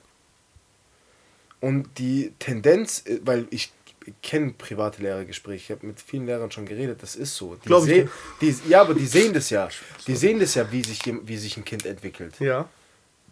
Und 1.61 1.99
die 1.99 2.33
Tendenz, 2.38 3.05
äh, 3.07 3.21
weil 3.25 3.47
ich 3.51 3.73
kenne 4.21 4.53
private 4.59 5.01
Lehrergespräche, 5.01 5.57
ich 5.64 5.71
habe 5.71 5.87
mit 5.87 6.01
vielen 6.01 6.27
Lehrern 6.27 6.51
schon 6.51 6.66
geredet, 6.66 7.03
das 7.03 7.14
ist 7.14 7.37
so. 7.37 7.55
Die 7.55 7.66
Glaub 7.68 7.85
ich 7.87 7.88
sehen, 7.95 8.11
die, 8.40 8.55
ja, 8.68 8.81
aber 8.81 8.95
die 8.95 9.07
sehen 9.07 9.33
das 9.33 9.49
ja. 9.51 9.68
Die 10.07 10.16
sehen 10.16 10.40
das 10.40 10.55
ja, 10.57 10.71
wie 10.73 10.83
sich, 10.83 11.01
wie 11.25 11.37
sich 11.37 11.57
ein 11.57 11.64
Kind 11.64 11.87
entwickelt 11.87 12.35
Ja. 12.40 12.68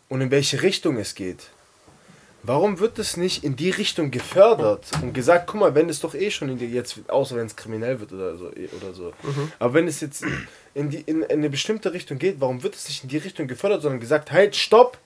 und 0.08 0.20
in 0.20 0.30
welche 0.30 0.62
Richtung 0.62 0.96
es 0.98 1.14
geht. 1.16 1.50
Warum 2.44 2.78
wird 2.78 2.98
es 2.98 3.16
nicht 3.18 3.44
in 3.44 3.54
die 3.56 3.68
Richtung 3.70 4.10
gefördert 4.10 4.86
und 5.02 5.12
gesagt, 5.12 5.46
guck 5.48 5.60
mal, 5.60 5.74
wenn 5.74 5.90
es 5.90 6.00
doch 6.00 6.14
eh 6.14 6.30
schon 6.30 6.48
in 6.48 6.56
die 6.58 6.66
jetzt, 6.72 7.00
außer 7.08 7.36
wenn 7.36 7.46
es 7.46 7.54
kriminell 7.56 8.00
wird 8.00 8.12
oder 8.12 8.36
so, 8.38 8.50
eh, 8.54 8.68
oder 8.80 8.94
so. 8.94 9.12
Aber 9.58 9.74
wenn 9.74 9.86
es 9.88 10.00
jetzt 10.00 10.24
in, 10.74 10.90
die, 10.90 11.00
in, 11.00 11.22
in 11.22 11.30
eine 11.30 11.50
bestimmte 11.50 11.92
Richtung 11.92 12.18
geht, 12.18 12.40
warum 12.40 12.62
wird 12.62 12.74
es 12.74 12.88
nicht 12.88 13.02
in 13.02 13.08
die 13.08 13.18
Richtung 13.18 13.48
gefördert, 13.48 13.82
sondern 13.82 14.00
gesagt, 14.00 14.30
halt, 14.30 14.56
stopp, 14.56 14.98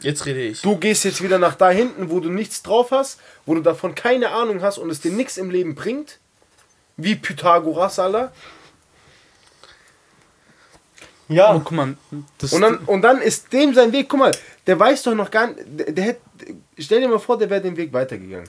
Jetzt 0.00 0.26
rede 0.26 0.42
ich. 0.42 0.62
du 0.62 0.76
gehst 0.76 1.04
jetzt 1.04 1.22
wieder 1.22 1.38
nach 1.38 1.56
da 1.56 1.70
hinten, 1.70 2.10
wo 2.10 2.20
du 2.20 2.30
nichts 2.30 2.62
drauf 2.62 2.90
hast, 2.90 3.20
wo 3.46 3.54
du 3.54 3.60
davon 3.60 3.94
keine 3.94 4.30
Ahnung 4.30 4.62
hast 4.62 4.78
und 4.78 4.90
es 4.90 5.00
dir 5.00 5.12
nichts 5.12 5.36
im 5.36 5.50
Leben 5.50 5.74
bringt, 5.74 6.18
wie 6.96 7.16
Pythagoras, 7.16 7.98
Alter. 7.98 8.32
Ja. 11.28 11.54
Oh, 11.54 11.60
guck 11.60 11.72
mal, 11.72 11.96
Und 12.10 12.60
dann, 12.62 12.78
und 12.78 13.02
dann 13.02 13.20
ist 13.20 13.52
dem 13.52 13.74
sein 13.74 13.92
Weg, 13.92 14.08
guck 14.08 14.20
mal, 14.20 14.32
der 14.66 14.78
weiß 14.78 15.02
doch 15.02 15.14
noch 15.14 15.30
gar 15.30 15.48
nicht, 15.48 15.60
der, 15.66 15.92
der 15.92 16.04
hätte, 16.04 16.20
stell 16.78 17.00
dir 17.00 17.08
mal 17.08 17.18
vor, 17.18 17.38
der 17.38 17.50
wäre 17.50 17.60
den 17.60 17.76
Weg 17.76 17.92
weitergegangen. 17.92 18.48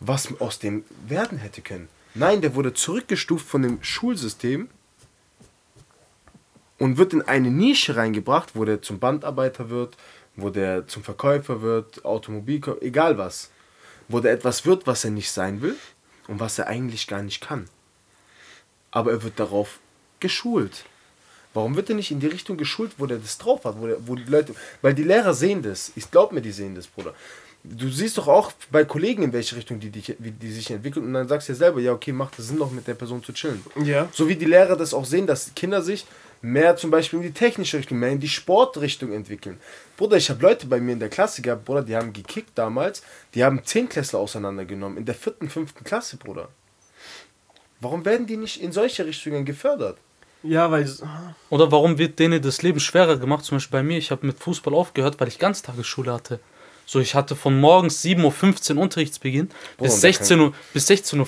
Was 0.00 0.28
aus 0.40 0.58
dem 0.58 0.84
werden 1.06 1.38
hätte 1.38 1.62
können. 1.62 1.88
Nein, 2.14 2.40
der 2.40 2.54
wurde 2.54 2.74
zurückgestuft 2.74 3.46
von 3.46 3.62
dem 3.62 3.82
Schulsystem 3.82 4.68
und 6.78 6.98
wird 6.98 7.12
in 7.12 7.22
eine 7.22 7.50
Nische 7.50 7.96
reingebracht, 7.96 8.50
wo 8.54 8.64
der 8.64 8.82
zum 8.82 8.98
Bandarbeiter 8.98 9.70
wird, 9.70 9.96
wo 10.36 10.50
der 10.50 10.86
zum 10.86 11.02
Verkäufer 11.02 11.62
wird, 11.62 12.04
Automobilkäufer, 12.04 12.82
egal 12.82 13.18
was. 13.18 13.50
Wo 14.08 14.20
der 14.20 14.32
etwas 14.32 14.66
wird, 14.66 14.86
was 14.86 15.04
er 15.04 15.10
nicht 15.10 15.30
sein 15.30 15.62
will 15.62 15.76
und 16.28 16.38
was 16.38 16.58
er 16.58 16.68
eigentlich 16.68 17.06
gar 17.06 17.22
nicht 17.22 17.40
kann. 17.40 17.68
Aber 18.90 19.10
er 19.10 19.22
wird 19.22 19.40
darauf 19.40 19.78
geschult. 20.20 20.84
Warum 21.54 21.74
wird 21.74 21.88
er 21.88 21.96
nicht 21.96 22.10
in 22.10 22.20
die 22.20 22.26
Richtung 22.26 22.58
geschult, 22.58 22.92
wo 22.98 23.06
der 23.06 23.18
das 23.18 23.38
drauf 23.38 23.64
hat, 23.64 23.80
wo, 23.80 23.86
der, 23.86 23.96
wo 24.06 24.14
die 24.14 24.24
Leute, 24.24 24.54
weil 24.82 24.94
die 24.94 25.04
Lehrer 25.04 25.32
sehen 25.32 25.62
das. 25.62 25.90
Ich 25.96 26.10
glaube 26.10 26.34
mir, 26.34 26.42
die 26.42 26.52
sehen 26.52 26.74
das, 26.74 26.86
Bruder. 26.86 27.14
Du 27.64 27.88
siehst 27.88 28.18
doch 28.18 28.28
auch 28.28 28.52
bei 28.70 28.84
Kollegen, 28.84 29.22
in 29.22 29.32
welche 29.32 29.56
Richtung 29.56 29.80
die, 29.80 29.90
wie 30.18 30.30
die 30.30 30.52
sich 30.52 30.70
entwickeln 30.70 31.06
und 31.06 31.14
dann 31.14 31.26
sagst 31.26 31.48
du 31.48 31.52
dir 31.52 31.56
selber, 31.56 31.80
ja 31.80 31.92
okay, 31.92 32.12
macht 32.12 32.38
es 32.38 32.48
Sinn, 32.48 32.58
noch 32.58 32.70
mit 32.70 32.86
der 32.86 32.94
Person 32.94 33.24
zu 33.24 33.32
chillen. 33.32 33.64
Ja. 33.82 34.08
So 34.12 34.28
wie 34.28 34.36
die 34.36 34.44
Lehrer 34.44 34.76
das 34.76 34.94
auch 34.94 35.06
sehen, 35.06 35.26
dass 35.26 35.52
Kinder 35.54 35.82
sich 35.82 36.06
mehr 36.46 36.76
zum 36.76 36.90
Beispiel 36.90 37.18
in 37.18 37.24
die 37.24 37.32
technische 37.32 37.78
Richtung, 37.78 37.98
mehr 37.98 38.10
in 38.10 38.20
die 38.20 38.28
Sportrichtung 38.28 39.12
entwickeln. 39.12 39.58
Bruder, 39.96 40.16
ich 40.16 40.30
habe 40.30 40.42
Leute 40.42 40.66
bei 40.66 40.80
mir 40.80 40.92
in 40.92 41.00
der 41.00 41.08
Klasse 41.08 41.42
gehabt, 41.42 41.64
Bruder, 41.64 41.82
die 41.82 41.96
haben 41.96 42.12
gekickt 42.12 42.52
damals, 42.54 43.02
die 43.34 43.44
haben 43.44 43.64
Zehnklässler 43.64 44.20
auseinandergenommen, 44.20 44.98
in 44.98 45.04
der 45.04 45.14
vierten, 45.14 45.50
fünften 45.50 45.84
Klasse, 45.84 46.16
Bruder. 46.16 46.48
Warum 47.80 48.04
werden 48.04 48.26
die 48.26 48.36
nicht 48.36 48.62
in 48.62 48.72
solche 48.72 49.04
Richtungen 49.04 49.44
gefördert? 49.44 49.98
Ja, 50.42 50.70
weil. 50.70 50.88
Oder 51.50 51.72
warum 51.72 51.98
wird 51.98 52.18
denen 52.18 52.40
das 52.40 52.62
Leben 52.62 52.78
schwerer 52.78 53.16
gemacht? 53.16 53.44
Zum 53.44 53.56
Beispiel 53.56 53.80
bei 53.80 53.82
mir, 53.82 53.98
ich 53.98 54.10
habe 54.10 54.26
mit 54.26 54.38
Fußball 54.38 54.72
aufgehört, 54.72 55.20
weil 55.20 55.28
ich 55.28 55.38
Ganztagesschule 55.38 56.12
hatte. 56.12 56.40
So, 56.86 57.00
ich 57.00 57.16
hatte 57.16 57.34
von 57.34 57.58
morgens 57.58 58.04
7.15 58.04 58.76
Uhr 58.76 58.82
Unterrichtsbeginn 58.82 59.48
bis 59.48 59.56
und 59.78 59.88
da 59.88 59.90
16 59.90 60.40
Uhr, 60.40 60.54
bis 60.72 60.88
16.40 60.88 61.18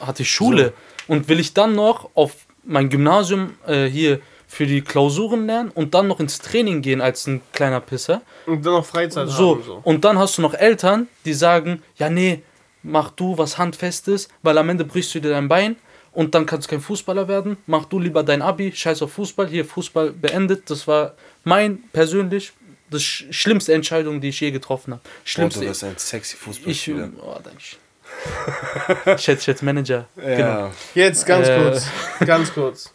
Uhr 0.00 0.06
hatte 0.06 0.22
ich 0.22 0.30
Schule. 0.30 0.72
Und 1.06 1.28
will 1.28 1.38
ich 1.38 1.52
dann 1.52 1.74
noch 1.74 2.10
auf 2.14 2.32
mein 2.64 2.88
Gymnasium 2.88 3.54
äh, 3.66 3.84
hier 3.86 4.20
für 4.48 4.66
die 4.66 4.80
Klausuren 4.82 5.46
lernen 5.46 5.70
und 5.74 5.94
dann 5.94 6.06
noch 6.08 6.20
ins 6.20 6.38
Training 6.38 6.82
gehen 6.82 7.00
als 7.00 7.26
ein 7.26 7.40
kleiner 7.52 7.80
Pisser. 7.80 8.22
Und 8.46 8.64
dann 8.64 8.74
noch 8.74 8.86
Freizeit 8.86 9.28
So, 9.28 9.56
haben. 9.56 9.62
So. 9.64 9.80
und 9.82 10.04
dann 10.04 10.18
hast 10.18 10.38
du 10.38 10.42
noch 10.42 10.54
Eltern, 10.54 11.08
die 11.24 11.34
sagen, 11.34 11.82
ja 11.96 12.08
nee, 12.08 12.42
mach 12.82 13.10
du 13.10 13.36
was 13.38 13.58
Handfestes, 13.58 14.28
weil 14.42 14.56
am 14.58 14.68
Ende 14.68 14.84
brichst 14.84 15.14
du 15.14 15.20
dir 15.20 15.30
dein 15.30 15.48
Bein 15.48 15.76
und 16.12 16.34
dann 16.34 16.46
kannst 16.46 16.66
du 16.68 16.70
kein 16.70 16.80
Fußballer 16.80 17.26
werden. 17.28 17.56
Mach 17.66 17.84
du 17.86 17.98
lieber 17.98 18.22
dein 18.22 18.40
Abi, 18.40 18.72
scheiß 18.74 19.02
auf 19.02 19.12
Fußball, 19.12 19.48
hier 19.48 19.64
Fußball 19.64 20.12
beendet. 20.12 20.70
Das 20.70 20.86
war 20.86 21.14
mein 21.44 21.82
persönlich 21.92 22.52
das 22.88 23.02
sch 23.02 23.24
schlimmste 23.30 23.74
Entscheidung, 23.74 24.20
die 24.20 24.28
ich 24.28 24.40
je 24.40 24.52
getroffen 24.52 24.92
habe. 24.92 25.02
Boah, 25.02 25.10
Schlimmste. 25.24 25.60
du 25.60 25.66
bist 25.66 25.82
ein 25.82 25.94
sexy 25.98 26.34
ich, 26.36 26.40
Fußballspieler. 26.40 27.10
oh, 27.20 27.36
danke. 27.42 29.18
ich 29.20 29.28
hätte 29.28 29.50
jetzt 29.50 29.62
Manager. 29.62 30.06
Genau. 30.14 30.36
Ja. 30.36 30.72
Jetzt 30.94 31.26
ganz 31.26 31.48
Äh. 31.48 31.58
kurz. 31.60 31.86
Ganz 32.24 32.54
kurz. 32.54 32.92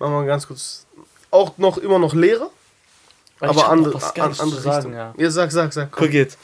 Machen 0.00 0.14
wir 0.14 0.24
ganz 0.26 0.46
kurz. 0.48 0.86
Auch 1.30 1.56
noch 1.58 1.78
immer 1.78 1.98
noch 2.00 2.12
Lehrer, 2.14 2.50
Ich 3.40 3.48
aber 3.48 3.68
andere, 3.68 3.94
an, 3.96 4.34
andere 4.38 4.60
sagen, 4.60 4.74
Richtung. 4.76 4.94
ja. 4.94 5.14
Ja, 5.16 5.30
sag, 5.30 5.52
sag, 5.52 5.72
sag. 5.72 5.92
komm. 5.92 6.06
Guck 6.06 6.14
jetzt. 6.14 6.36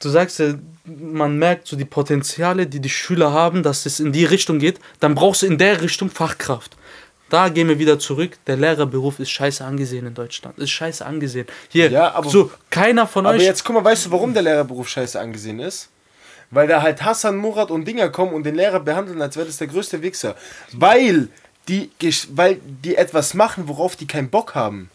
Du 0.00 0.08
sagst 0.10 0.38
ja, 0.38 0.54
man 0.84 1.38
merkt 1.38 1.66
so 1.66 1.76
die 1.76 1.84
Potenziale, 1.86 2.66
die 2.66 2.78
die 2.80 2.90
Schüler 2.90 3.32
haben, 3.32 3.62
dass 3.62 3.86
es 3.86 3.98
in 4.00 4.12
die 4.12 4.24
Richtung 4.26 4.58
geht. 4.60 4.78
Dann 5.00 5.14
brauchst 5.16 5.42
du 5.42 5.46
in 5.46 5.58
der 5.58 5.80
Richtung 5.82 6.10
Fachkraft. 6.10 6.76
Da 7.30 7.48
gehen 7.48 7.68
wir 7.68 7.78
wieder 7.78 7.98
zurück. 7.98 8.32
Der 8.46 8.56
Lehrerberuf 8.56 9.18
ist 9.18 9.30
scheiße 9.30 9.64
angesehen 9.64 10.06
in 10.06 10.14
Deutschland. 10.14 10.58
Ist 10.58 10.70
scheiße 10.70 11.04
angesehen. 11.04 11.46
Hier, 11.70 11.90
Ja, 11.90 12.12
aber- 12.12 12.28
so, 12.28 12.50
keiner 12.70 13.06
von 13.06 13.24
Aber 13.26 13.36
euch. 13.36 13.42
jetzt 13.42 13.64
guck 13.64 13.74
mal, 13.76 13.84
weißt 13.84 14.06
du, 14.06 14.10
warum 14.12 14.34
der 14.34 14.42
Lehrerberuf 14.42 14.88
scheiße 14.88 15.18
angesehen 15.18 15.58
ist? 15.58 15.88
Weil 16.50 16.68
da 16.68 16.82
halt 16.82 17.02
Hassan, 17.02 17.36
Murat 17.36 17.70
und 17.70 17.86
Dinger 17.86 18.10
kommen 18.10 18.34
und 18.34 18.44
den 18.44 18.54
Lehrer 18.54 18.78
behandeln, 18.78 19.20
als 19.22 19.36
wäre 19.36 19.46
das 19.46 19.56
der 19.56 19.66
größte 19.68 20.02
Wichser. 20.02 20.36
Weil 20.72 21.28
die, 21.68 21.90
gesch- 22.00 22.28
weil 22.34 22.60
die 22.64 22.96
etwas 22.96 23.34
machen, 23.34 23.68
worauf 23.68 23.96
die 23.96 24.06
keinen 24.06 24.30
Bock 24.30 24.54
haben. 24.54 24.90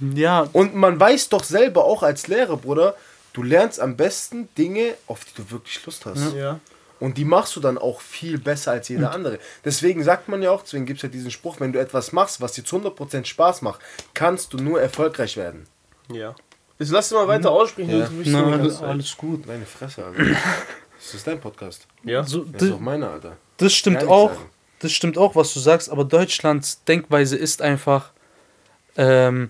ja, 0.00 0.48
Und 0.52 0.74
man 0.74 0.98
weiß 0.98 1.28
doch 1.28 1.44
selber 1.44 1.84
auch 1.84 2.02
als 2.02 2.26
Lehrer, 2.26 2.56
Bruder, 2.56 2.94
du 3.32 3.42
lernst 3.42 3.80
am 3.80 3.96
besten 3.96 4.48
Dinge, 4.56 4.94
auf 5.06 5.24
die 5.24 5.34
du 5.42 5.50
wirklich 5.50 5.84
Lust 5.86 6.06
hast. 6.06 6.34
Ja. 6.34 6.60
Und 7.00 7.18
die 7.18 7.24
machst 7.24 7.54
du 7.56 7.60
dann 7.60 7.76
auch 7.76 8.00
viel 8.00 8.38
besser 8.38 8.70
als 8.72 8.88
jeder 8.88 9.10
andere. 9.12 9.38
Deswegen 9.64 10.02
sagt 10.04 10.28
man 10.28 10.42
ja 10.42 10.50
auch, 10.52 10.62
deswegen 10.62 10.86
gibt 10.86 10.98
es 10.98 11.02
ja 11.02 11.08
diesen 11.08 11.30
Spruch, 11.30 11.60
wenn 11.60 11.72
du 11.72 11.78
etwas 11.80 12.12
machst, 12.12 12.40
was 12.40 12.52
dir 12.52 12.64
zu 12.64 12.76
100% 12.78 13.24
Spaß 13.26 13.62
macht, 13.62 13.80
kannst 14.14 14.52
du 14.52 14.58
nur 14.58 14.80
erfolgreich 14.80 15.36
werden. 15.36 15.66
Ja. 16.10 16.34
Jetzt 16.78 16.90
lass 16.92 17.08
dich 17.08 17.18
mal 17.18 17.28
weiter 17.28 17.50
aussprechen. 17.50 17.90
Ja. 18.00 18.08
na, 18.24 18.52
alles, 18.52 18.80
alles 18.80 19.16
gut. 19.16 19.46
Deine 19.46 19.66
Fresse, 19.66 20.04
Alter. 20.04 20.22
das 20.98 21.14
ist 21.14 21.26
dein 21.26 21.40
Podcast. 21.40 21.86
Ja. 22.04 22.24
So, 22.24 22.44
Das 22.44 22.62
ist 22.62 22.72
auch 22.72 22.80
meiner, 22.80 23.10
Alter. 23.10 23.36
Das 23.58 23.74
stimmt 23.74 24.04
auch. 24.04 24.30
sagen. 24.32 24.50
Das 24.84 24.92
stimmt 24.92 25.16
auch, 25.16 25.34
was 25.34 25.54
du 25.54 25.60
sagst, 25.60 25.88
aber 25.90 26.04
Deutschlands 26.04 26.84
Denkweise 26.84 27.36
ist 27.36 27.62
einfach, 27.62 28.10
ähm, 28.96 29.48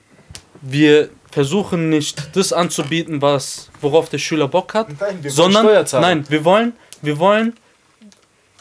wir 0.62 1.08
versuchen 1.32 1.88
nicht 1.88 2.36
das 2.36 2.52
anzubieten, 2.52 3.20
was, 3.20 3.68
worauf 3.80 4.08
der 4.08 4.18
Schüler 4.18 4.46
Bock 4.46 4.74
hat, 4.74 4.88
Nein, 5.00 5.18
wir 5.22 5.36
wollen 5.36 5.52
sondern 5.52 6.00
nein, 6.00 6.24
wir 6.28 6.44
wollen, 6.44 6.72
wir 7.02 7.18
wollen 7.18 7.54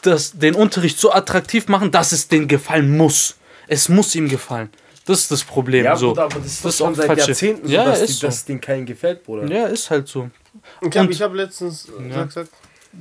das, 0.02 0.32
den 0.32 0.54
Unterricht 0.56 0.98
so 0.98 1.12
attraktiv 1.12 1.68
machen, 1.68 1.92
dass 1.92 2.10
es 2.10 2.26
denen 2.26 2.48
gefallen 2.48 2.96
muss. 2.96 3.36
Es 3.68 3.88
muss 3.88 4.14
ihm 4.16 4.28
gefallen. 4.28 4.68
Das 5.06 5.20
ist 5.20 5.30
das 5.30 5.44
Problem. 5.44 5.84
Ja, 5.84 5.94
so. 5.96 6.08
Bruder, 6.08 6.24
aber 6.24 6.38
das 6.40 6.46
ist, 6.46 6.64
Das 6.64 6.72
ist 6.74 6.78
schon 6.78 6.92
auch 6.92 6.96
seit 6.96 7.06
falsche- 7.06 7.28
Jahrzehnten 7.28 7.68
so, 7.68 7.72
Ja, 7.72 7.84
dass, 7.84 8.00
ist 8.00 8.08
die, 8.08 8.12
so. 8.14 8.26
dass 8.26 8.44
denen 8.44 8.60
keinen 8.60 8.84
gefällt, 8.86 9.22
Bruder. 9.24 9.46
ja, 9.46 9.66
ist 9.66 9.88
halt 9.90 10.08
so. 10.08 10.28
Ich 10.80 10.86
habe 10.96 11.06
Und- 11.06 11.10
ich 11.12 11.22
hab 11.22 11.32
letztens. 11.34 11.86
Sag, 12.12 12.32
sag. 12.32 12.46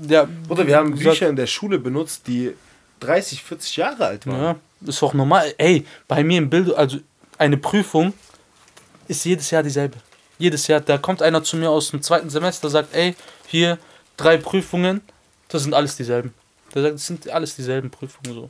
Ja, 0.07 0.27
Bruder, 0.47 0.67
wir 0.67 0.77
haben 0.77 0.93
Bücher 0.95 1.27
in 1.27 1.35
der 1.35 1.47
Schule 1.47 1.79
benutzt, 1.79 2.27
die 2.27 2.53
30, 3.05 3.43
40 3.43 3.77
Jahre 3.77 4.05
alt 4.05 4.27
waren. 4.27 4.41
Ja, 4.41 4.55
ist 4.87 5.03
auch 5.03 5.13
normal. 5.13 5.53
Ey, 5.57 5.85
bei 6.07 6.23
mir 6.23 6.37
im 6.37 6.49
Bild, 6.49 6.73
also 6.73 6.97
eine 7.37 7.57
Prüfung 7.57 8.13
ist 9.07 9.25
jedes 9.25 9.49
Jahr 9.51 9.63
dieselbe. 9.63 9.97
Jedes 10.37 10.67
Jahr, 10.67 10.81
da 10.81 10.97
kommt 10.97 11.21
einer 11.21 11.43
zu 11.43 11.57
mir 11.57 11.69
aus 11.69 11.91
dem 11.91 12.01
zweiten 12.01 12.29
Semester, 12.29 12.69
sagt, 12.69 12.93
ey, 12.95 13.15
hier 13.47 13.77
drei 14.17 14.37
Prüfungen, 14.37 15.01
das 15.47 15.63
sind 15.63 15.73
alles 15.73 15.95
dieselben. 15.95 16.33
Der 16.73 16.81
sagt, 16.81 16.95
das 16.95 17.05
sind 17.05 17.29
alles 17.29 17.55
dieselben 17.55 17.89
Prüfungen 17.89 18.33
so. 18.33 18.49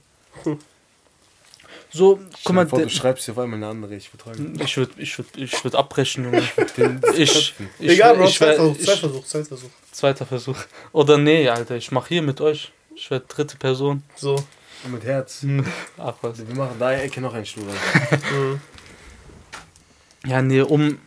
So, 1.95 2.19
guck 2.43 2.55
mal, 2.55 2.67
vor, 2.67 2.81
du 2.81 2.89
schreibst 2.89 3.27
dir 3.27 3.33
auf 3.33 3.37
einmal 3.37 3.57
eine 3.57 3.67
andere, 3.67 3.95
ich 3.95 4.09
vertrage. 4.09 4.39
ich 4.59 4.77
würde 4.77 4.93
ich 4.97 5.15
würd, 5.15 5.27
ich 5.35 5.63
würd 5.63 5.75
abbrechen, 5.75 6.23
Junge. 6.23 6.41
Den 6.75 6.99
Ich, 7.15 7.53
ich, 7.79 7.89
Egal, 7.89 8.15
Bro, 8.15 8.25
ich, 8.25 8.39
Zeitversuch, 8.39 8.75
ich, 8.79 8.85
Zeitversuch, 8.85 9.25
Zeitversuch. 9.25 9.69
Zweiter 9.91 10.25
Versuch. 10.25 10.57
Oder 10.91 11.19
nee, 11.19 11.47
Alter, 11.47 11.75
ich 11.75 11.91
mach 11.91 12.07
hier 12.07 12.23
mit 12.23 12.41
euch. 12.41 12.71
Ich 12.95 13.09
werde 13.09 13.25
dritte 13.27 13.57
Person. 13.57 14.03
So. 14.15 14.35
Mit 14.91 15.03
Herz. 15.03 15.45
Ach 15.97 16.15
was. 16.21 16.45
Wir 16.45 16.55
machen 16.55 16.75
da 16.77 16.91
in 16.91 16.97
der 16.97 17.05
Ecke 17.05 17.21
noch 17.21 17.33
einen 17.33 17.45
Stuhl. 17.45 17.63
Mhm. 18.31 18.61
Ja, 20.25 20.41
nee, 20.41 20.61
um. 20.61 20.99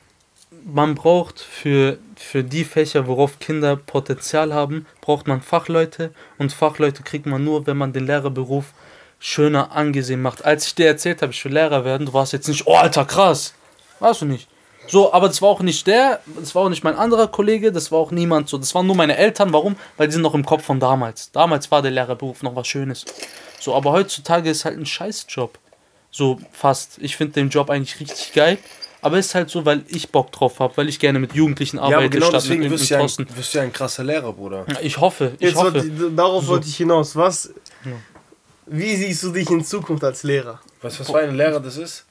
Man 0.64 0.94
braucht 0.94 1.40
für, 1.40 1.99
für 2.16 2.42
die 2.42 2.64
Fächer, 2.64 3.07
worauf 3.07 3.38
Kinder 3.38 3.77
Potenzial 3.77 4.53
haben, 4.53 4.87
braucht 5.01 5.27
man 5.27 5.40
Fachleute. 5.40 6.12
Und 6.38 6.53
Fachleute 6.53 7.03
kriegt 7.03 7.27
man 7.27 7.44
nur, 7.44 7.66
wenn 7.66 7.77
man 7.77 7.92
den 7.92 8.07
Lehrerberuf 8.07 8.72
schöner 9.18 9.72
angesehen 9.72 10.22
macht. 10.22 10.44
Als 10.44 10.66
ich 10.66 10.75
dir 10.75 10.87
erzählt 10.87 11.22
habe, 11.22 11.33
ich 11.33 11.44
will 11.44 11.53
Lehrer 11.53 11.85
werden, 11.85 12.07
du 12.07 12.12
warst 12.12 12.33
jetzt 12.33 12.49
nicht, 12.49 12.66
oh 12.66 12.75
Alter, 12.75 13.05
krass. 13.05 13.55
Warst 14.01 14.22
du 14.22 14.27
nicht. 14.27 14.49
So, 14.88 15.12
aber 15.12 15.29
das 15.29 15.42
war 15.42 15.49
auch 15.49 15.61
nicht 15.61 15.87
der, 15.87 16.20
das 16.40 16.55
war 16.55 16.62
auch 16.64 16.68
nicht 16.68 16.85
mein 16.85 16.94
anderer 16.96 17.29
Kollege, 17.29 17.72
das 17.72 17.90
war 17.92 17.99
auch 17.99 18.11
niemand 18.11 18.49
so. 18.49 18.59
Das 18.59 18.75
waren 18.75 18.87
nur 18.87 18.96
meine 18.96 19.16
Eltern. 19.16 19.53
Warum? 19.53 19.77
Weil 19.96 20.09
die 20.09 20.12
sind 20.14 20.22
noch 20.22 20.35
im 20.35 20.44
Kopf 20.44 20.64
von 20.64 20.81
damals. 20.81 21.31
Damals 21.33 21.70
war 21.70 21.83
der 21.83 21.90
Lehrerberuf 21.90 22.42
noch 22.42 22.55
was 22.57 22.66
Schönes. 22.66 23.05
So, 23.61 23.75
aber 23.75 23.92
heutzutage 23.92 24.51
ist 24.51 24.64
halt 24.64 24.79
ein 24.79 24.87
Scheißjob. 24.87 25.59
So 26.11 26.38
fast. 26.53 26.99
Ich 27.01 27.16
finde 27.16 27.35
den 27.35 27.49
Job 27.51 27.68
eigentlich 27.70 27.99
richtig 28.01 28.33
geil. 28.33 28.59
Aber 29.03 29.18
ist 29.18 29.35
halt 29.35 29.51
so, 29.51 29.64
weil 29.64 29.85
ich 29.88 30.09
Bock 30.11 30.33
drauf 30.33 30.59
habe, 30.59 30.77
weil 30.79 30.88
ich 30.88 30.99
gerne 30.99 31.18
mit 31.18 31.33
Jugendlichen 31.35 31.77
Ja, 31.77 31.83
aber 31.85 31.96
arbeite, 31.96 32.11
genau 32.11 32.27
statt 32.29 32.42
deswegen 32.42 32.62
mit 32.62 32.70
wirst 32.72 32.90
du, 32.90 32.94
ja 32.94 33.01
irgendeinem 33.01 33.29
ein, 33.29 33.37
wirst 33.37 33.55
du 33.55 33.59
ja 33.59 33.64
ein 33.64 33.72
krasser 33.72 34.03
Lehrer, 34.05 34.33
Bruder. 34.33 34.64
Ja, 34.68 34.81
Ich 34.81 34.99
hoffe, 34.99 35.33
ich 35.38 35.49
Jetzt 35.49 35.57
hoffe. 35.57 35.79
ich, 35.79 36.16
darauf 36.16 36.44
So. 36.44 36.49
wollte 36.51 36.66
ich 36.66 36.77
hinaus. 36.77 37.14
Was? 37.14 37.53
Ja. 37.85 37.92
Wie 38.66 38.96
siehst 38.96 39.22
du 39.22 39.31
dich 39.31 39.49
in 39.51 39.64
Zukunft 39.64 40.03
als 40.03 40.22
Lehrer? 40.25 40.59
Weißt 40.83 40.96
du, 40.96 41.01
was 41.01 41.11
für 41.11 41.18
ein 41.18 41.37
Lehrer 41.37 41.61
das 41.61 41.77
ist? 41.77 42.05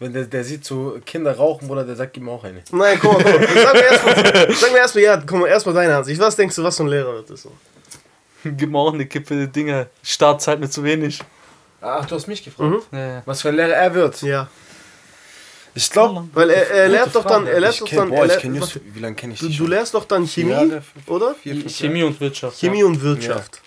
Wenn 0.00 0.12
der, 0.12 0.24
der 0.24 0.44
sieht 0.44 0.64
so 0.64 1.00
Kinder 1.04 1.36
rauchen, 1.36 1.66
Bruder, 1.66 1.84
der 1.84 1.96
sagt 1.96 2.16
ihm 2.16 2.28
auch 2.28 2.44
eine. 2.44 2.62
Nein, 2.70 2.98
guck 3.00 3.14
mal, 3.14 3.24
guck 3.24 3.40
mal. 3.40 3.62
Sag 3.62 3.74
mir 3.74 3.82
erstmal, 3.82 4.54
sag 4.54 4.72
mir 4.72 4.78
erstmal, 4.78 5.04
ja, 5.04 5.16
guck 5.16 5.38
mal, 5.40 5.46
erstmal 5.48 5.74
deine 5.74 5.96
Ansicht. 5.96 6.20
Was 6.20 6.36
denkst 6.36 6.54
du, 6.54 6.62
was 6.62 6.76
für 6.76 6.84
ein 6.84 6.88
Lehrer 6.88 7.14
wird 7.14 7.30
das 7.30 7.42
so? 7.42 7.52
Gib 8.44 8.70
mir 8.70 8.78
auch 8.78 8.92
eine 8.92 9.06
Kippe 9.06 9.48
Dinger. 9.48 9.88
Startzeit 10.02 10.60
mit 10.60 10.72
zu 10.72 10.84
wenig. 10.84 11.18
Ach, 11.80 12.06
du 12.06 12.14
hast 12.14 12.28
mich 12.28 12.44
gefragt. 12.44 12.86
Ja, 12.92 12.98
ja. 12.98 13.22
Was 13.24 13.42
für 13.42 13.48
ein 13.48 13.56
Lehrer 13.56 13.74
er 13.74 13.94
wird. 13.94 14.22
Ja. 14.22 14.48
Ich 15.74 15.90
glaube. 15.90 16.28
Weil 16.32 16.50
er, 16.50 16.70
er 16.70 16.88
lehrt 16.88 17.14
doch 17.14 17.24
dann, 17.24 17.46
er 17.46 17.60
lehrt 17.60 17.74
ich 17.74 17.80
doch 17.80 17.88
kenn, 17.88 17.98
dann, 17.98 18.10
boah, 18.10 18.24
ich 18.26 18.42
lehrt, 18.42 18.56
just, 18.56 18.80
wie 18.94 19.00
lange 19.00 19.14
kenne 19.16 19.34
ich 19.34 19.40
du, 19.40 19.46
dich? 19.46 19.58
du 19.58 19.66
lehrst 19.66 19.94
doch 19.94 20.04
dann 20.04 20.26
Chemie, 20.26 20.50
Jahre, 20.50 20.82
fünf- 20.82 21.08
oder? 21.08 21.34
vier, 21.34 21.54
fünf 21.54 21.76
Chemie 21.76 22.02
und 22.02 22.20
Wirtschaft. 22.20 22.58
Chemie 22.58 22.82
und 22.82 23.00
Wirtschaft. 23.02 23.60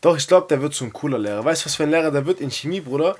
Doch, 0.00 0.16
ich 0.16 0.26
glaube, 0.26 0.46
der 0.48 0.62
wird 0.62 0.72
so 0.74 0.84
ein 0.84 0.92
cooler 0.92 1.18
Lehrer. 1.18 1.44
Weißt 1.44 1.62
du, 1.62 1.66
was 1.66 1.74
für 1.74 1.82
ein 1.82 1.90
Lehrer 1.90 2.10
der 2.10 2.24
wird 2.24 2.40
in 2.40 2.50
Chemie, 2.50 2.80
Bruder? 2.80 3.16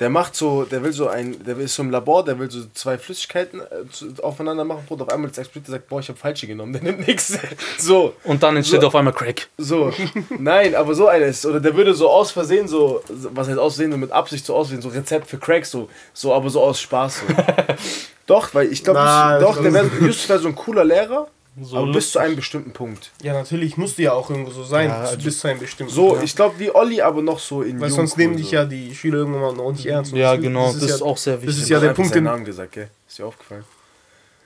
Der 0.00 0.10
macht 0.10 0.36
so, 0.36 0.62
der 0.64 0.82
will 0.84 0.92
so 0.92 1.08
ein, 1.08 1.42
der 1.44 1.58
ist 1.58 1.74
so 1.74 1.82
im 1.82 1.90
Labor, 1.90 2.24
der 2.24 2.38
will 2.38 2.48
so 2.48 2.60
zwei 2.72 2.96
Flüssigkeiten 2.98 3.60
äh, 3.60 3.90
zu, 3.90 4.12
aufeinander 4.22 4.64
machen, 4.64 4.84
Bruder. 4.86 5.04
Auf 5.04 5.12
einmal 5.12 5.28
ist 5.28 5.38
explodiert, 5.38 5.72
sagt, 5.72 5.88
boah, 5.88 5.98
ich 5.98 6.08
habe 6.08 6.18
falsche 6.18 6.46
genommen, 6.46 6.72
der 6.72 6.82
nimmt 6.82 7.06
nichts. 7.06 7.36
So. 7.78 8.14
Und 8.24 8.42
dann 8.42 8.56
entsteht 8.56 8.80
So. 8.80 8.86
auf 8.86 8.94
einmal 8.94 9.12
Crack. 9.12 9.48
so. 9.58 9.92
Nein, 10.38 10.74
aber 10.74 10.94
so 10.94 11.08
eines. 11.08 11.44
Oder 11.44 11.60
der 11.60 11.74
würde 11.74 11.94
so 11.94 12.08
aus 12.08 12.30
Versehen 12.30 12.68
so, 12.68 13.02
was 13.08 13.48
heißt 13.48 13.58
aus 13.58 13.74
Versehen, 13.74 13.90
so 13.92 13.98
mit 13.98 14.12
Absicht 14.12 14.46
so 14.46 14.54
aussehen, 14.54 14.80
so 14.80 14.88
Rezept 14.88 15.28
für 15.28 15.38
Crack, 15.38 15.66
so, 15.66 15.88
so 16.12 16.32
aber 16.32 16.48
so 16.50 16.60
aus 16.60 16.80
Spaß. 16.80 17.20
So. 17.20 17.34
doch, 18.26 18.54
weil 18.54 18.72
ich 18.72 18.84
glaube, 18.84 19.00
doch, 19.40 19.54
das 19.54 19.62
der 19.62 19.72
wär, 19.74 19.90
wäre 19.92 20.38
so 20.38 20.48
ein 20.48 20.54
cooler 20.54 20.84
Lehrer, 20.84 21.28
So 21.62 21.76
aber 21.76 21.92
bis 21.92 22.12
zu 22.12 22.18
einem 22.18 22.36
bestimmten 22.36 22.72
Punkt. 22.72 23.10
Ja, 23.22 23.32
natürlich 23.32 23.76
musst 23.76 23.98
du 23.98 24.02
ja 24.02 24.12
auch 24.12 24.30
irgendwo 24.30 24.50
so 24.50 24.62
sein, 24.64 24.88
Ja, 24.90 25.00
also- 25.00 25.16
bis 25.18 25.40
zu 25.40 25.48
einem 25.48 25.60
bestimmten 25.60 25.92
So, 25.92 26.16
ja. 26.16 26.22
ich 26.22 26.34
glaube, 26.36 26.58
wie 26.58 26.70
Olli, 26.74 27.00
aber 27.00 27.22
noch 27.22 27.38
so 27.38 27.62
in 27.62 27.80
Weil 27.80 27.90
sonst 27.90 28.16
nehmen 28.16 28.36
dich 28.36 28.50
ja 28.50 28.64
die 28.64 28.94
Schüler 28.94 29.18
irgendwann 29.18 29.40
mal 29.42 29.52
noch 29.54 29.72
nicht 29.72 29.86
ernst. 29.86 30.12
Und 30.12 30.18
Ja, 30.18 30.34
das- 30.34 30.42
genau. 30.42 30.72
Das 30.72 30.82
ist, 30.82 31.00
ja, 31.00 31.06
auch 31.06 31.16
sehr 31.16 31.34
das 31.36 31.42
wichtig. 31.46 31.62
ist 31.62 31.68
ja 31.68 31.80
der 31.80 31.94
Punkt, 31.94 32.14
den- 32.14 32.24
Namen 32.24 32.44
gesagt, 32.44 32.72
gell? 32.72 32.90
Ist 33.08 33.18
dir 33.18 33.26
aufgefallen? 33.26 33.64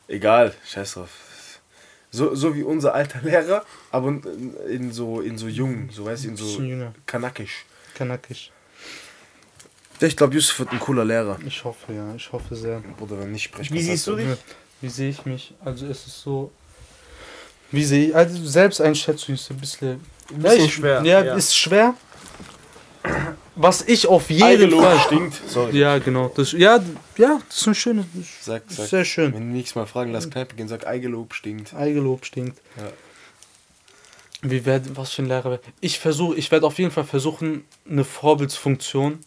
Egal, 0.09 0.55
scheiß 0.66 0.94
drauf. 0.94 1.11
So, 2.11 2.35
so 2.35 2.55
wie 2.55 2.62
unser 2.62 2.94
alter 2.94 3.20
Lehrer, 3.22 3.64
aber 3.90 4.09
in, 4.68 4.92
so 4.92 5.20
in 5.20 5.38
so 5.38 5.48
jung, 5.48 5.88
so 5.90 6.05
weißt 6.05 6.25
du, 6.25 6.29
in 6.29 6.37
so 6.37 6.62
kanakisch. 7.07 7.64
Kanakisch. 7.94 8.51
Ich 10.01 10.16
glaube, 10.16 10.35
Yusuf 10.35 10.59
wird 10.59 10.72
ein 10.72 10.81
cooler 10.81 11.05
Lehrer. 11.05 11.38
Ich 11.46 11.62
hoffe, 11.64 11.92
ja. 11.92 12.14
Ich 12.16 12.33
hoffe 12.33 12.57
sehr. 12.57 12.83
Oder 13.01 13.20
wenn 13.20 13.31
nicht, 13.33 13.44
sprech 13.44 13.70
Wie 13.70 13.81
siehst 13.81 14.07
du 14.09 14.16
dich? 14.16 14.27
Wie 14.81 14.88
sehe 14.88 15.11
ich 15.11 15.25
mich? 15.25 15.55
Also 15.64 15.87
es 15.87 16.07
ist 16.07 16.20
so. 16.22 16.51
Wie 17.72 17.85
sehe 17.85 18.08
ich? 18.08 18.14
Also 18.16 18.44
Selbsteinschätzung 18.44 19.35
ist 19.35 19.50
ein 19.50 19.56
bisschen. 19.56 20.00
Ein 20.30 20.38
bisschen 20.42 20.58
ja, 20.58 20.64
ich, 20.64 20.74
schwer, 20.74 21.02
Ja, 21.04 21.24
ja. 21.24 21.35
ist 21.35 21.56
schwer. 21.56 21.94
Was 23.54 23.82
ich 23.87 24.06
auf 24.06 24.30
jeden 24.30 24.44
Eigenlob 24.44 24.82
Fall. 24.82 24.98
stinkt. 25.00 25.40
Sorry. 25.48 25.78
Ja, 25.78 25.98
genau. 25.98 26.28
Das, 26.35 26.52
ja, 26.52 26.82
ja, 27.18 27.40
das 27.48 27.58
ist 27.58 27.66
ein 27.66 27.74
schönes. 27.74 28.06
Sag, 28.40 28.62
sag. 28.68 28.87
Sehr 28.88 29.04
schön. 29.04 29.35
Wenn 29.35 29.48
du 29.50 29.54
nächstes 29.56 29.74
Mal 29.74 29.87
fragen, 29.87 30.12
lass 30.12 30.30
Kneipe 30.30 30.54
gehen, 30.54 30.68
sag 30.68 30.87
Eigenlob 30.87 31.35
stinkt. 31.35 31.74
Eigenlob 31.74 32.24
stinkt. 32.24 32.58
Ja. 32.78 32.85
Wie 34.42 34.64
werd, 34.64 34.96
was 34.96 35.12
für 35.12 35.22
ein 35.22 35.28
Lehrer 35.28 35.50
werd- 35.50 35.64
Ich 35.80 35.98
versuche, 35.98 36.37
ich 36.37 36.50
werde 36.50 36.66
auf 36.66 36.78
jeden 36.78 36.90
Fall 36.90 37.04
versuchen, 37.04 37.64
eine 37.88 38.04
Vorbildsfunktion. 38.04 39.18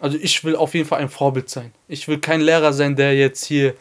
Also 0.00 0.16
ich 0.20 0.42
will 0.44 0.56
auf 0.56 0.74
jeden 0.74 0.86
Fall 0.86 1.00
ein 1.00 1.08
Vorbild 1.10 1.50
sein. 1.50 1.72
Ich 1.88 2.08
will 2.08 2.18
kein 2.18 2.40
Lehrer 2.40 2.72
sein, 2.72 2.96
der 2.96 3.14
jetzt 3.14 3.44
hier, 3.44 3.74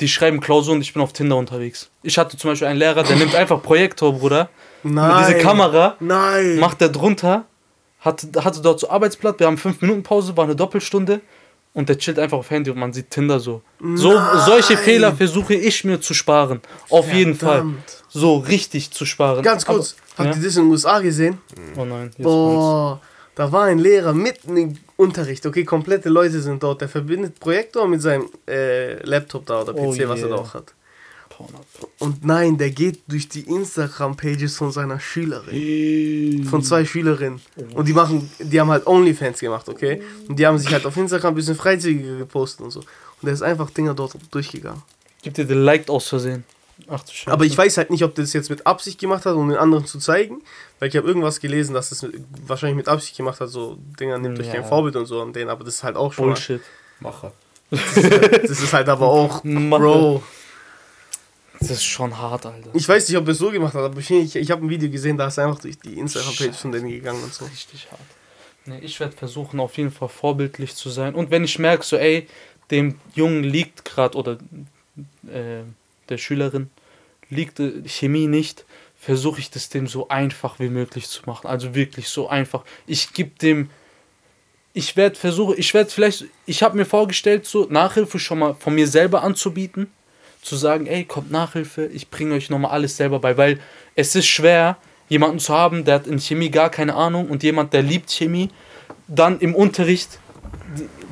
die 0.00 0.08
schreiben 0.08 0.40
Klausuren 0.40 0.76
und 0.76 0.82
ich 0.82 0.92
bin 0.92 1.02
auf 1.02 1.12
Tinder 1.12 1.36
unterwegs. 1.36 1.90
Ich 2.02 2.18
hatte 2.18 2.36
zum 2.36 2.50
Beispiel 2.50 2.68
einen 2.68 2.78
Lehrer, 2.78 3.02
der 3.02 3.16
nimmt 3.16 3.34
einfach 3.34 3.62
Projektor, 3.62 4.12
Bruder. 4.12 4.48
Nein. 4.82 5.16
Mit 5.16 5.28
dieser 5.28 5.38
Kamera 5.38 5.96
Nein. 6.00 6.58
macht 6.58 6.80
der 6.80 6.88
drunter, 6.88 7.44
hatte, 8.00 8.28
hatte 8.44 8.60
dort 8.60 8.80
so 8.80 8.90
Arbeitsblatt, 8.90 9.38
wir 9.38 9.46
haben 9.46 9.58
5 9.58 9.80
Minuten 9.80 10.02
Pause, 10.02 10.36
war 10.36 10.44
eine 10.44 10.56
Doppelstunde 10.56 11.20
und 11.74 11.88
der 11.88 11.98
chillt 11.98 12.18
einfach 12.18 12.38
auf 12.38 12.50
Handy 12.50 12.70
und 12.70 12.78
man 12.78 12.92
sieht 12.92 13.10
Tinder 13.10 13.38
so. 13.38 13.62
So 13.94 14.20
solche. 14.44 14.76
Fehler 14.76 15.14
versuche 15.14 15.54
ich 15.54 15.84
mir 15.84 16.00
zu 16.00 16.14
sparen. 16.14 16.60
Auf 16.90 17.12
jeden 17.12 17.34
Fall. 17.34 17.58
Verdammt. 17.58 18.02
So 18.08 18.38
richtig 18.38 18.90
zu 18.90 19.06
sparen. 19.06 19.42
Ganz 19.42 19.64
kurz, 19.64 19.96
Aber, 20.16 20.24
habt 20.24 20.36
ja? 20.36 20.42
ihr 20.42 20.46
das 20.48 20.56
in 20.56 20.64
den 20.64 20.70
USA 20.70 20.98
gesehen? 21.00 21.38
Oh 21.76 21.84
nein. 21.84 22.10
Boah, 22.18 23.00
da 23.34 23.50
war 23.50 23.64
ein 23.64 23.78
Lehrer 23.78 24.12
mitten 24.12 24.56
im 24.56 24.78
Unterricht. 25.02 25.44
Okay, 25.44 25.64
komplette 25.64 26.08
Leute 26.08 26.40
sind 26.40 26.62
dort. 26.62 26.80
Der 26.80 26.88
verbindet 26.88 27.38
Projektor 27.40 27.86
mit 27.88 28.00
seinem 28.02 28.28
äh, 28.48 29.02
Laptop 29.04 29.46
da 29.46 29.62
oder 29.62 29.72
PC, 29.72 29.78
Oh 29.78 30.08
was 30.08 30.22
er 30.22 30.28
da 30.28 30.34
yeah. 30.34 30.36
auch 30.36 30.54
hat. 30.54 30.74
Und 31.98 32.24
nein, 32.24 32.56
der 32.58 32.70
geht 32.70 33.00
durch 33.08 33.28
die 33.28 33.40
Instagram-Pages 33.40 34.56
von 34.56 34.70
seiner 34.70 35.00
Schülerin. 35.00 36.44
Von 36.44 36.62
zwei 36.62 36.84
Schülerinnen. 36.84 37.40
Und 37.74 37.88
die 37.88 37.92
machen, 37.92 38.30
die 38.38 38.60
haben 38.60 38.70
halt 38.70 38.86
Onlyfans 38.86 39.40
gemacht, 39.40 39.68
okay? 39.68 40.02
Und 40.28 40.38
die 40.38 40.46
haben 40.46 40.58
sich 40.58 40.72
halt 40.72 40.86
auf 40.86 40.96
Instagram 40.96 41.32
ein 41.32 41.36
bisschen 41.36 41.56
freizügiger 41.56 42.16
gepostet 42.18 42.60
und 42.60 42.70
so. 42.70 42.80
Und 42.80 42.86
der 43.24 43.32
ist 43.32 43.42
einfach 43.42 43.70
Dinger 43.70 43.94
dort 43.94 44.16
durchgegangen. 44.30 44.82
Gibt 45.22 45.38
dir 45.38 45.44
den 45.44 45.62
Liked 45.62 45.90
aus 45.90 46.08
Versehen. 46.08 46.44
Ach 46.88 47.02
du 47.02 47.12
Scheiße. 47.12 47.30
Aber 47.32 47.44
ich 47.44 47.56
weiß 47.56 47.76
halt 47.78 47.90
nicht, 47.90 48.04
ob 48.04 48.14
der 48.14 48.24
das 48.24 48.32
jetzt 48.32 48.50
mit 48.50 48.66
Absicht 48.66 48.98
gemacht 49.00 49.24
hat, 49.26 49.34
um 49.34 49.48
den 49.48 49.58
anderen 49.58 49.86
zu 49.86 49.98
zeigen. 49.98 50.42
Weil 50.78 50.88
ich 50.88 50.96
habe 50.96 51.06
irgendwas 51.06 51.40
gelesen, 51.40 51.74
dass 51.74 51.90
das 51.90 52.02
mit, 52.02 52.14
wahrscheinlich 52.46 52.76
mit 52.76 52.88
Absicht 52.88 53.16
gemacht 53.16 53.40
hat, 53.40 53.48
so 53.48 53.76
Dinger 54.00 54.18
nimmt 54.18 54.38
euch 54.40 54.46
Ja. 54.48 54.54
kein 54.54 54.64
Vorbild 54.64 54.96
und 54.96 55.06
so 55.06 55.20
an 55.22 55.32
denen. 55.32 55.50
Aber 55.50 55.64
das 55.64 55.74
ist 55.76 55.82
halt 55.84 55.96
auch 55.96 56.12
schon. 56.12 56.26
Mal, 56.26 56.32
Bullshit. 56.34 56.60
Macher. 57.00 57.32
das 57.70 57.96
ist 58.60 58.72
halt 58.72 58.88
aber 58.88 59.06
auch, 59.08 59.42
Mache. 59.44 59.80
Bro. 59.82 60.22
Das 61.60 61.70
ist 61.70 61.84
schon 61.84 62.18
hart, 62.18 62.44
Alter. 62.46 62.70
Ich 62.74 62.88
weiß 62.88 63.08
nicht, 63.08 63.16
ob 63.18 63.26
er 63.26 63.32
es 63.32 63.38
so 63.38 63.50
gemacht 63.50 63.74
hat, 63.74 63.82
aber 63.84 63.98
ich, 64.00 64.10
ich, 64.10 64.34
ich 64.34 64.50
habe 64.50 64.66
ein 64.66 64.68
Video 64.68 64.90
gesehen, 64.90 65.16
da 65.16 65.28
ist 65.28 65.38
einfach 65.38 65.60
durch 65.60 65.78
die 65.78 65.98
Instagram-Page 65.98 66.56
von 66.56 66.72
denen 66.72 66.88
gegangen 66.88 67.22
und 67.22 67.32
so. 67.32 67.44
Richtig 67.44 67.86
hart. 67.90 68.00
Nee, 68.64 68.78
ich 68.80 68.98
werde 69.00 69.16
versuchen, 69.16 69.60
auf 69.60 69.76
jeden 69.76 69.90
Fall 69.92 70.08
vorbildlich 70.08 70.74
zu 70.74 70.90
sein. 70.90 71.14
Und 71.14 71.30
wenn 71.30 71.44
ich 71.44 71.58
merke, 71.60 71.84
so, 71.84 71.96
ey, 71.96 72.26
dem 72.70 72.98
Jungen 73.14 73.44
liegt 73.44 73.84
gerade, 73.84 74.16
oder 74.18 74.38
äh, 75.32 75.62
der 76.08 76.18
Schülerin 76.18 76.70
liegt 77.28 77.60
Chemie 77.86 78.26
nicht, 78.26 78.64
versuche 78.98 79.40
ich 79.40 79.50
das 79.50 79.68
dem 79.68 79.86
so 79.86 80.08
einfach 80.08 80.60
wie 80.60 80.68
möglich 80.68 81.08
zu 81.08 81.22
machen. 81.26 81.46
Also 81.46 81.74
wirklich 81.74 82.08
so 82.08 82.28
einfach. 82.28 82.64
Ich 82.86 83.12
gebe 83.12 83.30
dem. 83.40 83.70
Ich 84.74 84.96
werde 84.96 85.16
versuchen, 85.16 85.54
ich 85.58 85.74
werde 85.74 85.90
vielleicht, 85.90 86.24
ich 86.46 86.62
habe 86.62 86.78
mir 86.78 86.86
vorgestellt, 86.86 87.44
so 87.44 87.66
Nachhilfe 87.68 88.18
schon 88.18 88.38
mal 88.38 88.54
von 88.54 88.74
mir 88.74 88.86
selber 88.86 89.22
anzubieten. 89.22 89.88
Zu 90.40 90.56
sagen, 90.56 90.86
ey, 90.86 91.04
kommt 91.04 91.30
Nachhilfe, 91.30 91.86
ich 91.86 92.08
bringe 92.08 92.34
euch 92.34 92.48
nochmal 92.48 92.70
alles 92.70 92.96
selber 92.96 93.18
bei. 93.18 93.36
Weil 93.36 93.60
es 93.94 94.14
ist 94.14 94.26
schwer, 94.26 94.78
jemanden 95.08 95.40
zu 95.40 95.52
haben, 95.52 95.84
der 95.84 95.96
hat 95.96 96.06
in 96.06 96.18
Chemie 96.18 96.48
gar 96.48 96.70
keine 96.70 96.94
Ahnung 96.94 97.28
und 97.28 97.42
jemand, 97.42 97.74
der 97.74 97.82
liebt 97.82 98.10
Chemie, 98.10 98.48
dann 99.08 99.40
im 99.40 99.54
Unterricht 99.54 100.18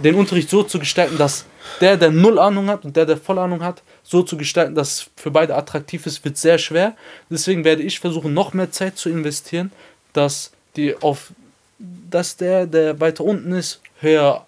den 0.03 0.15
Unterricht 0.15 0.49
so 0.49 0.63
zu 0.63 0.79
gestalten, 0.79 1.19
dass 1.19 1.45
der, 1.81 1.97
der 1.97 2.11
null 2.11 2.39
Ahnung 2.39 2.69
hat 2.69 2.85
und 2.85 2.97
der, 2.97 3.07
der 3.07 3.17
voll 3.17 3.39
Ahnung 3.39 3.63
hat, 3.63 3.83
so 4.03 4.23
zu 4.23 4.37
gestalten, 4.37 4.75
dass 4.75 5.11
für 5.17 5.31
beide 5.31 5.55
attraktiv 5.55 6.07
ist, 6.07 6.25
wird 6.25 6.37
sehr 6.37 6.59
schwer. 6.59 6.97
Deswegen 7.29 7.65
werde 7.65 7.83
ich 7.83 8.01
versuchen, 8.01 8.35
noch 8.35 8.53
mehr 8.53 8.71
Zeit 8.71 8.99
zu 8.99 9.09
investieren, 9.09 9.73
dass 10.13 10.53
die 10.77 10.97
auf, 10.97 11.33
dass 11.79 12.37
der, 12.37 12.67
der 12.67 13.01
weiter 13.01 13.25
unten 13.25 13.53
ist, 13.53 13.81
höher 14.01 14.47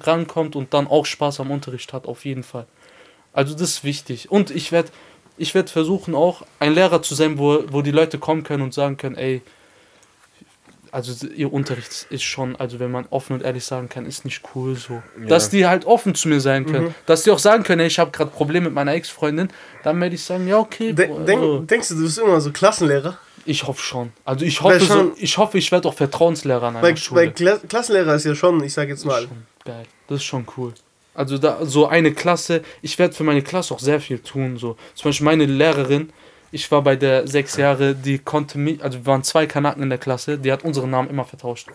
rankommt 0.00 0.56
und 0.56 0.74
dann 0.74 0.86
auch 0.86 1.06
Spaß 1.06 1.40
am 1.40 1.50
Unterricht 1.50 1.92
hat, 1.92 2.06
auf 2.06 2.24
jeden 2.24 2.42
Fall. 2.42 2.66
Also 3.32 3.54
das 3.54 3.70
ist 3.70 3.84
wichtig. 3.84 4.30
Und 4.30 4.50
ich 4.50 4.72
werde 4.72 4.90
ich 5.40 5.54
werd 5.54 5.70
versuchen 5.70 6.14
auch 6.14 6.42
ein 6.58 6.74
Lehrer 6.74 7.00
zu 7.00 7.14
sein, 7.14 7.38
wo, 7.38 7.64
wo 7.68 7.80
die 7.80 7.92
Leute 7.92 8.18
kommen 8.18 8.42
können 8.42 8.62
und 8.62 8.74
sagen 8.74 8.98
können, 8.98 9.16
ey, 9.16 9.40
also 10.92 11.26
ihr 11.26 11.52
Unterricht 11.52 12.06
ist 12.10 12.22
schon, 12.22 12.56
also 12.56 12.80
wenn 12.80 12.90
man 12.90 13.06
offen 13.10 13.34
und 13.34 13.42
ehrlich 13.42 13.64
sagen 13.64 13.88
kann, 13.88 14.06
ist 14.06 14.24
nicht 14.24 14.42
cool 14.54 14.76
so. 14.76 15.02
Dass 15.28 15.50
die 15.50 15.66
halt 15.66 15.84
offen 15.84 16.14
zu 16.14 16.28
mir 16.28 16.40
sein 16.40 16.66
können. 16.66 16.94
Dass 17.06 17.22
die 17.22 17.30
auch 17.30 17.38
sagen 17.38 17.62
können, 17.62 17.80
ey, 17.80 17.86
ich 17.86 17.98
habe 17.98 18.10
gerade 18.10 18.30
Probleme 18.30 18.66
mit 18.66 18.74
meiner 18.74 18.92
Ex-Freundin, 18.94 19.48
dann 19.84 20.00
werde 20.00 20.14
ich 20.14 20.22
sagen, 20.24 20.46
ja, 20.48 20.58
okay. 20.58 20.92
De 20.92 21.06
Bro, 21.06 21.20
denk, 21.20 21.40
also, 21.40 21.58
denkst 21.60 21.88
du, 21.88 21.94
du 21.94 22.02
bist 22.02 22.18
immer 22.18 22.40
so 22.40 22.50
Klassenlehrer? 22.52 23.18
ich 23.46 23.66
hoffe 23.66 23.82
schon. 23.82 24.12
Also 24.24 24.44
ich 24.44 24.60
hoffe, 24.60 24.80
so, 24.80 24.86
schon- 24.86 25.12
ich 25.16 25.38
hoffe, 25.38 25.58
ich 25.58 25.72
werde 25.72 25.88
auch 25.88 25.94
Vertrauenslehrer 25.94 26.64
an 26.68 26.76
einer 26.76 26.82
Weil, 26.82 26.96
Schule. 26.96 27.20
weil 27.22 27.32
Kla 27.32 27.56
Klassenlehrer 27.56 28.14
ist 28.14 28.24
ja 28.24 28.34
schon, 28.34 28.62
ich 28.62 28.72
sag 28.74 28.88
jetzt 28.88 29.04
mal, 29.04 29.26
geil. 29.64 29.84
Das 30.08 30.18
ist 30.18 30.24
schon 30.24 30.46
cool. 30.56 30.74
Also 31.14 31.38
da 31.38 31.64
so 31.66 31.86
eine 31.86 32.12
Klasse, 32.12 32.62
ich 32.82 32.98
werde 32.98 33.14
für 33.14 33.24
meine 33.24 33.42
Klasse 33.42 33.74
auch 33.74 33.80
sehr 33.80 34.00
viel 34.00 34.18
tun. 34.20 34.56
So. 34.58 34.76
Zum 34.94 35.08
Beispiel 35.08 35.24
meine 35.24 35.46
Lehrerin, 35.46 36.12
ich 36.52 36.70
war 36.70 36.82
bei 36.82 36.96
der 36.96 37.26
sechs 37.28 37.56
Jahre, 37.56 37.94
die 37.94 38.18
konnte 38.18 38.58
mich, 38.58 38.82
also 38.82 38.98
wir 38.98 39.06
waren 39.06 39.22
zwei 39.22 39.46
Kanaken 39.46 39.82
in 39.82 39.88
der 39.90 39.98
Klasse, 39.98 40.38
die 40.38 40.50
hat 40.52 40.64
unseren 40.64 40.90
Namen 40.90 41.08
immer 41.10 41.24
vertauscht. 41.24 41.68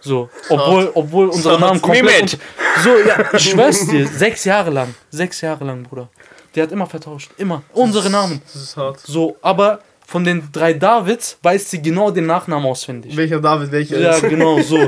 So, 0.00 0.28
obwohl, 0.50 0.90
obwohl 0.94 1.28
unsere 1.28 1.58
Namen 1.58 1.80
komplett. 1.80 2.04
Mehmet. 2.04 2.34
un- 2.34 2.40
So, 2.82 2.90
ja, 3.08 3.24
ich 3.34 3.50
schwör's 3.50 3.86
dir, 3.86 4.06
sechs 4.06 4.44
Jahre 4.44 4.70
lang, 4.70 4.94
sechs 5.10 5.40
Jahre 5.40 5.64
lang, 5.64 5.82
Bruder. 5.82 6.08
Die 6.54 6.60
hat 6.62 6.70
immer 6.72 6.86
vertauscht, 6.86 7.30
immer. 7.38 7.62
Unsere 7.72 8.10
Namen. 8.10 8.40
das 8.52 8.62
ist 8.62 8.76
hart. 8.76 9.00
So, 9.00 9.36
aber 9.42 9.80
von 10.06 10.22
den 10.22 10.48
drei 10.52 10.74
Davids 10.74 11.38
weiß 11.42 11.70
sie 11.70 11.80
genau 11.80 12.10
den 12.10 12.26
Nachnamen 12.26 12.66
auswendig. 12.66 13.16
Welcher 13.16 13.40
David, 13.40 13.72
welcher 13.72 13.98
Ja, 13.98 14.10
ist? 14.12 14.22
genau, 14.28 14.60
so. 14.60 14.78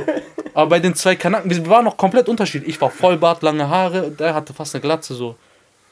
Aber 0.53 0.69
bei 0.71 0.79
den 0.81 0.95
zwei 0.95 1.17
Kanaken, 1.17 1.51
wir 1.51 1.67
waren 1.67 1.85
noch 1.87 1.97
komplett 1.97 2.29
unterschiedlich. 2.29 2.75
Ich 2.77 2.81
war 2.81 2.91
Vollbart, 2.91 3.43
lange 3.43 3.69
Haare, 3.69 4.11
der 4.11 4.35
hatte 4.35 4.53
fast 4.55 4.75
eine 4.75 4.83
Glatze 4.83 5.15
so. 5.15 5.35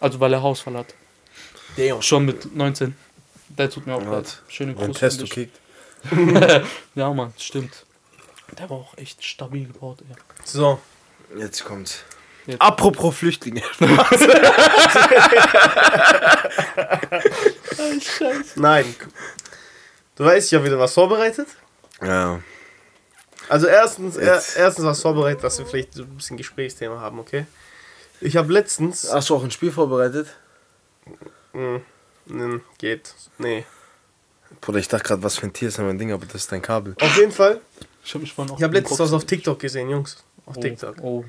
Also 0.00 0.20
weil 0.20 0.32
er 0.34 0.42
Hausfall 0.42 0.74
hat. 0.74 0.86
Damn. 1.76 2.00
Schon 2.02 2.26
mit 2.26 2.54
19. 2.54 2.94
Der 3.58 3.70
tut 3.70 3.86
mir 3.86 3.94
auch 3.94 4.02
Ja, 4.02 4.12
leid. 4.12 4.42
Schöne 4.48 4.74
Grüße. 4.74 4.92
Testo 4.98 5.24
kickt. 5.24 5.58
ja, 6.94 7.12
Mann, 7.12 7.32
stimmt. 7.38 7.84
Der 8.58 8.68
war 8.68 8.76
auch 8.78 8.96
echt 8.98 9.24
stabil 9.24 9.66
gebaut, 9.66 9.98
ey. 10.08 10.16
So, 10.44 10.80
Jetzt 11.36 11.64
kommt's. 11.64 12.04
Apropos 12.58 13.16
Flüchtlinge. 13.16 13.62
Nein. 18.56 18.94
Du 20.16 20.24
weißt, 20.24 20.48
ich 20.52 20.54
habe 20.54 20.66
wieder 20.66 20.78
was 20.78 20.92
vorbereitet. 20.94 21.48
Ja. 22.02 22.40
Also 23.48 23.66
erstens, 23.66 24.16
er, 24.16 24.34
Jetzt. 24.36 24.56
erstens 24.56 24.84
was 24.84 25.02
vorbereitet, 25.02 25.42
dass 25.42 25.58
wir 25.58 25.66
vielleicht 25.66 25.94
so 25.94 26.02
ein 26.02 26.16
bisschen 26.16 26.36
Gesprächsthema 26.36 27.00
haben, 27.00 27.18
okay? 27.18 27.46
Ich 28.20 28.36
habe 28.36 28.52
letztens... 28.52 29.10
Hast 29.12 29.30
du 29.30 29.36
auch 29.36 29.42
ein 29.44 29.50
Spiel 29.50 29.72
vorbereitet? 29.72 30.28
Mh, 31.52 31.80
hm, 32.26 32.62
geht. 32.78 33.14
Nee. 33.38 33.64
Bruder, 34.60 34.78
ich 34.78 34.88
dachte 34.88 35.04
gerade, 35.04 35.22
was 35.22 35.36
für 35.38 35.46
ein 35.46 35.52
Tier 35.52 35.68
ist 35.68 35.78
denn 35.78 35.86
mein 35.86 35.98
Ding, 35.98 36.12
aber 36.12 36.26
das 36.26 36.36
ist 36.42 36.52
dein 36.52 36.62
Kabel. 36.62 36.94
Auf 37.00 37.16
jeden 37.16 37.32
Fall, 37.32 37.60
Ich 38.04 38.12
habe 38.14 38.22
mich 38.22 38.36
mal 38.36 38.44
noch. 38.46 38.56
ich 38.56 38.62
habe 38.62 38.74
letztens 38.74 39.00
was 39.00 39.12
auf 39.12 39.24
TikTok 39.24 39.58
gesehen, 39.58 39.90
Jungs. 39.90 40.22
Auf 40.46 40.58
TikTok. 40.58 40.96
Oh, 41.02 41.24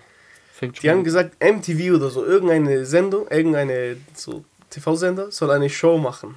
fängt 0.53 0.81
Die 0.83 0.89
haben 0.89 1.03
gesagt, 1.03 1.35
MTV 1.43 1.95
oder 1.95 2.09
so, 2.09 2.23
irgendeine 2.25 2.85
Sendung, 2.85 3.27
irgendeine 3.29 3.97
so 4.13 4.43
TV-Sender 4.69 5.31
soll 5.31 5.51
eine 5.51 5.69
Show 5.69 5.97
machen. 5.97 6.35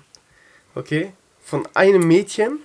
Okay? 0.74 1.12
Von 1.42 1.66
einem 1.74 2.06
Mädchen, 2.06 2.61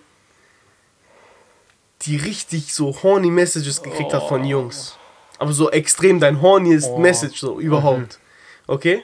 die 2.04 2.18
richtig 2.18 2.74
so 2.74 3.02
horny 3.04 3.30
Messages 3.32 3.82
gekriegt 3.82 4.14
hat 4.14 4.28
von 4.28 4.44
Jungs. 4.46 4.98
Aber 5.40 5.52
so 5.54 5.72
extrem 5.72 6.20
dein 6.20 6.42
horniest 6.42 6.88
Oh. 6.90 7.00
Message 7.00 7.40
so 7.40 7.60
überhaupt. 7.60 8.20
Okay? 8.68 9.04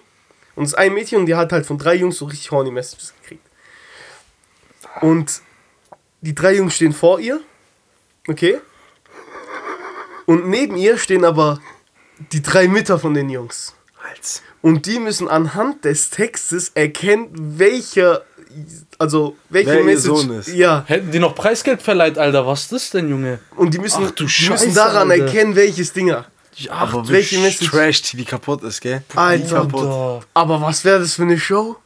Und 0.59 0.65
es 0.65 0.71
ist 0.73 0.77
ein 0.77 0.93
Mädchen 0.93 1.19
und 1.19 1.25
die 1.25 1.35
hat 1.35 1.53
halt 1.53 1.65
von 1.65 1.77
drei 1.77 1.95
Jungs 1.95 2.17
so 2.17 2.25
richtig 2.25 2.51
horny 2.51 2.69
Messages 2.69 3.13
gekriegt. 3.21 3.47
Und 4.99 5.41
die 6.19 6.35
drei 6.35 6.55
Jungs 6.55 6.75
stehen 6.75 6.91
vor 6.91 7.21
ihr. 7.21 7.39
Okay? 8.27 8.59
Und 10.25 10.49
neben 10.49 10.75
ihr 10.75 10.97
stehen 10.97 11.23
aber 11.23 11.61
die 12.33 12.41
drei 12.41 12.67
Mütter 12.67 12.99
von 12.99 13.13
den 13.13 13.29
Jungs. 13.29 13.73
Hals. 14.03 14.41
Und 14.61 14.85
die 14.85 14.99
müssen 14.99 15.29
anhand 15.29 15.85
des 15.85 16.09
Textes 16.09 16.71
erkennen, 16.75 17.29
welcher, 17.57 18.25
also 18.97 19.37
welche 19.47 19.69
Wer 19.69 19.79
ihr 19.79 19.85
Message. 19.85 20.23
Sohn 20.23 20.39
ist. 20.39 20.49
Ja. 20.49 20.83
Hätten 20.87 21.11
die 21.11 21.19
noch 21.19 21.35
Preisgeld 21.35 21.81
verleiht, 21.81 22.17
Alter, 22.17 22.45
was 22.45 22.63
ist 22.63 22.73
das 22.73 22.89
denn, 22.89 23.07
Junge? 23.07 23.39
Und 23.55 23.73
die 23.73 23.79
müssen, 23.79 24.03
Ach 24.05 24.11
du 24.11 24.25
die 24.25 24.29
Scheiße, 24.29 24.65
müssen 24.65 24.75
daran 24.75 25.09
Alter. 25.09 25.23
erkennen, 25.23 25.55
welches 25.55 25.93
Dinger. 25.93 26.25
Aber 26.69 27.07
welche 27.07 27.39
Message- 27.39 27.69
Trash-TV 27.71 28.23
kaputt 28.29 28.63
ist, 28.63 28.81
gell? 28.81 29.03
Alter. 29.15 29.61
kaputt. 29.61 30.25
Aber 30.33 30.61
was 30.61 30.83
wäre 30.83 30.99
das 30.99 31.13
für 31.15 31.23
eine 31.23 31.39
Show? 31.39 31.77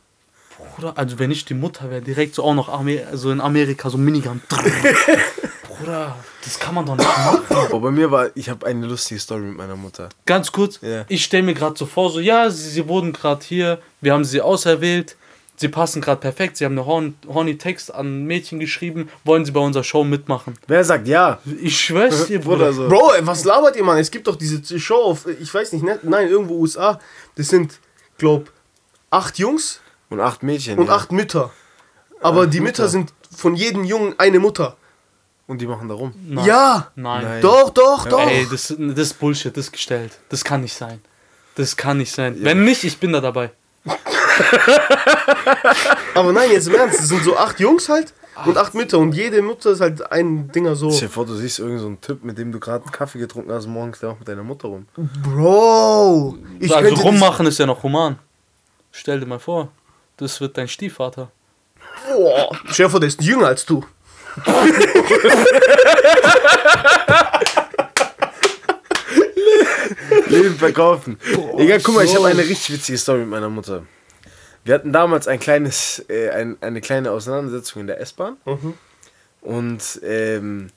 Bruder, 0.76 0.94
also 0.98 1.20
wenn 1.20 1.30
ich 1.30 1.46
die 1.46 1.54
Mutter 1.54 1.90
wäre, 1.92 2.02
direkt 2.02 2.34
so 2.36 2.44
auch 2.44 2.54
noch 2.56 2.70
Amer 2.70 3.16
so 3.16 3.30
in 3.32 3.42
Amerika, 3.42 3.90
so 3.90 3.98
Minigun. 3.98 4.42
Bruder, 5.68 6.16
das 6.44 6.60
kann 6.60 6.76
man 6.76 6.86
doch 6.86 6.96
nicht 6.96 7.08
machen. 7.08 7.42
Aber 7.50 7.80
bei 7.80 7.92
mir 7.92 8.12
war, 8.12 8.30
ich 8.36 8.50
habe 8.50 8.66
eine 8.66 8.86
lustige 8.86 9.20
Story 9.20 9.42
mit 9.42 9.58
meiner 9.58 9.76
Mutter. 9.76 10.10
Ganz 10.26 10.52
kurz, 10.52 10.80
Ja. 10.82 11.06
ich 11.08 11.24
stelle 11.24 11.44
mir 11.44 11.54
gerade 11.54 11.76
so 11.78 11.86
vor, 11.86 12.10
so, 12.12 12.20
ja, 12.20 12.50
sie, 12.50 12.70
sie 12.70 12.88
wurden 12.88 13.14
gerade 13.14 13.44
hier, 13.46 13.80
wir 14.02 14.14
haben 14.14 14.26
sie 14.26 14.42
auserwählt, 14.42 15.16
sie 15.64 15.70
passen 15.70 16.02
gerade 16.02 16.20
perfekt, 16.20 16.58
sie 16.58 16.66
haben 16.66 16.74
eine 16.74 16.86
horn, 16.86 17.16
horny 17.28 17.58
Text 17.58 17.94
an 17.94 18.24
ein 18.24 18.26
Mädchen 18.26 18.60
geschrieben, 18.60 19.10
wollen 19.24 19.46
sie 19.46 19.52
bei 19.52 19.62
unserer 19.62 19.84
Show 19.84 20.04
mitmachen? 20.04 20.56
Wer 20.68 20.84
sagt 20.84 21.08
ja? 21.08 21.40
Ich 21.62 21.80
schwör's 21.80 22.26
dir, 22.28 22.40
Bruder. 22.40 22.72
Bruder, 22.72 22.74
so. 22.74 22.88
Bro, 22.90 23.12
was 23.22 23.46
labert 23.46 23.76
ihr, 23.78 23.84
Mann? 23.84 23.98
Es 23.98 24.12
gibt 24.12 24.28
doch 24.28 24.36
diese 24.36 24.80
Show 24.80 25.02
auf, 25.02 25.26
ich 25.26 25.52
weiß 25.54 25.72
nicht, 25.72 25.84
ne? 25.84 26.00
nein, 26.04 26.28
irgendwo 26.28 26.56
USA. 26.56 27.00
Das 27.36 27.48
sind, 27.48 27.80
glaub, 28.18 28.52
acht 29.10 29.40
Jungs 29.40 29.80
Und 30.10 30.20
acht 30.20 30.44
Mädchen. 30.44 30.78
und 30.78 30.88
ja. 30.88 30.96
acht 30.96 31.12
Mütter. 31.12 31.52
Aber 32.22 32.46
die 32.46 32.60
Mütter 32.60 32.84
Mütter. 32.84 32.90
sind 32.90 33.14
von 33.36 33.56
jedem 33.56 33.86
Jungen 33.86 34.14
eine 34.20 34.40
Mutter. 34.40 34.76
Und 35.48 35.60
die 35.62 35.68
machen 35.68 35.88
da 35.88 35.96
rum. 35.96 36.14
Nein. 36.28 36.46
Ja! 36.46 36.92
Nein. 36.96 37.24
Nein. 37.24 37.42
Doch, 37.42 37.70
doch, 37.70 38.06
doch! 38.08 38.30
Ey, 38.30 38.48
das, 38.50 38.74
das 38.78 39.00
ist 39.00 39.20
Bullshit, 39.20 39.56
das 39.56 39.66
ist 39.66 39.72
gestellt. 39.72 40.20
Das 40.30 40.44
kann 40.44 40.62
nicht 40.62 40.74
sein. 40.74 41.02
Das 41.56 41.76
kann 41.78 41.98
nicht 41.98 42.12
sein. 42.12 42.38
Wenn 42.42 42.64
nicht, 42.64 42.84
ich 42.84 42.98
bin 42.98 43.14
da 43.14 43.22
dabei. 43.22 43.52
Aber 46.16 46.32
nein, 46.34 46.52
jetzt 46.52 46.68
im 46.68 46.76
Ernst, 46.76 47.00
es 47.00 47.10
sind 47.10 47.24
so 47.24 47.38
acht 47.38 47.60
Jungs 47.60 47.90
halt 47.90 48.14
und 48.46 48.58
acht 48.58 48.74
Mütter 48.74 48.98
und 49.00 49.14
jede 49.14 49.42
Mutter 49.42 49.72
ist 49.72 49.82
halt 49.82 50.12
ein 50.12 50.52
Dinger 50.52 50.76
so. 50.76 50.92
Stell 50.92 51.08
dir 51.08 51.14
vor, 51.14 51.26
du 51.26 51.36
siehst 51.36 51.60
irgendeinen 51.60 51.82
so 51.82 51.88
einen 51.88 52.02
Typ, 52.02 52.24
mit 52.24 52.38
dem 52.38 52.52
du 52.52 52.60
gerade 52.60 52.84
einen 52.84 52.92
Kaffee 52.92 53.20
getrunken 53.20 53.52
hast, 53.52 53.68
morgens 53.68 54.00
der 54.00 54.10
auch 54.10 54.20
mit 54.20 54.28
deiner 54.28 54.44
Mutter 54.44 54.68
rum. 54.68 54.88
Bro! 54.96 56.38
Ich 56.60 56.76
also 56.76 56.88
könnte 56.88 57.02
rummachen 57.02 57.46
ist 57.46 57.60
ja 57.60 57.66
noch 57.66 57.84
human. 57.84 58.18
Stell 58.92 59.20
dir 59.20 59.26
mal 59.26 59.40
vor, 59.40 59.70
das 60.18 60.42
wird 60.42 60.58
dein 60.58 60.68
Stiefvater. 60.68 61.32
Boah, 62.08 62.50
stell 62.70 62.88
dir 62.88 62.90
vor, 62.90 63.00
der 63.00 63.08
ist 63.08 63.22
jünger 63.22 63.48
als 63.48 63.66
du. 63.66 63.86
Leben 70.28 70.56
verkaufen. 70.56 71.20
Egal, 71.58 71.80
guck 71.82 71.96
mal, 71.96 72.06
ich 72.06 72.16
habe 72.16 72.28
eine 72.28 72.40
richtig 72.40 72.76
witzige 72.76 72.98
Story 72.98 73.20
mit 73.20 73.30
meiner 73.30 73.50
Mutter. 73.50 73.84
Wir 74.64 74.76
hatten 74.76 74.94
damals 74.94 75.28
ein 75.28 75.40
kleines, 75.40 76.06
äh, 76.10 76.30
ein, 76.30 76.58
eine 76.62 76.82
kleine 76.82 77.12
Auseinandersetzung 77.12 77.82
in 77.82 77.88
der 77.88 78.00
S-Bahn. 78.00 78.38
Und 79.42 80.00
ähm, 80.04 80.70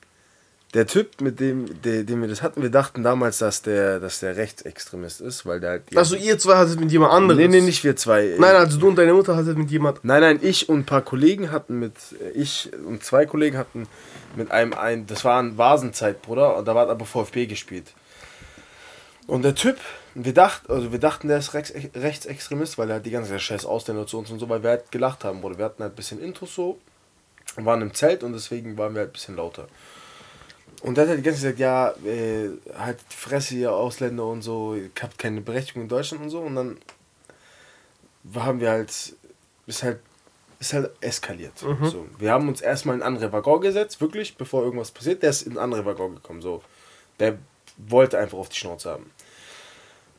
der 0.74 0.87
Typ, 0.87 1.20
mit 1.20 1.41
dem, 1.41 1.80
der, 1.82 2.03
dem 2.03 2.20
wir 2.20 2.28
das 2.28 2.43
hatten, 2.43 2.61
wir 2.61 2.70
dachten 2.70 3.03
damals, 3.03 3.39
dass 3.39 3.62
der, 3.62 4.01
dass 4.01 4.20
der 4.20 4.37
Rechtsextremist 4.37 5.20
ist, 5.20 5.47
weil 5.47 5.61
der 5.61 5.70
halt. 5.70 5.97
Also 5.97 6.16
ihr 6.16 6.39
zwei 6.39 6.57
hattet 6.57 6.80
mit 6.80 6.91
jemand 6.91 7.12
anderem. 7.12 7.41
Nee, 7.41 7.49
nee, 7.49 7.61
nicht 7.61 7.82
wir 7.84 7.97
zwei. 7.97 8.34
Nein, 8.39 8.57
also 8.57 8.78
du 8.78 8.89
und 8.89 8.97
deine 8.97 9.14
Mutter 9.14 9.37
hattet 9.37 9.57
mit 9.57 9.70
jemand. 9.70 10.05
Nein, 10.05 10.20
nein, 10.20 10.39
ich 10.43 10.68
und 10.68 10.80
ein 10.80 10.84
paar 10.84 11.03
Kollegen 11.03 11.51
hatten 11.51 11.78
mit, 11.78 11.95
äh, 12.20 12.30
ich 12.32 12.70
und 12.87 13.05
zwei 13.05 13.24
Kollegen 13.24 13.57
hatten 13.57 13.87
mit 14.34 14.51
einem, 14.51 14.74
ein, 14.74 15.07
das 15.07 15.24
war 15.24 15.41
ein 15.41 15.57
Vasenzeit, 15.57 16.20
Bruder, 16.20 16.57
und 16.57 16.66
da 16.66 16.74
war 16.74 16.91
aber 16.91 17.07
VfB 17.07 17.47
gespielt. 17.47 17.95
Und 19.26 19.43
der 19.43 19.55
Typ, 19.55 19.78
wir 20.19 20.33
dachten, 20.33 20.73
also 20.73 20.93
wir 20.93 20.99
dachten, 20.99 21.29
der 21.29 21.39
ist 21.39 21.53
Rechts, 21.53 21.75
Rechtsextremist, 21.95 22.79
weil 22.79 22.89
er 22.89 22.97
hat 22.97 23.07
die 23.07 23.11
ganze 23.11 23.31
Zeit 23.31 23.43
scheiß 23.43 23.67
Ausländer 23.67 24.07
zu 24.07 24.19
uns 24.19 24.31
und 24.31 24.39
so, 24.39 24.49
weil 24.49 24.62
wir 24.62 24.71
halt 24.71 24.91
gelacht 24.91 25.25
haben, 25.25 25.43
Bruder. 25.43 25.59
Wir 25.59 25.67
hatten 25.67 25.83
halt 25.83 25.93
ein 25.93 25.97
bisschen 25.97 26.23
Intros 26.23 26.55
so, 26.55 26.79
und 27.57 27.67
waren 27.67 27.83
im 27.83 27.93
Zelt 27.93 28.23
und 28.23 28.33
deswegen 28.33 28.79
waren 28.79 28.95
wir 28.95 29.01
halt 29.01 29.11
ein 29.11 29.12
bisschen 29.12 29.37
lauter. 29.37 29.67
Und 30.83 30.97
der 30.97 31.05
hat 31.05 31.11
halt 31.11 31.19
die 31.19 31.23
ganze 31.23 31.43
Zeit 31.43 31.57
gesagt, 31.57 31.61
ja, 32.05 32.11
äh, 32.11 32.51
halt 32.79 32.99
die 33.11 33.17
Fresse, 33.17 33.57
ihr 33.57 33.73
Ausländer 33.73 34.25
und 34.25 34.41
so, 34.41 34.75
ihr 34.75 34.91
habt 35.03 35.19
keine 35.19 35.43
Berechtigung 35.43 35.83
in 35.83 35.89
Deutschland 35.89 36.25
und 36.25 36.31
so. 36.31 36.41
Und 36.41 36.55
dann 36.55 36.79
haben 38.35 38.61
wir 38.61 38.71
halt, 38.71 38.91
ist 39.67 39.83
halt, 39.83 40.01
ist 40.61 40.73
halt 40.73 40.91
eskaliert. 41.03 41.59
So, 41.91 42.07
wir 42.19 42.33
haben 42.33 42.49
uns 42.49 42.62
erstmal 42.62 42.97
in 42.97 43.03
einen 43.03 43.17
anderen 43.17 43.33
Waggon 43.33 43.61
gesetzt, 43.61 44.01
wirklich, 44.01 44.37
bevor 44.37 44.62
irgendwas 44.62 44.91
passiert. 44.91 45.23
Der 45.23 45.31
ist 45.31 45.43
in 45.43 45.53
einen 45.53 45.59
anderen 45.59 45.85
Waggon 45.85 46.14
gekommen, 46.14 46.41
so. 46.41 46.62
Der 47.21 47.39
wollte 47.77 48.19
einfach 48.19 48.39
auf 48.39 48.49
die 48.49 48.57
Schnauze 48.57 48.91
haben. 48.91 49.11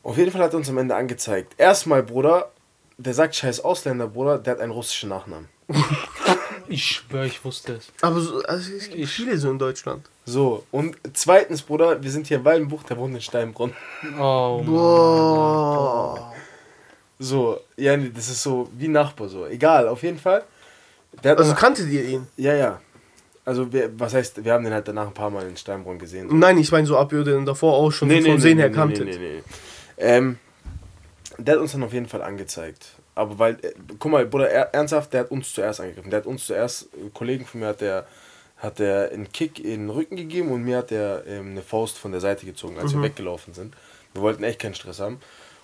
Auf 0.08 0.16
jeden 0.16 0.30
Fall 0.30 0.40
hat 0.40 0.54
er 0.54 0.56
uns 0.56 0.70
am 0.70 0.78
Ende 0.78 0.96
angezeigt. 0.96 1.52
Erstmal, 1.58 2.02
Bruder, 2.02 2.50
der 2.96 3.12
sagt 3.12 3.36
scheiß 3.36 3.60
Ausländer, 3.60 4.06
Bruder, 4.06 4.38
der 4.38 4.54
hat 4.54 4.60
einen 4.60 4.72
russischen 4.72 5.10
Nachnamen. 5.10 5.48
Ich 6.70 6.84
schwöre, 6.84 7.26
ich 7.26 7.42
wusste 7.46 7.76
es. 7.76 7.86
Aber 8.02 8.20
so, 8.20 8.42
also 8.42 8.74
es 8.74 8.90
gibt 8.90 9.08
viele 9.08 9.38
so 9.38 9.50
in 9.50 9.58
Deutschland. 9.58 10.04
So, 10.26 10.64
und 10.70 10.98
zweitens, 11.14 11.62
Bruder, 11.62 12.02
wir 12.02 12.10
sind 12.10 12.26
hier 12.26 12.36
in 12.36 12.44
Waldenbuch, 12.44 12.82
der 12.82 12.98
wohnt 12.98 13.14
in 13.14 13.22
Steinbrunn. 13.22 13.72
Oh, 14.18 14.58
Mann. 14.58 14.66
Boah. 14.66 16.34
So, 17.18 17.60
ja, 17.78 17.96
nee, 17.96 18.10
das 18.14 18.28
ist 18.28 18.42
so 18.42 18.68
wie 18.76 18.88
Nachbar 18.88 19.30
so. 19.30 19.46
Egal, 19.46 19.88
auf 19.88 20.02
jeden 20.02 20.18
Fall. 20.18 20.42
Also 21.24 21.54
kanntet 21.54 21.88
ihr 21.88 22.04
ihn? 22.04 22.26
ja, 22.36 22.54
ja. 22.54 22.80
Also, 23.46 23.72
wir, 23.72 23.98
was 23.98 24.12
heißt, 24.12 24.44
wir 24.44 24.52
haben 24.52 24.64
den 24.64 24.74
halt 24.74 24.86
danach 24.86 25.06
ein 25.06 25.14
paar 25.14 25.30
Mal 25.30 25.48
in 25.48 25.56
Steinbrunn 25.56 25.98
gesehen. 25.98 26.28
So. 26.28 26.36
Nein, 26.36 26.58
ich 26.58 26.70
meine 26.70 26.86
so, 26.86 26.98
ob 26.98 27.10
ihr 27.14 27.24
den 27.24 27.46
davor 27.46 27.72
auch 27.72 27.90
schon 27.90 28.10
vom 28.10 28.38
Sehen 28.40 28.58
her 28.58 28.70
kanntet. 28.70 29.06
Nee, 29.06 29.16
nee, 29.16 29.34
nee. 29.36 29.42
Ähm, 29.98 30.38
der 31.38 31.54
hat 31.54 31.60
uns 31.60 31.72
dann 31.72 31.82
auf 31.82 31.92
jeden 31.92 32.08
Fall 32.08 32.22
angezeigt. 32.22 32.96
Aber 33.14 33.38
weil, 33.38 33.54
äh, 33.62 33.72
guck 33.98 34.12
mal, 34.12 34.26
Bruder, 34.26 34.50
er, 34.50 34.74
ernsthaft, 34.74 35.12
der 35.12 35.20
hat 35.20 35.30
uns 35.30 35.52
zuerst 35.52 35.80
angegriffen. 35.80 36.10
Der 36.10 36.20
hat 36.20 36.26
uns 36.26 36.46
zuerst, 36.46 36.84
äh, 36.94 37.10
Kollegen 37.12 37.44
von 37.44 37.60
mir 37.60 37.68
hat 37.68 37.80
der, 37.80 38.06
hat 38.58 38.78
der 38.78 39.10
einen 39.12 39.30
Kick 39.32 39.58
in 39.58 39.86
den 39.86 39.90
Rücken 39.90 40.16
gegeben 40.16 40.50
und 40.52 40.62
mir 40.62 40.78
hat 40.78 40.90
der 40.90 41.24
ähm, 41.26 41.50
eine 41.50 41.62
Faust 41.62 41.98
von 41.98 42.12
der 42.12 42.20
Seite 42.20 42.46
gezogen, 42.46 42.78
als 42.78 42.92
wir 42.92 43.02
weggelaufen 43.02 43.54
sind. 43.54 43.74
Wir 44.12 44.22
wollten 44.22 44.42
echt 44.44 44.60
keinen 44.60 44.74
Stress 44.74 45.00
haben. 45.00 45.20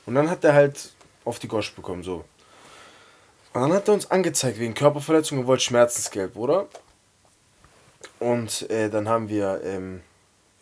Und 0.07 0.15
dann 0.15 0.31
hat 0.31 0.45
er 0.45 0.55
halt 0.55 0.93
auf 1.25 1.39
die 1.39 1.49
Gosch 1.49 1.73
bekommen, 1.75 2.03
so. 2.03 2.25
Und 3.53 3.61
dann 3.61 3.73
hat 3.73 3.89
er 3.89 3.95
uns 3.95 4.11
angezeigt 4.11 4.59
wegen 4.59 4.75
Körperverletzung 4.75 5.39
und 5.39 5.47
wollte 5.47 5.63
Schmerzensgeld, 5.63 6.35
Bruder. 6.35 6.67
Und 8.19 8.69
äh, 8.71 8.91
dann 8.91 9.09
haben 9.09 9.29
wir 9.29 9.61
ähm, 9.65 10.03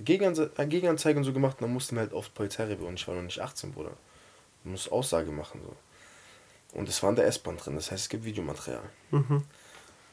Gegenanze 0.05 0.51
äh, 0.57 0.67
Gegenanzeige 0.67 1.19
und 1.19 1.25
so 1.25 1.33
gemacht 1.33 1.57
und 1.59 1.63
dann 1.63 1.73
mussten 1.73 1.97
wir 1.97 2.03
halt 2.03 2.13
auf 2.13 2.33
Polizeirevier 2.35 2.87
und 2.87 2.95
ich 2.95 3.07
war 3.09 3.15
noch 3.15 3.23
nicht 3.23 3.41
18, 3.41 3.73
Bruder. 3.73 3.93
Du 4.65 4.71
musst 4.71 4.93
Aussage 4.93 5.31
machen, 5.31 5.61
so. 5.65 5.75
Und 6.79 6.89
es 6.89 7.03
war 7.03 7.11
in 7.11 7.17
der 7.17 7.27
S-Bahn 7.27 7.57
drin, 7.59 7.75
das 7.75 7.91
heißt, 7.91 8.05
es 8.05 8.09
gibt 8.09 8.25
Videomaterial. 8.25 8.81
Mhm. 9.11 9.43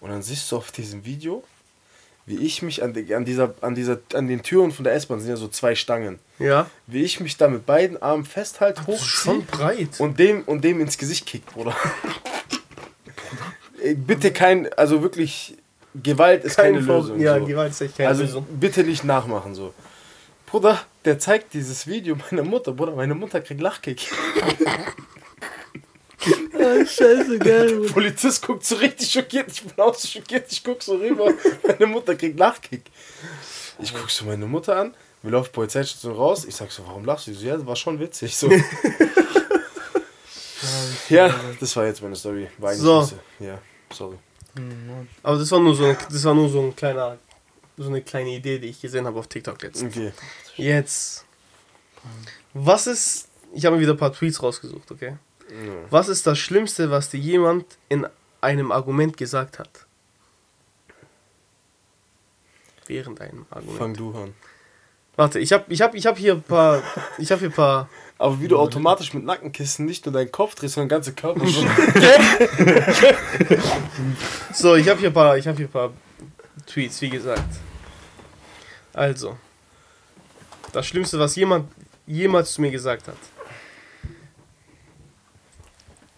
Und 0.02 0.10
dann 0.10 0.22
siehst 0.22 0.52
du 0.52 0.58
auf 0.58 0.72
diesem 0.72 1.06
Video, 1.06 1.44
wie 2.26 2.38
ich 2.46 2.62
mich 2.62 2.84
an, 2.84 2.94
die, 2.94 3.14
an, 3.16 3.24
dieser, 3.26 3.54
an, 3.62 3.76
dieser, 3.76 4.00
an 4.14 4.28
den 4.28 4.44
Türen 4.44 4.72
von 4.72 4.84
der 4.84 4.94
S-Bahn, 4.94 5.20
sind 5.20 5.30
ja 5.30 5.36
so 5.38 5.48
zwei 5.48 5.74
Stangen, 5.76 6.20
Ja. 6.38 6.70
wie 6.88 7.04
ich 7.04 7.20
mich 7.22 7.38
da 7.38 7.48
mit 7.48 7.66
beiden 7.66 8.02
Armen 8.02 8.26
festhalte, 8.26 8.92
ist 8.92 9.06
schon 9.06 9.46
breit. 9.46 10.00
und 10.00 10.20
dem, 10.20 10.44
und 10.44 10.64
dem 10.64 10.82
ins 10.82 10.98
Gesicht 10.98 11.26
kickt, 11.26 11.54
Bruder. 11.54 11.76
Bitte 13.96 14.34
kein, 14.34 14.72
also 14.74 15.02
wirklich, 15.02 15.56
Gewalt 16.04 16.43
ist 16.43 16.58
keine 16.58 16.82
Vor- 16.82 16.97
Lösung. 17.02 17.20
Ja, 17.20 17.39
so. 17.39 17.45
Gewalt 17.45 17.72
ist 17.72 17.82
echt 17.82 17.97
keine 17.97 18.10
also 18.10 18.24
Lösung. 18.24 18.45
bitte 18.60 18.84
nicht 18.84 19.04
nachmachen 19.04 19.56
so. 19.56 19.74
Bruder, 20.45 20.80
der 21.06 21.20
zeigt 21.20 21.54
dieses 21.54 21.86
Video 21.88 22.16
meiner 22.32 22.43
Mutter. 22.43 22.72
Bruder, 22.72 22.93
meine 22.93 23.16
Mutter 23.16 23.41
kriegt 23.41 23.62
Lachkick. 23.62 24.10
Scheiße, 26.86 27.39
geil. 27.39 27.82
Polizist 27.93 28.45
guckt 28.45 28.66
so 28.66 28.76
richtig 28.76 29.10
schockiert. 29.12 29.50
Ich 29.52 29.64
bin 29.64 29.74
auch 29.84 29.95
so 29.95 30.08
schockiert. 30.08 30.52
Ich 30.52 30.64
guck 30.64 30.82
so 30.84 30.95
rüber. 30.95 31.34
Meine 31.66 31.88
Mutter 31.88 32.16
kriegt 32.16 32.38
Lachkick. 32.39 32.84
Ich 33.80 33.93
guck 33.93 34.10
so 34.10 34.26
meine 34.26 34.45
Mutter 34.45 34.76
an. 34.76 34.93
Wir 35.22 35.32
laufen 35.32 35.52
Polizeistation 35.52 36.16
raus. 36.16 36.45
Ich 36.45 36.56
sag 36.56 36.72
so, 36.72 36.86
warum 36.88 37.06
lachst 37.06 37.28
du? 37.28 37.34
Sie 37.34 37.39
So, 37.39 37.47
ja, 37.47 37.58
das 37.58 37.66
war 37.66 37.76
schon 37.76 38.00
witzig. 38.00 38.36
So. 38.36 38.50
ja, 41.10 41.34
das 41.60 41.76
war 41.76 41.86
jetzt 41.86 42.02
meine 42.02 42.16
Story. 42.16 42.47
War 42.58 42.72
eigentlich 42.72 42.82
So. 42.82 43.10
Ja, 43.39 43.60
sorry. 43.93 44.18
Aber 45.24 45.38
das 45.38 45.51
war 45.51 45.60
nur 45.60 45.76
so, 45.76 45.86
ein- 45.86 45.97
das 46.12 46.24
war 46.24 46.34
nur 46.34 46.49
so 46.49 46.62
ein 46.62 46.76
kleiner, 46.76 47.18
so 47.78 47.88
eine 47.88 48.01
kleine 48.01 48.30
Idee, 48.36 48.60
die 48.60 48.68
ich 48.68 48.82
gesehen 48.82 49.05
habe 49.05 49.20
auf 49.20 49.28
TikTok 49.28 49.62
jetzt. 49.64 49.84
Okay. 49.84 50.12
Jetzt. 50.55 51.26
Was 52.53 52.88
ist. 52.88 53.28
Ich 53.53 53.66
habe 53.66 53.76
mir 53.76 53.82
wieder 53.82 53.93
ein 53.93 53.97
paar 53.97 54.14
Tweets 54.14 54.41
rausgesucht, 54.43 54.91
okay? 54.91 55.16
Ja. 55.49 55.55
Was 55.89 56.07
ist 56.07 56.28
das 56.28 56.38
Schlimmste, 56.38 56.91
was 56.91 57.10
dir 57.10 57.20
jemand 57.20 57.66
in 57.89 58.05
einem 58.41 58.72
Argument 58.72 59.18
gesagt 59.18 59.60
hat? 59.60 59.70
Während 62.88 63.22
einem 63.22 63.45
Argument. 63.49 63.78
Fang 63.78 63.93
du 63.93 64.12
an. 64.16 64.34
Warte, 65.20 65.38
ich 65.38 65.51
habe 65.51 65.65
ich 65.67 65.82
hab, 65.82 65.93
ich 65.95 66.05
hab 66.05 66.17
hier 66.17 66.36
ein 66.36 66.41
paar. 66.41 66.82
Ich 67.17 67.30
habe 67.30 67.39
hier 67.39 67.49
ein 67.49 67.53
paar. 67.53 67.89
Aber 68.17 68.39
wie 68.39 68.47
du 68.47 68.57
automatisch 68.57 69.13
mit 69.13 69.26
Nackenkissen 69.26 69.86
nicht 69.86 70.05
nur 70.05 70.13
deinen 70.13 70.32
Kopf 70.32 70.55
drehst, 70.55 70.76
sondern 70.76 70.88
den 70.88 70.95
ganzen 70.95 71.13
Körper. 71.13 71.45
so. 74.53 74.76
Ich 74.76 74.88
habe 74.88 74.97
hier 74.97 75.09
ein 75.09 75.13
paar. 75.13 75.38
Ich 75.38 75.45
habe 75.45 75.57
hier 75.57 75.67
paar 75.67 75.91
Tweets, 76.65 77.01
wie 77.01 77.09
gesagt. 77.09 77.43
Also. 78.93 79.38
Das 80.72 80.88
Schlimmste, 80.88 81.20
was 81.20 81.36
jemand 81.36 81.70
jemals 82.07 82.53
zu 82.53 82.61
mir 82.61 82.72
gesagt 82.72 83.09
hat. 83.09 83.17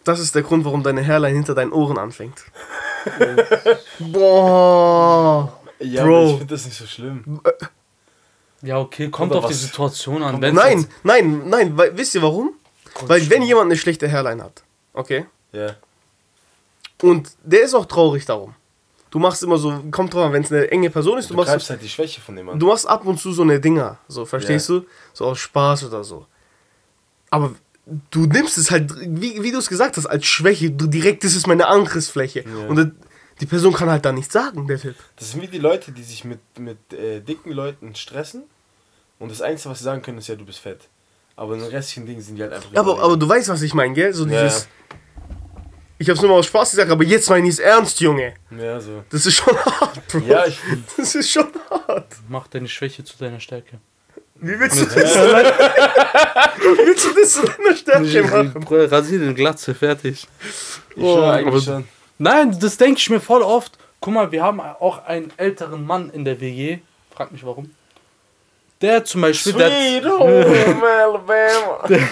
Das 0.03 0.19
ist 0.19 0.35
der 0.35 0.43
Grund, 0.43 0.63
warum 0.63 0.83
deine 0.83 1.03
Hairline 1.03 1.37
hinter 1.37 1.55
deinen 1.55 1.71
Ohren 1.71 1.97
anfängt. 1.97 2.43
Boah. 3.97 5.59
ja, 5.79 6.05
Bro. 6.05 6.25
ich 6.25 6.37
finde 6.37 6.53
das 6.53 6.65
nicht 6.65 6.77
so 6.77 6.85
schlimm. 6.85 7.41
Ja, 8.61 8.79
okay, 8.79 9.09
kommt 9.09 9.31
Oder 9.31 9.39
auf 9.39 9.47
die 9.47 9.53
was? 9.53 9.61
Situation 9.61 10.21
an. 10.23 10.41
Wenn's 10.41 10.55
Nein, 10.55 10.79
jetzt- 10.79 10.89
nein, 11.03 11.49
nein, 11.49 11.77
weil, 11.77 11.97
wisst 11.97 12.13
ihr 12.15 12.21
warum? 12.21 12.53
Weil 13.07 13.27
wenn 13.29 13.41
jemand 13.41 13.65
eine 13.67 13.77
schlechte 13.77 14.09
Hairline 14.11 14.43
hat, 14.43 14.63
okay, 14.93 15.25
Ja. 15.51 15.75
und 17.01 17.31
der 17.43 17.61
ist 17.63 17.73
auch 17.73 17.85
traurig 17.85 18.25
darum. 18.25 18.53
Du 19.09 19.19
machst 19.19 19.43
immer 19.43 19.57
so, 19.57 19.81
kommt 19.91 20.13
drauf 20.13 20.25
an, 20.25 20.33
wenn 20.33 20.43
es 20.43 20.51
eine 20.51 20.69
enge 20.71 20.89
Person 20.89 21.17
ist, 21.17 21.29
du, 21.29 21.33
Du 21.33 21.37
machst, 21.37 21.51
greifst 21.51 21.69
halt 21.69 21.81
die 21.81 21.89
Schwäche 21.89 22.21
von 22.21 22.35
dem 22.35 22.47
an. 22.49 22.59
du 22.59 22.67
machst 22.67 22.87
ab 22.87 23.05
und 23.05 23.19
zu 23.19 23.33
so 23.33 23.41
eine 23.41 23.59
Dinger, 23.59 23.97
so, 24.07 24.25
verstehst 24.25 24.69
du? 24.69 24.85
So 25.13 25.25
aus 25.25 25.39
Spaß 25.39 25.83
oder 25.85 26.03
so. 26.03 26.25
Aber 27.29 27.53
du 28.11 28.25
nimmst 28.25 28.57
es 28.57 28.71
halt, 28.71 28.93
wie, 28.99 29.41
wie 29.43 29.51
du 29.51 29.57
es 29.57 29.67
gesagt 29.67 29.97
hast, 29.97 30.05
als 30.05 30.25
Schwäche, 30.25 30.71
du 30.71 30.87
direkt, 30.87 31.23
das 31.23 31.35
ist 31.35 31.47
meine 31.47 31.67
Angriffsfläche. 31.67 32.41
Ja. 32.47 32.67
Und 32.67 32.75
dann- 32.77 32.95
die 33.41 33.45
Person 33.47 33.73
kann 33.73 33.89
halt 33.89 34.05
da 34.05 34.11
nichts 34.11 34.31
sagen, 34.33 34.67
der 34.67 34.79
Typ. 34.79 34.95
Das 35.17 35.31
sind 35.31 35.41
wie 35.41 35.47
die 35.47 35.57
Leute, 35.57 35.91
die 35.91 36.03
sich 36.03 36.23
mit, 36.23 36.39
mit 36.59 36.77
äh, 36.93 37.19
dicken 37.19 37.51
Leuten 37.51 37.95
stressen. 37.95 38.43
Und 39.19 39.29
das 39.31 39.41
Einzige, 39.41 39.69
was 39.71 39.79
sie 39.79 39.83
sagen 39.83 40.01
können, 40.01 40.19
ist 40.19 40.27
ja, 40.27 40.35
du 40.35 40.45
bist 40.45 40.59
fett. 40.59 40.87
Aber 41.35 41.53
in 41.55 41.59
den 41.59 41.69
restlichen 41.69 42.05
Dingen 42.05 42.21
sind 42.21 42.35
die 42.37 42.43
halt 42.43 42.53
einfach. 42.53 42.71
Ja, 42.71 42.79
aber, 42.81 43.01
aber 43.01 43.17
du 43.17 43.27
weißt, 43.27 43.49
was 43.49 43.61
ich 43.61 43.73
meine, 43.73 43.93
gell? 43.93 44.13
So 44.13 44.25
Ja. 44.27 44.43
dieses, 44.43 44.67
ich 45.97 46.09
hab's 46.09 46.21
nur 46.21 46.29
mal 46.31 46.37
aus 46.37 46.45
Spaß 46.47 46.71
gesagt, 46.71 46.89
aber 46.91 47.03
jetzt 47.03 47.29
meine 47.29 47.47
ich 47.47 47.53
es 47.53 47.59
ernst, 47.59 47.99
Junge. 47.99 48.33
Ja, 48.57 48.79
so. 48.79 49.03
Das 49.09 49.25
ist 49.25 49.35
schon 49.35 49.55
hart, 49.57 50.07
Bro. 50.07 50.19
Ja, 50.27 50.45
ich. 50.45 50.59
Das 50.97 51.13
ist 51.15 51.29
schon 51.31 51.47
hart. 51.69 52.07
Mach 52.29 52.47
deine 52.47 52.67
Schwäche 52.67 53.03
zu 53.03 53.17
deiner 53.17 53.39
Stärke. 53.39 53.79
Wie 54.35 54.59
willst 54.59 54.79
du 54.81 54.85
das? 54.85 54.95
Wie 54.95 56.77
willst 56.85 57.05
du 57.05 57.13
das 57.19 57.31
zu 57.33 57.43
deiner 57.45 57.75
Stärke 58.07 58.21
machen? 58.23 58.53
Bruder, 58.61 58.91
Rasier 58.91 59.19
den 59.19 59.35
Glatze, 59.35 59.75
fertig. 59.75 60.27
Ich 60.95 60.95
schwör 60.95 61.17
aber- 61.17 61.33
eigentlich 61.33 61.63
schon. 61.63 61.87
Nein, 62.21 62.55
das 62.59 62.77
denke 62.77 62.99
ich 62.99 63.09
mir 63.09 63.19
voll 63.19 63.41
oft. 63.41 63.79
Guck 63.99 64.13
mal, 64.13 64.31
wir 64.31 64.43
haben 64.43 64.61
auch 64.61 65.03
einen 65.05 65.33
älteren 65.37 65.83
Mann 65.83 66.11
in 66.11 66.23
der 66.23 66.39
WG. 66.39 66.77
Frag 67.09 67.31
mich 67.31 67.43
warum. 67.43 67.71
Der 68.79 69.03
zum 69.03 69.21
Beispiel. 69.21 69.53
Der, 69.53 69.69
Sweet 69.71 70.05
home 70.05 70.85
Alabama. 71.03 72.05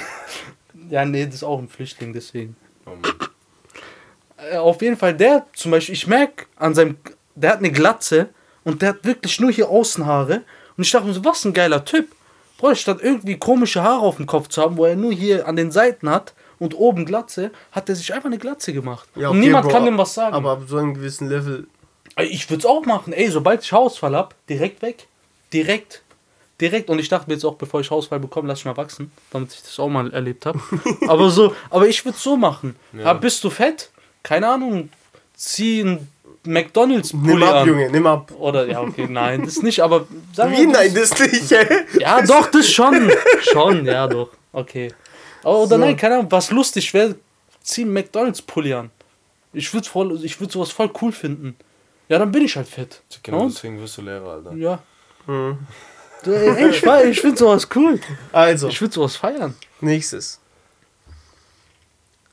ja, 0.89 1.05
nee, 1.05 1.25
das 1.27 1.35
ist 1.35 1.43
auch 1.43 1.59
ein 1.59 1.69
Flüchtling, 1.69 2.11
deswegen. 2.11 2.55
Oh 2.87 4.57
auf 4.57 4.81
jeden 4.81 4.97
Fall, 4.97 5.13
der 5.13 5.45
zum 5.53 5.69
Beispiel, 5.69 5.93
ich 5.93 6.07
merke 6.07 6.47
an 6.55 6.73
seinem. 6.73 6.97
Der 7.35 7.51
hat 7.51 7.59
eine 7.59 7.71
Glatze 7.71 8.29
und 8.63 8.81
der 8.81 8.89
hat 8.89 9.05
wirklich 9.05 9.39
nur 9.39 9.51
hier 9.51 9.69
Außenhaare. 9.69 10.41
Und 10.75 10.83
ich 10.83 10.89
dachte 10.89 11.05
mir 11.05 11.13
so, 11.13 11.23
was 11.23 11.45
ein 11.45 11.53
geiler 11.53 11.85
Typ. 11.85 12.07
Bro, 12.57 12.73
statt 12.73 12.97
irgendwie 13.03 13.37
komische 13.37 13.83
Haare 13.83 14.01
auf 14.01 14.15
dem 14.15 14.25
Kopf 14.25 14.47
zu 14.47 14.63
haben, 14.63 14.75
wo 14.75 14.85
er 14.85 14.95
nur 14.95 15.13
hier 15.13 15.47
an 15.47 15.55
den 15.55 15.71
Seiten 15.71 16.09
hat 16.09 16.33
und 16.59 16.77
oben 16.77 17.05
Glatze, 17.05 17.51
hat 17.71 17.89
er 17.89 17.95
sich 17.95 18.13
einfach 18.13 18.27
eine 18.27 18.37
Glatze 18.37 18.73
gemacht. 18.73 19.07
Ja, 19.15 19.29
und 19.29 19.37
okay, 19.37 19.47
niemand 19.47 19.65
Bro, 19.65 19.73
kann 19.73 19.85
dem 19.85 19.97
was 19.97 20.13
sagen. 20.13 20.35
Aber 20.35 20.51
ab 20.51 20.63
so 20.67 20.77
einem 20.77 20.93
gewissen 20.93 21.29
Level. 21.29 21.67
Ich 22.17 22.49
würde 22.49 22.59
es 22.59 22.65
auch 22.65 22.85
machen. 22.85 23.13
Ey, 23.13 23.29
sobald 23.31 23.63
ich 23.63 23.71
Haarausfall 23.71 24.15
hab, 24.15 24.35
direkt 24.47 24.81
weg. 24.81 25.07
Direkt. 25.53 26.01
Direkt. 26.59 26.89
Und 26.89 26.99
ich 26.99 27.07
dachte 27.07 27.29
mir 27.29 27.35
jetzt 27.35 27.45
auch, 27.45 27.55
bevor 27.55 27.79
ich 27.79 27.89
Haarausfall 27.89 28.19
bekomme, 28.19 28.47
lass 28.49 28.59
ich 28.59 28.65
mal 28.65 28.75
wachsen, 28.75 29.11
damit 29.31 29.53
ich 29.53 29.61
das 29.61 29.79
auch 29.79 29.87
mal 29.87 30.11
erlebt 30.11 30.45
habe. 30.45 30.59
aber 31.07 31.29
so, 31.29 31.55
aber 31.69 31.87
ich 31.87 32.03
würde 32.03 32.17
es 32.17 32.23
so 32.23 32.35
machen. 32.35 32.75
Ja. 32.91 33.13
bist 33.13 33.43
du 33.43 33.49
fett? 33.49 33.89
Keine 34.23 34.49
Ahnung. 34.49 34.89
Zieh 35.35 35.81
ein 35.81 36.07
McDonalds 36.43 37.13
Nimm 37.13 37.23
Pulli 37.23 37.45
ab, 37.45 37.55
an. 37.55 37.67
Junge, 37.67 37.89
nimm 37.89 38.05
ab. 38.05 38.31
Oder 38.37 38.67
ja, 38.67 38.81
okay, 38.81 39.07
nein, 39.09 39.43
das 39.45 39.61
nicht, 39.61 39.81
aber 39.81 40.07
Wie? 40.35 40.65
Nein, 40.67 40.93
das 40.93 41.17
nicht, 41.19 41.51
ey. 41.51 41.85
Ja, 41.99 42.21
doch, 42.21 42.47
das 42.47 42.69
schon. 42.71 43.09
schon, 43.41 43.85
ja, 43.85 44.07
doch. 44.07 44.29
Okay. 44.51 44.91
Aber, 45.43 45.59
oder 45.59 45.67
So. 45.69 45.77
nein, 45.77 45.95
keine 45.97 46.15
Ahnung, 46.15 46.31
was 46.31 46.51
lustig 46.51 46.93
wäre, 46.93 47.15
zieh 47.61 47.81
einen 47.83 47.93
McDonalds 47.93 48.41
Pulli 48.41 48.73
an. 48.73 48.91
Ich 49.53 49.73
würde 49.73 49.87
voll, 49.87 50.23
ich 50.23 50.39
würde 50.39 50.53
sowas 50.53 50.71
voll 50.71 50.91
cool 51.01 51.11
finden. 51.11 51.55
Ja, 52.07 52.19
dann 52.19 52.31
bin 52.31 52.43
ich 52.43 52.55
halt 52.55 52.67
fett. 52.67 53.01
Genau 53.23 53.41
Und? 53.43 53.53
deswegen 53.53 53.79
wirst 53.79 53.97
du 53.97 54.01
Lehrer, 54.01 54.31
Alter. 54.33 54.53
Ja. 54.53 54.81
Hm. 55.25 55.57
Ey, 56.25 56.69
ich 56.69 56.83
ich 56.83 57.21
finde 57.21 57.37
sowas 57.37 57.67
cool. 57.75 57.99
Also, 58.31 58.67
Ich 58.67 58.81
würde 58.81 58.93
sowas 58.93 59.15
feiern. 59.15 59.55
nächstes. 59.79 60.39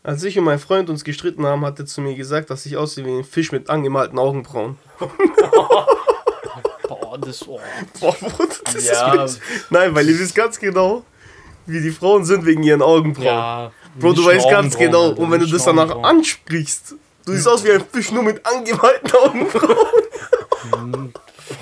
Als 0.02 0.22
ich 0.24 0.38
und 0.38 0.44
mein 0.44 0.58
Freund 0.58 0.88
uns 0.88 1.02
gestritten 1.04 1.44
haben, 1.46 1.64
hat 1.64 1.78
er 1.80 1.86
zu 1.86 2.00
mir 2.00 2.14
gesagt, 2.14 2.50
dass 2.50 2.64
ich 2.66 2.76
aussehe 2.76 3.04
wie 3.04 3.10
ein 3.18 3.24
Fisch 3.24 3.50
mit 3.52 3.68
angemalten 3.70 4.18
Augenbrauen. 4.18 4.78
Boah, 6.88 7.18
das. 7.18 7.46
Oh. 7.48 7.60
Boah, 8.00 8.12
Bruder, 8.14 8.54
das 8.64 8.86
Ja. 8.86 9.24
ist 9.24 9.40
mit- 9.40 9.70
Nein, 9.70 9.94
weil 9.94 10.08
ihr 10.08 10.18
wisst 10.18 10.34
ganz 10.34 10.58
genau, 10.58 11.04
wie 11.66 11.80
die 11.80 11.90
Frauen 11.90 12.24
sind 12.24 12.44
wegen 12.46 12.62
ihren 12.62 12.82
Augenbrauen. 12.82 13.26
Ja. 13.26 13.72
Bro, 13.98 14.12
du 14.12 14.24
weißt 14.24 14.48
ganz 14.50 14.76
genau. 14.76 15.08
Alter, 15.10 15.18
Und 15.20 15.30
wenn 15.30 15.40
du 15.40 15.46
das 15.46 15.64
danach 15.64 16.02
ansprichst, 16.02 16.94
du 17.24 17.32
siehst 17.32 17.48
aus 17.48 17.64
wie 17.64 17.72
ein 17.72 17.82
Fisch 17.92 18.10
nur 18.12 18.22
mit 18.22 18.44
angemalten 18.46 19.10
Augenbrauen. 19.12 21.12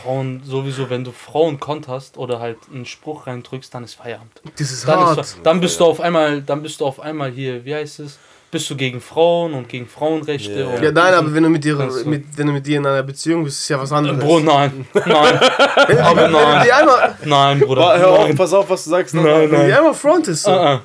Frauen, 0.03 0.43
sowieso, 0.45 0.89
wenn 0.91 1.05
du 1.05 1.13
Frauen 1.13 1.61
konterst 1.61 2.17
oder 2.17 2.41
halt 2.41 2.59
einen 2.73 2.87
Spruch 2.87 3.27
reindrückst, 3.27 3.73
dann 3.75 3.85
ist 3.85 3.95
Feierabend. 3.95 4.41
Das 4.59 4.71
ist 4.71 4.87
Dann, 4.89 5.01
hart. 5.01 5.19
ist, 5.19 5.39
dann 5.43 5.61
bist 5.61 5.79
du 5.81 5.85
auf 5.85 6.01
einmal, 6.01 6.43
dann 6.43 6.63
bist 6.63 6.81
du 6.81 6.87
auf 6.87 7.01
einmal 7.01 7.31
hier, 7.31 7.65
wie 7.65 7.75
heißt 7.75 8.01
es? 8.01 8.19
Bist 8.55 8.71
du 8.71 8.77
gegen 8.77 9.01
Frauen 9.01 9.53
und 9.53 9.69
gegen 9.69 9.89
Frauenrechte? 9.89 10.61
Ja. 10.61 10.67
und 10.69 10.81
ja, 10.81 10.93
nein, 10.93 11.13
aber 11.13 11.35
wenn 11.35 11.43
du 11.43 11.49
mit 11.49 11.65
dir, 11.65 11.75
mit, 12.05 12.25
wenn 12.39 12.47
du 12.47 12.53
mit 12.53 12.65
dir 12.65 12.77
in 12.77 12.87
einer 12.87 13.03
Beziehung 13.03 13.43
bist, 13.43 13.59
ist 13.59 13.69
ja 13.69 13.81
was 13.81 13.91
anderes. 13.91 14.21
Bro, 14.21 14.39
nein. 14.39 14.87
Nein. 14.95 15.07
aber 15.09 15.37
wenn 16.23 16.31
du 16.31 16.39
nein. 16.39 16.71
einmal, 16.71 17.19
Nein, 17.25 17.59
Bruder. 17.59 17.99
Hör 17.99 18.11
auf, 18.11 18.29
nein. 18.29 18.37
pass 18.37 18.53
auf, 18.53 18.71
was 18.71 18.85
du 18.85 18.91
sagst. 18.91 19.13
Nein, 19.13 19.25
wenn 19.25 19.51
du 19.51 19.67
die 19.67 19.73
einmal 19.73 19.93
frontest, 19.93 20.45
so. 20.45 20.53
Uh 20.53 20.55
-uh. 20.55 20.81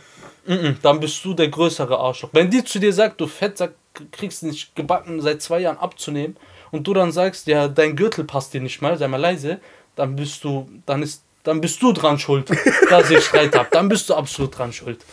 Mm 0.47 0.53
-mm. 0.53 0.75
Dann 0.81 0.99
bist 0.99 1.23
du 1.23 1.35
der 1.35 1.49
größere 1.49 1.95
Arschloch. 1.95 2.31
Wenn 2.33 2.49
die 2.49 2.63
zu 2.63 2.79
dir 2.79 2.91
sagt, 2.91 3.21
du 3.21 3.27
Fettsack, 3.27 3.73
kriegst 4.11 4.41
nicht 4.41 4.75
gebacken, 4.75 5.21
seit 5.21 5.43
zwei 5.43 5.59
Jahren 5.59 5.77
abzunehmen 5.77 6.37
und 6.71 6.87
du 6.87 6.95
dann 6.95 7.11
sagst, 7.11 7.45
ja, 7.45 7.67
dein 7.67 7.95
Gürtel 7.95 8.23
passt 8.23 8.51
dir 8.55 8.61
nicht 8.61 8.81
mal, 8.81 8.97
sei 8.97 9.07
mal 9.07 9.21
leise, 9.21 9.59
dann 9.95 10.15
bist 10.15 10.43
du, 10.43 10.67
dann 10.87 11.03
ist, 11.03 11.21
dann 11.43 11.61
bist 11.61 11.79
du 11.83 11.93
dran 11.93 12.17
schuld, 12.17 12.49
dass 12.89 13.11
ich 13.11 13.23
Streit 13.23 13.55
hab. 13.55 13.69
Dann 13.69 13.89
bist 13.89 14.09
du 14.09 14.15
absolut 14.15 14.57
dran 14.57 14.73
schuld. 14.73 15.05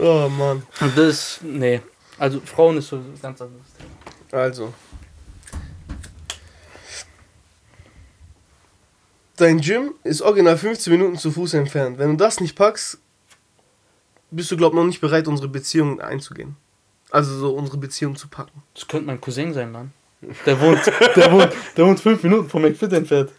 Oh 0.00 0.28
Mann. 0.28 0.62
Und 0.80 0.96
das, 0.96 1.40
nee. 1.42 1.80
Also 2.18 2.40
Frauen 2.40 2.78
ist 2.78 2.88
so 2.88 3.00
ganz 3.20 3.40
anderes 3.40 3.66
Thema. 3.76 4.42
Also. 4.42 4.72
Dein 9.36 9.60
Gym 9.60 9.94
ist 10.04 10.22
original 10.22 10.56
15 10.56 10.92
Minuten 10.92 11.16
zu 11.16 11.30
Fuß 11.30 11.54
entfernt. 11.54 11.98
Wenn 11.98 12.10
du 12.10 12.16
das 12.16 12.40
nicht 12.40 12.56
packst, 12.56 12.98
bist 14.30 14.50
du, 14.50 14.56
glaub 14.56 14.74
noch 14.74 14.84
nicht 14.84 15.00
bereit, 15.00 15.28
unsere 15.28 15.48
Beziehung 15.48 16.00
einzugehen. 16.00 16.56
Also 17.10 17.36
so 17.38 17.54
unsere 17.54 17.78
Beziehung 17.78 18.16
zu 18.16 18.28
packen. 18.28 18.62
Das 18.74 18.86
könnte 18.86 19.06
mein 19.06 19.20
Cousin 19.20 19.52
sein, 19.52 19.72
Mann. 19.72 19.92
Der 20.46 20.60
wohnt, 20.60 20.80
der 21.16 21.32
wohnt, 21.32 21.52
der 21.76 21.86
wohnt 21.86 22.00
fünf 22.00 22.22
Minuten 22.22 22.48
vom 22.48 22.62
McFit 22.62 22.92
entfernt. 22.92 23.30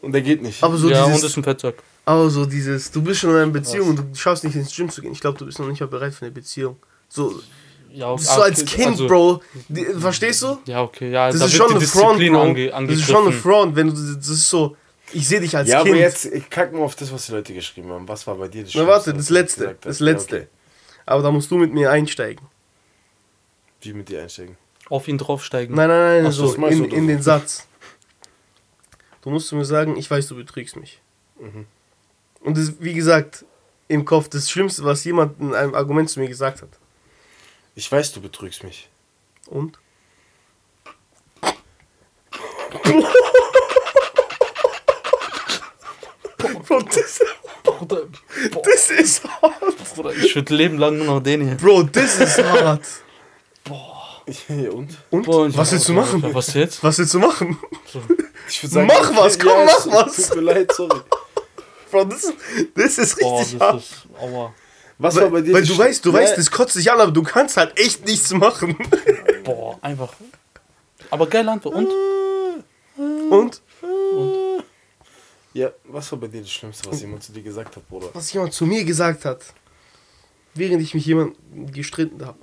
Und 0.00 0.12
der 0.12 0.22
geht 0.22 0.42
nicht. 0.42 0.62
Aber 0.62 0.76
so 0.76 0.88
ja, 0.88 1.04
und 1.04 1.12
dieses, 1.12 1.30
ist 1.30 1.36
ein 1.36 1.44
Fettsack. 1.44 1.82
Aber 2.06 2.30
so 2.30 2.46
dieses, 2.46 2.90
du 2.90 3.02
bist 3.02 3.20
schon 3.20 3.30
in 3.30 3.36
einer 3.36 3.46
Beziehung 3.50 3.90
und 3.90 3.96
du 3.98 4.14
schaffst 4.14 4.44
nicht 4.44 4.54
ins 4.56 4.74
Gym 4.74 4.88
zu 4.88 5.02
gehen. 5.02 5.12
Ich 5.12 5.20
glaube, 5.20 5.36
du 5.38 5.44
bist 5.44 5.58
noch 5.58 5.66
nicht 5.68 5.80
mal 5.80 5.86
bereit 5.88 6.14
für 6.14 6.24
eine 6.24 6.32
Beziehung. 6.32 6.76
So, 7.08 7.40
Ja, 7.92 8.10
okay, 8.12 8.22
so 8.22 8.42
als 8.42 8.64
Kind, 8.64 8.88
also- 8.92 9.06
Bro. 9.08 9.42
Die, 9.68 9.84
verstehst 9.84 10.42
du? 10.42 10.58
Ja, 10.66 10.82
okay, 10.82 11.10
ja, 11.10 11.30
Das 11.30 11.40
da 11.40 11.46
ist 11.46 11.54
schon 11.54 11.70
eine 11.74 11.80
Front, 11.80 12.20
Bro. 12.20 12.40
ange 12.40 12.68
das 12.86 12.98
ist 12.98 13.06
schon 13.10 13.26
eine. 13.26 13.32
Front, 13.32 13.74
wenn 13.76 13.88
du 13.88 13.92
das 14.14 14.28
ist 14.28 14.48
so, 14.48 14.76
Ich 15.12 15.26
sehe 15.28 15.40
dich 15.40 15.56
als 15.56 15.68
ja, 15.68 15.82
Kind. 15.82 15.94
aber 15.94 16.00
jetzt, 16.00 16.26
ich 16.26 16.48
kack 16.48 16.72
mal 16.72 16.82
auf 16.82 16.94
das, 16.94 17.12
was 17.12 17.26
die 17.26 17.32
Leute 17.32 17.52
geschrieben 17.54 17.90
haben. 17.90 18.06
Was 18.08 18.26
war 18.26 18.36
bei 18.36 18.48
dir 18.48 18.62
das 18.64 18.72
Na 18.74 18.86
warte, 18.86 19.12
das 19.12 19.28
letzte. 19.30 19.76
Das 19.80 19.98
letzte. 20.00 20.36
Ja, 20.36 20.42
okay. 20.42 20.50
Aber 21.06 21.22
da 21.22 21.30
musst 21.30 21.50
du 21.50 21.56
mit 21.58 21.72
mir 21.72 21.90
einsteigen. 21.90 22.46
Wie 23.80 23.92
mit 23.92 24.08
dir 24.08 24.22
einsteigen? 24.22 24.56
Auf 24.88 25.08
ihn 25.08 25.18
draufsteigen. 25.18 25.74
Nein, 25.74 25.88
nein, 25.88 26.22
nein, 26.22 26.26
Ach 26.26 26.32
so, 26.32 26.54
in, 26.66 26.84
in 26.86 27.08
den 27.08 27.22
Satz. 27.22 27.66
Du 29.22 29.30
musst 29.30 29.52
mir 29.52 29.64
sagen, 29.64 29.96
ich 29.96 30.08
weiß, 30.08 30.28
du 30.28 30.36
betrügst 30.36 30.76
mich. 30.76 31.00
Mhm. 31.40 31.66
Und 32.40 32.56
das, 32.56 32.72
wie 32.80 32.94
gesagt, 32.94 33.44
im 33.88 34.04
Kopf 34.04 34.28
das 34.28 34.50
Schlimmste, 34.50 34.84
was 34.84 35.04
jemand 35.04 35.40
in 35.40 35.54
einem 35.54 35.74
Argument 35.74 36.08
zu 36.10 36.20
mir 36.20 36.28
gesagt 36.28 36.62
hat. 36.62 36.68
Ich 37.74 37.90
weiß, 37.90 38.12
du 38.12 38.20
betrügst 38.20 38.64
mich. 38.64 38.88
Und? 39.48 39.78
Bro, 46.68 46.82
das, 46.82 47.20
Bruder, 47.62 48.02
boah, 48.52 48.62
das 48.62 48.90
ist 48.90 49.24
hart. 49.24 49.94
Bruder, 49.94 50.12
ich 50.12 50.34
würde 50.34 50.54
Leben 50.54 50.78
lang 50.78 50.98
nur 50.98 51.06
noch 51.06 51.20
den 51.22 51.46
hier. 51.46 51.56
Bro, 51.56 51.84
das 51.84 52.18
ist 52.18 52.42
hart. 52.42 52.82
Ja, 54.48 54.70
und? 54.70 54.90
Und? 55.10 55.24
Boah, 55.24 55.46
ich- 55.46 55.56
was 55.56 55.72
willst 55.72 55.88
du 55.88 55.92
machen? 55.92 56.22
Was 56.34 56.52
jetzt? 56.54 56.82
Was 56.82 56.98
willst 56.98 57.14
du 57.14 57.20
machen? 57.20 57.56
Ich 58.48 58.62
würd 58.62 58.86
Mach 58.86 59.16
was, 59.16 59.38
komm, 59.38 59.48
ja, 59.48 59.64
mach 59.64 59.86
was. 59.86 60.28
Tut 60.28 60.36
mir 60.36 60.42
leid, 60.42 60.72
sorry. 60.72 61.00
Bro, 61.90 62.04
das, 62.04 62.32
das 62.74 62.98
ist 62.98 63.18
Boah, 63.20 63.38
richtig 63.40 63.58
das 63.58 63.68
hart. 63.68 63.82
ist. 63.82 63.94
Aua. 64.20 64.54
Was 64.98 65.14
Weil, 65.16 65.22
war 65.24 65.30
bei 65.30 65.40
dir 65.42 65.52
weil 65.54 65.60
das 65.60 65.68
du 65.68 65.74
Sch- 65.74 65.78
weißt, 65.78 66.04
du 66.06 66.10
Ja, 66.10 66.18
weißt, 66.18 66.38
das 66.38 66.50
kotzt 66.50 66.74
dich 66.76 66.90
an, 66.90 66.98
aber 67.00 67.12
du 67.12 67.22
kannst 67.22 67.56
halt 67.56 67.78
echt 67.78 68.04
nichts 68.06 68.32
machen. 68.32 68.76
Boah, 69.44 69.78
einfach. 69.82 70.14
Aber 71.10 71.26
geile 71.26 71.50
Antwort. 71.52 71.74
Und? 71.74 71.92
Und? 73.30 73.62
Ja, 75.52 75.70
was 75.84 76.10
war 76.12 76.18
bei 76.18 76.26
dir 76.28 76.40
das 76.40 76.50
Schlimmste, 76.50 76.90
was 76.90 77.00
jemand 77.00 77.22
zu 77.22 77.32
dir 77.32 77.42
gesagt 77.42 77.76
hat, 77.76 77.88
Bruder? 77.88 78.08
Was 78.14 78.32
jemand 78.32 78.52
zu 78.52 78.66
mir 78.66 78.84
gesagt 78.84 79.24
hat, 79.24 79.42
während 80.54 80.82
ich 80.82 80.94
mich 80.94 81.06
jemand 81.06 81.36
gestritten 81.72 82.24
habe. 82.26 82.38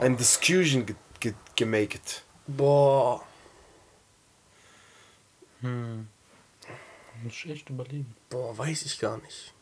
Ein 0.00 0.16
Discussion 0.16 0.86
ge 0.86 0.94
ge 1.20 1.34
gemaket. 1.56 2.22
Boah. 2.46 3.22
Hm. 5.60 6.06
Muss 7.22 7.32
ich 7.32 7.50
echt 7.50 7.70
überlegen. 7.70 8.14
Boah, 8.30 8.56
weiß 8.56 8.82
ich 8.82 8.98
gar 8.98 9.18
nicht. 9.18 9.52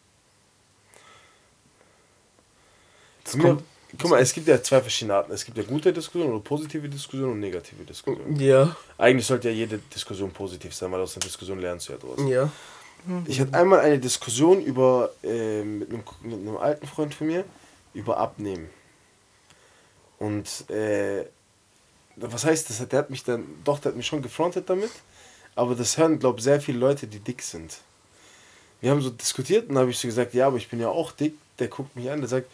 Zu 3.25 3.39
mir, 3.39 3.63
guck 3.99 4.11
mal, 4.11 4.21
es 4.21 4.33
gibt 4.33 4.47
ja 4.47 4.63
zwei 4.63 4.81
verschiedene 4.81 5.15
Arten. 5.15 5.33
Es 5.33 5.45
gibt 5.45 5.57
ja 5.57 5.65
gute 5.65 5.93
Diskussionen 5.93 6.33
oder 6.35 6.45
positive 6.45 6.89
Diskussionen 6.89 7.33
und 7.33 7.41
negative 7.41 7.85
Diskussionen. 7.85 8.39
Ja. 8.39 8.77
Eigentlich 8.99 9.27
sollte 9.27 9.49
ja 9.49 9.55
jede 9.55 9.79
Diskussion 9.79 10.31
positiv 10.31 10.75
sein, 10.75 10.93
weil 10.93 11.01
aus 11.01 11.17
einer 11.17 11.25
Diskussion 11.25 11.59
lernst 11.59 11.89
du 11.89 11.93
ja 11.93 11.99
draus. 11.99 12.21
Ja. 12.29 12.51
Ich 13.27 13.41
hatte 13.41 13.55
einmal 13.55 13.81
eine 13.81 13.99
Diskussion 13.99 14.61
über 14.63 15.11
äh, 15.23 15.63
mit, 15.63 15.91
einem, 15.91 16.03
mit 16.23 16.35
einem 16.35 16.57
alten 16.57 16.87
Freund 16.87 17.15
von 17.15 17.29
mir 17.29 17.45
über 17.95 18.17
Abnehmen. 18.17 18.69
Und 20.19 20.69
äh, 20.71 21.25
was 22.17 22.45
heißt 22.45 22.71
das? 22.71 22.87
Der 22.89 22.99
hat 22.99 23.11
mich 23.11 23.23
dann, 23.23 23.45
doch, 23.65 23.79
der 23.79 23.93
hat 23.93 23.97
mich 23.97 24.07
schon 24.07 24.23
gefrontet 24.23 24.69
damit, 24.69 24.91
aber 25.57 25.75
das 25.75 25.97
hören, 25.99 26.19
glaube 26.21 26.39
ich, 26.39 26.45
sehr 26.45 26.61
viele 26.61 26.79
Leute, 26.79 27.07
die 27.09 27.19
dick 27.19 27.43
sind. 27.43 27.73
Wir 28.81 28.91
haben 28.93 29.01
so 29.03 29.11
diskutiert 29.11 29.63
und 29.69 29.75
dann 29.75 29.83
habe 29.83 29.91
ich 29.91 29.99
so 29.99 30.07
gesagt, 30.07 30.35
ja, 30.35 30.47
aber 30.47 30.59
ich 30.59 30.69
bin 30.69 30.79
ja 30.79 30.89
auch 30.89 31.11
dick. 31.13 31.35
Der 31.59 31.69
guckt 31.69 31.97
mich 31.97 32.09
an, 32.11 32.21
der 32.21 32.29
sagt, 32.29 32.47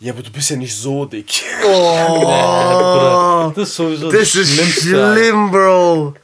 ja, 0.00 0.12
aber 0.12 0.22
du 0.22 0.30
bist 0.30 0.48
ja 0.50 0.56
nicht 0.56 0.74
so 0.76 1.04
dick. 1.04 1.42
Oh, 1.66 3.52
Das 3.56 3.68
ist 3.68 3.74
sowieso 3.76 4.10
das 4.10 4.34
ist 4.34 4.80
schlimm, 4.82 5.50
Bro. 5.50 6.14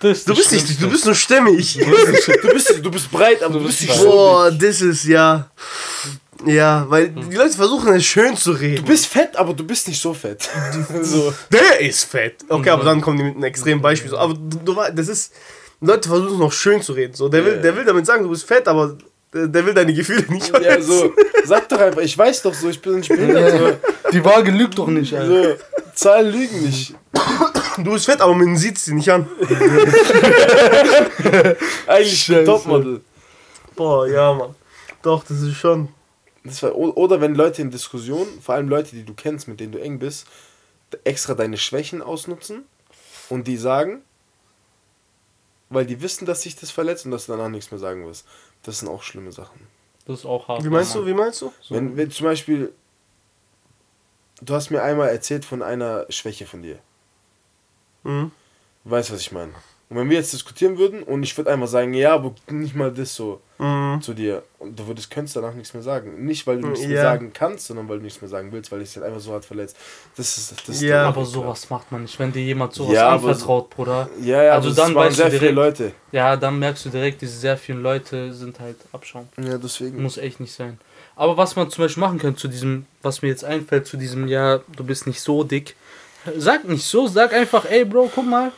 Das 0.00 0.18
ist 0.18 0.28
Du 0.28 0.34
bist 0.34 0.52
nicht, 0.52 0.82
du 0.82 0.90
bist 0.90 1.04
nur 1.06 1.14
stämmig. 1.24 1.78
Du 1.78 2.52
bist, 2.52 2.84
du 2.84 2.90
bist 2.90 3.10
breit, 3.10 3.42
aber 3.42 3.54
du, 3.54 3.60
Du 3.60 3.66
bist 3.66 3.78
bist 3.80 3.90
nicht 3.90 4.00
so 4.00 4.10
Boah, 4.10 4.50
dick. 4.50 4.60
das 4.60 4.80
ist 4.80 5.04
ja. 5.04 5.48
Ja, 6.44 6.84
weil 6.88 7.08
die 7.08 7.34
Leute 7.36 7.56
versuchen 7.56 7.94
es 7.94 8.04
schön 8.04 8.36
zu 8.36 8.52
reden. 8.52 8.84
Du 8.84 8.90
bist 8.90 9.06
fett, 9.06 9.36
aber 9.36 9.54
du 9.54 9.64
bist 9.64 9.88
nicht 9.88 10.00
so 10.00 10.12
fett. 10.12 10.48
so. 11.02 11.32
Der 11.50 11.80
ist 11.80 12.04
fett. 12.04 12.44
Okay, 12.48 12.70
aber 12.70 12.84
dann 12.84 13.00
kommen 13.00 13.16
die 13.18 13.24
mit 13.24 13.34
einem 13.36 13.44
extremen 13.44 13.80
Beispiel. 13.80 14.10
So. 14.10 14.18
Aber 14.18 14.34
du, 14.34 14.58
du, 14.64 14.76
das 14.94 15.08
ist. 15.08 15.32
Leute 15.80 16.08
versuchen 16.08 16.38
noch 16.38 16.52
schön 16.52 16.80
zu 16.82 16.92
reden. 16.94 17.14
So, 17.14 17.28
der, 17.28 17.44
will, 17.44 17.54
Ja. 17.56 17.60
der 17.62 17.76
will 17.76 17.84
damit 17.84 18.06
sagen, 18.06 18.22
du 18.24 18.30
bist 18.30 18.44
fett, 18.44 18.66
aber 18.66 18.96
der, 19.34 19.66
will 19.66 19.74
deine 19.74 19.92
Gefühle 19.92 20.24
nicht 20.28 20.46
Ja, 20.48 20.54
verletzen. 20.60 20.88
so, 20.90 21.12
sag 21.44 21.68
doch 21.68 21.78
einfach, 21.78 22.00
ich 22.00 22.16
weiß 22.16 22.40
doch 22.42 22.54
so, 22.54 22.70
ich 22.70 22.80
bin 22.80 22.96
nicht 22.96 23.08
behindert. 23.10 23.78
Die 24.10 24.24
Waage 24.24 24.50
lügt 24.52 24.78
doch 24.78 24.86
nicht, 24.88 25.12
Alter. 25.14 25.50
So, 25.50 25.56
Zahlen 25.94 26.32
lügen 26.32 26.62
nicht. 26.62 26.94
Du 27.78 27.92
bist 27.92 28.06
fett, 28.06 28.20
aber 28.22 28.34
man 28.34 28.56
sieht 28.56 28.78
sie 28.78 28.94
nicht 28.94 29.10
an. 29.10 29.26
Eigentlich 31.86 32.22
Scheiße. 32.24 32.44
Topmodel. 32.44 33.00
Boah, 33.74 34.06
ja, 34.08 34.32
Mann. 34.32 34.54
Doch, 35.02 35.24
das 35.24 35.40
ist 35.42 35.56
schon. 35.56 35.88
Das 36.46 36.62
war, 36.62 36.76
oder 36.76 37.20
wenn 37.20 37.34
Leute 37.34 37.62
in 37.62 37.70
Diskussionen, 37.70 38.40
vor 38.40 38.54
allem 38.54 38.68
Leute, 38.68 38.94
die 38.94 39.04
du 39.04 39.14
kennst, 39.14 39.48
mit 39.48 39.60
denen 39.60 39.72
du 39.72 39.80
eng 39.80 39.98
bist, 39.98 40.26
extra 41.04 41.34
deine 41.34 41.58
Schwächen 41.58 42.02
ausnutzen 42.02 42.64
und 43.28 43.46
die 43.46 43.56
sagen, 43.56 44.02
weil 45.68 45.86
die 45.86 46.00
wissen, 46.00 46.26
dass 46.26 46.42
sich 46.42 46.56
das 46.56 46.70
verletzt 46.70 47.04
und 47.04 47.10
dass 47.10 47.26
du 47.26 47.32
danach 47.32 47.48
nichts 47.48 47.70
mehr 47.70 47.80
sagen 47.80 48.06
wirst. 48.06 48.26
Das 48.62 48.78
sind 48.78 48.88
auch 48.88 49.02
schlimme 49.02 49.32
Sachen. 49.32 49.60
Das 50.06 50.20
ist 50.20 50.26
auch 50.26 50.46
hart. 50.46 50.64
Wie 50.64 50.68
meinst 50.68 50.94
Mann. 50.94 51.04
du, 51.04 51.10
wie 51.10 51.14
meinst 51.14 51.42
du? 51.42 51.52
Wenn, 51.68 51.96
wenn 51.96 52.10
zum 52.10 52.24
Beispiel, 52.24 52.72
du 54.40 54.54
hast 54.54 54.70
mir 54.70 54.82
einmal 54.82 55.08
erzählt 55.08 55.44
von 55.44 55.62
einer 55.62 56.06
Schwäche 56.08 56.46
von 56.46 56.62
dir. 56.62 56.78
Mhm. 58.04 58.30
Du 58.84 58.90
weißt, 58.90 59.12
was 59.12 59.20
ich 59.20 59.32
meine. 59.32 59.52
Und 59.88 59.96
wenn 59.96 60.08
wir 60.08 60.16
jetzt 60.16 60.32
diskutieren 60.32 60.78
würden 60.78 61.02
und 61.02 61.24
ich 61.24 61.36
würde 61.36 61.50
einmal 61.50 61.68
sagen, 61.68 61.94
ja, 61.94 62.14
aber 62.14 62.34
nicht 62.48 62.76
mal 62.76 62.92
das 62.92 63.14
so 63.14 63.40
Mhm. 63.58 64.00
zu 64.02 64.12
dir 64.14 64.42
und 64.58 64.78
du 64.78 64.86
würdest 64.86 65.10
könntest 65.10 65.36
danach 65.36 65.54
nichts 65.54 65.72
mehr 65.72 65.82
sagen. 65.82 66.24
Nicht, 66.26 66.46
weil 66.46 66.60
du 66.60 66.68
nichts 66.68 66.86
mehr 66.86 66.96
Ja. 66.96 67.02
sagen 67.02 67.30
kannst, 67.32 67.66
sondern 67.66 67.88
weil 67.88 67.98
du 67.98 68.04
nichts 68.04 68.20
mehr 68.20 68.28
sagen 68.28 68.52
willst, 68.52 68.70
weil 68.70 68.80
dich 68.80 68.94
halt 68.96 69.06
einfach 69.06 69.20
so 69.20 69.32
hart 69.32 69.44
verletzt. 69.44 69.76
Das 70.16 70.36
ist 70.36 70.52
das 70.52 70.68
ist 70.76 70.82
Ja. 70.82 71.08
Aber 71.08 71.22
Weg, 71.22 71.28
sowas 71.28 71.70
macht 71.70 71.90
man 71.92 72.02
nicht, 72.02 72.18
wenn 72.18 72.32
dir 72.32 72.42
jemand 72.42 72.74
sowas 72.74 72.94
Ja, 72.94 73.10
anvertraut, 73.14 73.70
Bruder. 73.70 74.08
Ja, 74.22 74.42
ja, 74.42 74.52
Also 74.52 74.72
dann 74.72 74.94
weißt 74.94 75.12
du 75.12 75.22
sehr 75.22 75.26
viele 75.30 75.38
direkt- 75.40 75.54
Leute. 75.56 75.92
Ja, 76.12 76.36
dann 76.36 76.58
merkst 76.58 76.84
du 76.84 76.90
direkt, 76.90 77.22
diese 77.22 77.38
sehr 77.38 77.56
vielen 77.56 77.82
Leute 77.82 78.32
sind 78.34 78.60
halt 78.60 78.76
Abschaum. 78.92 79.28
Ja, 79.42 79.56
deswegen. 79.58 80.02
Muss 80.02 80.18
echt 80.18 80.40
nicht 80.40 80.52
sein. 80.52 80.78
Aber 81.14 81.36
was 81.38 81.56
man 81.56 81.70
zum 81.70 81.84
Beispiel 81.84 82.02
machen 82.02 82.18
kann 82.18 82.36
zu 82.36 82.48
diesem, 82.48 82.84
was 83.00 83.22
mir 83.22 83.28
jetzt 83.28 83.44
einfällt, 83.44 83.86
zu 83.86 83.96
diesem, 83.96 84.28
ja, 84.28 84.60
du 84.76 84.84
bist 84.84 85.06
nicht 85.06 85.20
so 85.22 85.44
dick. 85.44 85.74
Sag 86.36 86.64
nicht 86.68 86.84
so, 86.84 87.06
sag 87.06 87.32
einfach, 87.32 87.64
ey 87.70 87.84
Bro, 87.86 88.10
guck 88.14 88.26
mal. 88.26 88.52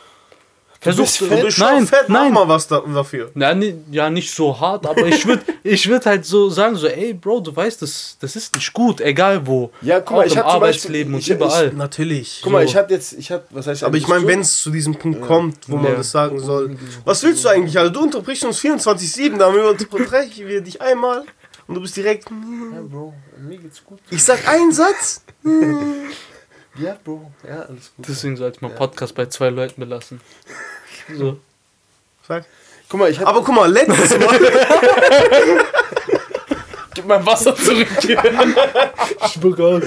Versuch, 0.81 1.03
bist 1.03 1.17
fett? 1.17 1.31
Du 1.41 1.45
bist 1.45 1.59
nein, 1.59 1.85
fett, 1.85 2.05
mach 2.07 2.21
nein. 2.23 2.33
mal 2.33 2.47
was 2.47 2.65
da, 2.67 2.79
dafür. 2.79 3.31
Ja, 3.35 3.53
ja, 3.91 4.09
nicht 4.09 4.33
so 4.33 4.57
hart, 4.57 4.85
aber 4.85 5.05
ich 5.07 5.25
würde 5.25 5.43
ich 5.63 5.87
würd 5.89 6.05
halt 6.05 6.25
so 6.25 6.49
sagen, 6.49 6.75
so, 6.77 6.87
ey 6.87 7.13
Bro, 7.13 7.41
du 7.41 7.53
weißt, 7.53 7.81
das, 7.81 8.15
das 8.21 8.35
ist 8.37 8.55
nicht 8.55 8.71
gut, 8.71 9.01
egal 9.01 9.45
wo. 9.45 9.71
Ja, 9.81 9.99
guck 9.99 10.11
mal, 10.17 10.21
Auch 10.21 10.25
ich 10.27 10.31
im 10.33 10.37
hab 10.39 10.45
zum 10.45 10.55
Arbeitsleben 10.55 11.13
Beispiel- 11.13 11.35
und 11.35 11.41
ich- 11.41 11.47
überall. 11.51 11.73
Natürlich. 11.73 12.39
Guck 12.41 12.53
mal, 12.53 12.63
So. 12.63 12.69
ich 12.69 12.75
hatte 12.77 12.93
jetzt, 12.93 13.11
ich 13.13 13.29
hatte, 13.29 13.45
was 13.49 13.67
heißt 13.67 13.83
Aber 13.83 13.97
ich 13.97 14.07
meine, 14.07 14.25
wenn 14.25 14.39
es 14.39 14.61
zu 14.61 14.69
diesem 14.71 14.95
Punkt 14.95 15.21
kommt, 15.21 15.67
wo 15.67 15.75
man 15.75 15.91
Ja. 15.91 15.97
das 15.97 16.11
sagen 16.11 16.39
soll. 16.39 16.77
Was 17.03 17.23
willst 17.23 17.43
du 17.43 17.49
eigentlich? 17.49 17.77
Also 17.77 17.91
du 17.91 18.01
unterbrichst 18.01 18.45
uns 18.45 18.59
24-7, 18.61 19.37
da 19.37 19.47
unterbrechen 19.47 20.47
wir 20.47 20.61
dich 20.61 20.81
einmal 20.81 21.25
und 21.67 21.75
du 21.75 21.81
bist 21.81 21.97
direkt. 21.97 22.29
Ja, 22.29 22.81
Bro, 22.83 23.13
mir 23.37 23.57
geht's 23.57 23.83
gut. 23.83 23.99
Ich 24.11 24.23
sag 24.23 24.47
einen 24.47 24.71
Satz. 24.71 25.23
Ja, 26.79 26.97
Bro, 27.03 27.31
ja, 27.47 27.61
alles 27.61 27.91
gut. 27.95 28.07
Deswegen 28.07 28.37
sollte 28.37 28.59
man 28.61 28.73
Podcast 28.75 29.13
bei 29.15 29.25
zwei 29.25 29.49
Leuten 29.49 29.79
belassen. 29.81 30.21
So. 31.17 31.39
Sag. 32.27 32.45
Guck 32.87 32.99
mal, 32.99 33.09
ich 33.09 33.17
hatte, 33.17 33.27
Aber 33.27 33.43
guck 33.43 33.55
mal, 33.55 33.71
letztes 33.71 34.11
Mal. 34.19 34.39
Gib 36.93 37.05
mein 37.05 37.25
Wasser 37.25 37.55
zurück. 37.55 37.87
Spuck 39.27 39.59
aus. 39.59 39.83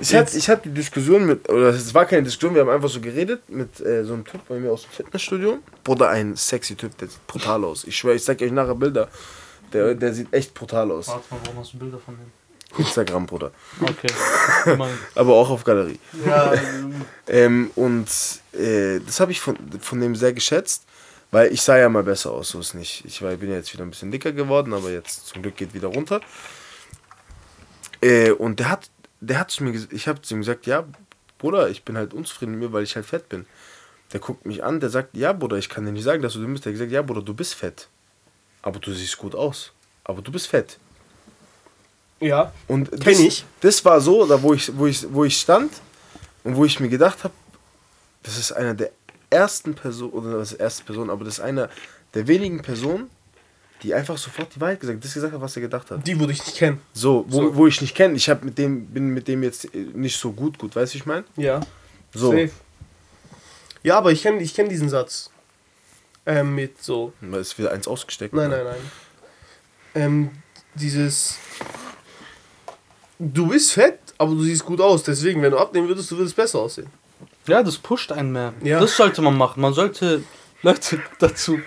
ich 0.00 0.12
hatte, 0.12 0.36
ich 0.36 0.48
hatte 0.48 0.68
die 0.68 0.74
Diskussion 0.74 1.24
mit, 1.26 1.48
oder 1.48 1.68
es 1.68 1.94
war 1.94 2.04
keine 2.04 2.24
Diskussion, 2.24 2.54
wir 2.56 2.62
haben 2.62 2.70
einfach 2.70 2.88
so 2.88 3.00
geredet 3.00 3.48
mit 3.48 3.78
äh, 3.78 4.02
so 4.04 4.14
einem 4.14 4.24
Typ 4.24 4.40
bei 4.48 4.58
mir 4.58 4.72
aus 4.72 4.82
dem 4.82 4.90
Fitnessstudio. 4.90 5.58
Bruder, 5.84 6.08
ein 6.08 6.34
sexy 6.34 6.74
Typ, 6.74 6.98
der 6.98 7.06
sieht 7.06 7.24
brutal 7.28 7.64
aus. 7.64 7.84
Ich 7.84 7.96
schwöre, 7.96 8.16
ich 8.16 8.24
zeig 8.24 8.42
euch 8.42 8.50
nachher 8.50 8.74
Bilder. 8.74 9.08
Der, 9.72 9.94
der 9.94 10.12
sieht 10.12 10.32
echt 10.32 10.52
brutal 10.54 10.90
aus. 10.90 11.06
Warte 11.06 11.22
mal, 11.30 11.38
warum 11.44 11.60
hast 11.60 11.74
du 11.74 11.78
Bilder 11.78 11.98
von 11.98 12.16
dem? 12.16 12.32
Instagram, 12.78 13.26
Bruder. 13.26 13.52
Okay. 13.80 14.12
Aber 15.14 15.34
auch 15.34 15.50
auf 15.50 15.64
Galerie. 15.64 15.98
ja, 16.26 16.54
Ähm, 17.28 17.70
und 17.76 18.08
äh, 18.52 18.98
das 19.06 19.20
habe 19.20 19.30
ich 19.30 19.40
von, 19.40 19.56
von 19.80 20.00
dem 20.00 20.16
sehr 20.16 20.32
geschätzt, 20.32 20.84
weil 21.30 21.52
ich 21.52 21.62
sah 21.62 21.78
ja 21.78 21.88
mal 21.88 22.02
besser 22.02 22.32
aus, 22.32 22.50
so 22.50 22.58
ist 22.58 22.74
nicht. 22.74 23.04
Ich 23.04 23.22
war, 23.22 23.34
bin 23.36 23.50
ja 23.50 23.56
jetzt 23.56 23.72
wieder 23.72 23.84
ein 23.84 23.90
bisschen 23.90 24.10
dicker 24.10 24.32
geworden, 24.32 24.74
aber 24.74 24.90
jetzt 24.90 25.28
zum 25.28 25.42
Glück 25.42 25.56
geht 25.56 25.72
wieder 25.72 25.88
runter. 25.88 26.20
Äh, 28.00 28.32
und 28.32 28.58
der 28.58 28.70
hat, 28.70 28.90
der 29.20 29.38
hat 29.38 29.50
zu 29.50 29.62
mir 29.62 29.72
gesagt, 29.72 29.92
ich 29.92 30.08
habe 30.08 30.20
zu 30.22 30.34
ihm 30.34 30.40
gesagt, 30.40 30.66
ja, 30.66 30.84
Bruder, 31.38 31.70
ich 31.70 31.84
bin 31.84 31.96
halt 31.96 32.14
unzufrieden 32.14 32.52
mit 32.52 32.60
mir, 32.60 32.72
weil 32.72 32.82
ich 32.82 32.96
halt 32.96 33.06
fett 33.06 33.28
bin. 33.28 33.46
Der 34.12 34.20
guckt 34.20 34.44
mich 34.44 34.64
an, 34.64 34.80
der 34.80 34.90
sagt, 34.90 35.16
ja, 35.16 35.32
Bruder, 35.32 35.56
ich 35.56 35.68
kann 35.68 35.84
dir 35.84 35.92
nicht 35.92 36.02
sagen, 36.02 36.22
dass 36.22 36.32
du 36.32 36.40
dumm 36.40 36.52
bist. 36.52 36.64
Der 36.64 36.72
hat 36.72 36.74
gesagt, 36.74 36.92
ja, 36.92 37.02
Bruder, 37.02 37.22
du 37.22 37.32
bist 37.32 37.54
fett. 37.54 37.88
Aber 38.62 38.80
du 38.80 38.92
siehst 38.92 39.16
gut 39.18 39.34
aus. 39.34 39.72
Aber 40.02 40.20
du 40.20 40.32
bist 40.32 40.48
fett. 40.48 40.78
Ja. 42.20 42.52
Und 42.68 42.90
Kenn 42.90 43.00
das, 43.00 43.18
ich. 43.18 43.44
das 43.60 43.84
war 43.84 44.00
so, 44.00 44.26
da 44.26 44.40
wo 44.42 44.54
ich, 44.54 44.76
wo 44.76 44.86
ich, 44.86 45.06
wo 45.12 45.24
ich 45.24 45.38
stand 45.38 45.72
und 46.44 46.56
wo 46.56 46.64
ich 46.64 46.78
mir 46.80 46.88
gedacht 46.88 47.24
habe, 47.24 47.34
das 48.22 48.36
ist 48.38 48.52
einer 48.52 48.74
der 48.74 48.90
ersten 49.30 49.74
Personen, 49.74 50.12
oder 50.12 50.38
das 50.38 50.52
ist 50.52 50.60
erste 50.60 50.84
Person, 50.84 51.10
aber 51.10 51.24
das 51.24 51.34
ist 51.34 51.40
einer 51.40 51.68
der 52.14 52.26
wenigen 52.26 52.60
Personen, 52.62 53.08
die 53.82 53.94
einfach 53.94 54.18
sofort 54.18 54.54
die 54.54 54.60
Wahrheit 54.60 54.80
gesagt, 54.80 55.02
das 55.02 55.14
gesagt 55.14 55.32
hat, 55.32 55.40
was 55.40 55.56
er 55.56 55.62
gedacht 55.62 55.90
hat. 55.90 56.06
Die 56.06 56.18
würde 56.20 56.32
ich 56.34 56.44
nicht 56.44 56.58
kennen. 56.58 56.80
So, 56.92 57.24
wo, 57.28 57.42
So. 57.42 57.56
wo 57.56 57.66
ich 57.66 57.80
nicht 57.80 57.94
kenne. 57.96 58.14
Ich 58.14 58.28
hab 58.28 58.44
mit 58.44 58.58
dem, 58.58 58.86
bin 58.86 59.08
mit 59.08 59.26
dem 59.26 59.42
jetzt 59.42 59.74
äh, 59.74 59.78
nicht 59.94 60.18
so 60.18 60.32
gut, 60.32 60.58
gut, 60.58 60.76
weißt 60.76 60.92
du, 60.92 60.98
ich 60.98 61.06
meine? 61.06 61.24
Ja. 61.36 61.60
So. 62.12 62.30
Safe. 62.32 62.50
Ja, 63.82 63.96
aber 63.96 64.12
ich 64.12 64.22
kenne 64.22 64.42
ich 64.42 64.52
kenn 64.54 64.68
diesen 64.68 64.90
Satz. 64.90 65.30
Ähm, 66.26 66.54
mit 66.54 66.82
so. 66.82 67.14
Da 67.22 67.38
ist 67.38 67.56
wieder 67.58 67.72
eins 67.72 67.88
ausgesteckt. 67.88 68.34
Nein, 68.34 68.50
nein, 68.50 68.64
nein. 68.64 68.90
Ähm, 69.94 70.30
dieses. 70.74 71.36
Du 73.22 73.48
bist 73.48 73.72
fett, 73.72 73.98
aber 74.16 74.32
du 74.32 74.42
siehst 74.42 74.64
gut 74.64 74.80
aus. 74.80 75.02
Deswegen, 75.02 75.42
wenn 75.42 75.50
du 75.50 75.58
abnehmen 75.58 75.88
würdest, 75.88 76.10
du 76.10 76.16
würdest 76.16 76.34
besser 76.34 76.58
aussehen. 76.60 76.88
Ja, 77.46 77.62
das 77.62 77.76
pusht 77.76 78.10
einen 78.12 78.32
mehr. 78.32 78.54
Ja. 78.62 78.80
Das 78.80 78.96
sollte 78.96 79.20
man 79.20 79.36
machen. 79.36 79.60
Man 79.60 79.74
sollte 79.74 80.22
Leute 80.62 81.02
dazu. 81.18 81.60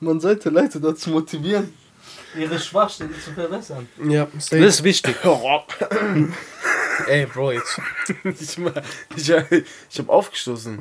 Man 0.00 0.18
sollte 0.20 0.48
Leute 0.50 0.80
dazu 0.80 1.10
motivieren, 1.10 1.74
ihre 2.38 2.58
Schwachstellen 2.58 3.14
zu 3.22 3.32
verbessern. 3.32 3.86
Ja, 4.02 4.28
Das 4.34 4.46
safe. 4.46 4.64
ist 4.64 4.82
wichtig. 4.84 5.16
Ey, 7.06 7.26
Bro, 7.26 7.52
jetzt. 7.52 7.78
Ich, 8.24 8.58
ich, 9.16 9.28
ich 9.90 9.98
habe 9.98 10.10
aufgestoßen. 10.12 10.78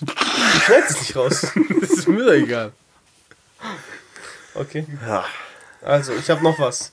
Ich 0.00 0.62
schneid 0.64 0.84
es 0.88 1.00
nicht 1.00 1.16
raus. 1.16 1.46
Das 1.80 1.90
ist 1.90 2.08
mir 2.08 2.24
doch 2.24 2.32
egal. 2.32 2.72
Okay. 4.54 4.86
Ja. 5.06 5.24
Also, 5.84 6.12
ich 6.14 6.28
habe 6.30 6.42
noch 6.42 6.58
was. 6.58 6.92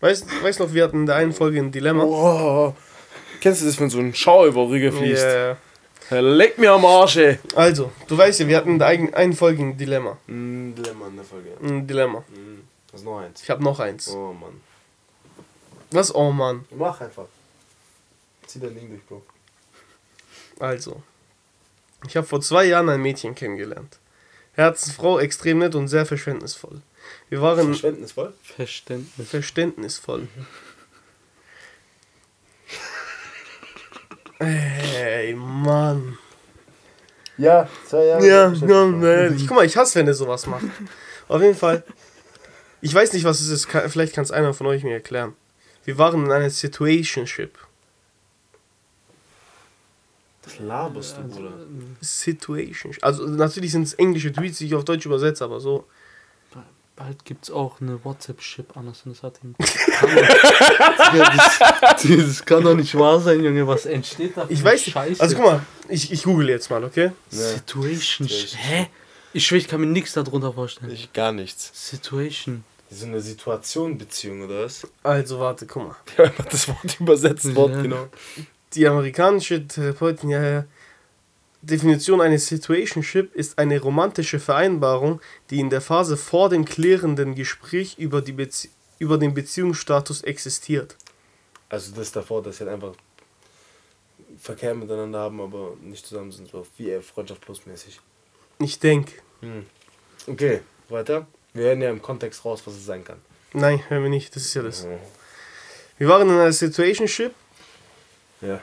Weißt 0.00 0.26
weißt 0.42 0.60
noch, 0.60 0.74
wir 0.74 0.84
hatten 0.84 1.00
in 1.00 1.06
der 1.06 1.16
einen 1.16 1.32
Folge 1.32 1.58
ein 1.58 1.70
Dilemma. 1.70 2.04
Oh. 2.04 2.74
Kennst 3.40 3.62
du 3.62 3.66
das, 3.66 3.78
wenn 3.80 3.88
so 3.88 3.98
ein 3.98 4.14
Schau 4.14 4.46
über 4.46 4.68
Rüge 4.68 4.92
fließt? 4.92 5.24
Yeah. 5.24 5.56
Leck 6.10 6.58
mir 6.58 6.72
am 6.72 6.84
Arsch, 6.84 7.16
ey. 7.16 7.38
Also, 7.54 7.92
du 8.08 8.18
weißt 8.18 8.40
ja, 8.40 8.48
wir 8.48 8.56
hatten 8.56 8.70
in 8.70 8.78
der 8.78 8.88
einen 8.88 9.32
Folge 9.32 9.62
ein 9.62 9.76
Dilemma. 9.76 10.18
Ein 10.28 10.74
Dilemma 10.74 11.06
in 11.06 11.16
der 11.16 11.24
Folge. 11.24 11.50
Ein 11.62 11.86
Dilemma. 11.86 12.24
Das 12.90 13.00
ist 13.00 13.04
noch 13.04 13.20
eins. 13.20 13.42
Ich 13.42 13.48
habe 13.48 13.62
noch 13.64 13.80
eins. 13.80 14.08
Oh 14.08 14.32
Mann. 14.32 14.60
Was? 15.90 16.14
Oh 16.14 16.30
Mann. 16.30 16.66
Mach 16.70 17.00
einfach. 17.00 17.26
Zieh 18.46 18.60
dein 18.60 18.74
Ding 18.74 18.90
durch, 18.90 19.04
Bro. 19.06 19.22
Also, 20.58 21.02
ich 22.06 22.16
habe 22.16 22.26
vor 22.26 22.40
zwei 22.40 22.64
Jahren 22.64 22.88
ein 22.88 23.00
Mädchen 23.00 23.34
kennengelernt. 23.34 23.98
Herzensfrau, 24.54 25.18
extrem 25.18 25.60
nett 25.60 25.74
und 25.74 25.88
sehr 25.88 26.04
verständnisvoll. 26.04 26.82
Wir 27.28 27.40
waren 27.40 27.64
Verständnisvoll? 27.66 28.34
Verständnis. 28.42 29.28
verständnisvoll. 29.28 30.28
Ey, 34.38 35.34
Mann. 35.34 36.18
Ja, 37.38 37.68
zwei 37.88 38.04
Jahre. 38.04 38.26
Ja, 38.26 38.52
ja, 38.52 39.02
ehrlich. 39.02 39.46
Guck 39.46 39.56
mal, 39.56 39.64
ich 39.64 39.76
hasse, 39.76 39.98
wenn 39.98 40.06
er 40.06 40.14
sowas 40.14 40.46
macht. 40.46 40.64
Auf 41.28 41.40
jeden 41.40 41.56
Fall. 41.56 41.82
Ich 42.80 42.92
weiß 42.92 43.12
nicht, 43.12 43.24
was 43.24 43.40
es 43.40 43.48
ist. 43.48 43.66
Vielleicht 43.88 44.14
kann 44.14 44.24
es 44.24 44.30
einer 44.30 44.52
von 44.52 44.66
euch 44.66 44.82
mir 44.82 44.92
erklären. 44.92 45.34
Wir 45.84 45.98
waren 45.98 46.24
in 46.24 46.32
einer 46.32 46.50
Situationship. 46.50 47.58
Was 50.44 50.58
laberst 50.58 51.16
du, 51.16 51.22
Bruder? 51.28 51.52
Situation. 52.00 52.94
Also 53.00 53.26
natürlich 53.26 53.72
sind 53.72 53.84
es 53.84 53.94
englische 53.94 54.32
Tweets, 54.32 54.58
die 54.58 54.66
ich 54.66 54.74
auf 54.74 54.84
Deutsch 54.84 55.06
übersetze, 55.06 55.44
aber 55.44 55.60
so. 55.60 55.86
Bald 56.94 57.24
gibt's 57.24 57.50
auch 57.50 57.80
eine 57.80 58.04
WhatsApp-Chip 58.04 58.76
an, 58.76 58.92
das 59.04 59.22
hat 59.22 59.40
ihn. 59.42 59.54
das, 59.58 61.58
das 62.02 62.44
kann 62.44 62.62
doch 62.62 62.74
nicht 62.74 62.96
wahr 62.98 63.18
sein, 63.20 63.42
Junge. 63.42 63.66
Was 63.66 63.86
entsteht 63.86 64.36
da? 64.36 64.44
Ich 64.48 64.62
weiß 64.62 64.86
nicht. 64.86 64.92
Scheiße? 64.92 65.22
Also 65.22 65.36
guck 65.36 65.44
mal, 65.46 65.62
ich, 65.88 66.12
ich 66.12 66.22
google 66.24 66.50
jetzt 66.50 66.70
mal, 66.70 66.84
okay? 66.84 67.12
Situation. 67.30 68.28
Situation. 68.28 68.60
Hä? 68.60 68.88
Ich 69.32 69.46
schwör, 69.46 69.58
ich 69.58 69.68
kann 69.68 69.80
mir 69.80 69.86
nichts 69.86 70.12
darunter 70.12 70.52
vorstellen. 70.52 70.92
Ich 70.92 71.12
gar 71.12 71.32
nichts. 71.32 71.70
Situation. 71.72 72.64
So 72.90 73.06
eine 73.06 73.22
Situation, 73.22 73.96
Beziehung, 73.96 74.42
oder 74.42 74.64
was? 74.64 74.86
Also 75.02 75.40
warte, 75.40 75.66
guck 75.66 75.88
mal. 75.88 75.96
Ich 76.06 76.18
habe 76.18 76.28
einfach 76.28 76.44
das 76.44 76.68
Wort 76.68 77.00
übersetzt, 77.00 77.54
Wort, 77.54 77.72
Ja. 77.72 77.82
genau. 77.82 78.08
Die 78.74 78.86
amerikanische 78.86 79.66
Therapeutin, 79.66 80.30
ja, 80.30 80.42
ja. 80.42 80.64
Definition 81.62 82.20
eines 82.20 82.48
Situationship 82.48 83.34
ist 83.34 83.58
eine 83.58 83.80
romantische 83.80 84.40
Vereinbarung, 84.40 85.20
die 85.50 85.60
in 85.60 85.70
der 85.70 85.80
Phase 85.80 86.16
vor 86.16 86.48
dem 86.48 86.64
klärenden 86.64 87.36
Gespräch 87.36 87.96
über, 87.98 88.20
die 88.20 88.32
Bezie 88.32 88.70
über 88.98 89.16
den 89.16 89.32
Beziehungsstatus 89.32 90.22
existiert. 90.22 90.96
Also 91.68 91.94
das 91.94 92.12
davor, 92.12 92.42
dass 92.42 92.58
sie 92.58 92.64
halt 92.64 92.74
einfach 92.74 92.94
Verkehr 94.38 94.74
miteinander 94.74 95.20
haben, 95.20 95.40
aber 95.40 95.76
nicht 95.80 96.06
zusammen 96.06 96.32
sind, 96.32 96.48
so 96.48 96.66
wie 96.76 96.90
äh, 96.90 97.00
Freundschaft 97.00 97.40
plus 97.40 97.64
mäßig. 97.66 98.00
Ich 98.58 98.78
denke. 98.78 99.12
Okay, 100.26 100.60
weiter. 100.88 101.26
Wir 101.52 101.64
hören 101.66 101.82
ja 101.82 101.90
im 101.90 102.02
Kontext 102.02 102.44
raus, 102.44 102.62
was 102.64 102.74
es 102.74 102.86
sein 102.86 103.04
kann. 103.04 103.18
Nein, 103.52 103.82
hören 103.88 104.02
wir 104.04 104.10
nicht, 104.10 104.34
das 104.34 104.44
ist 104.44 104.54
ja 104.54 104.62
das. 104.62 104.86
Wir 105.98 106.08
waren 106.08 106.28
in 106.28 106.34
einer 106.34 106.52
Situationship 106.52 107.34
Ja, 108.40 108.60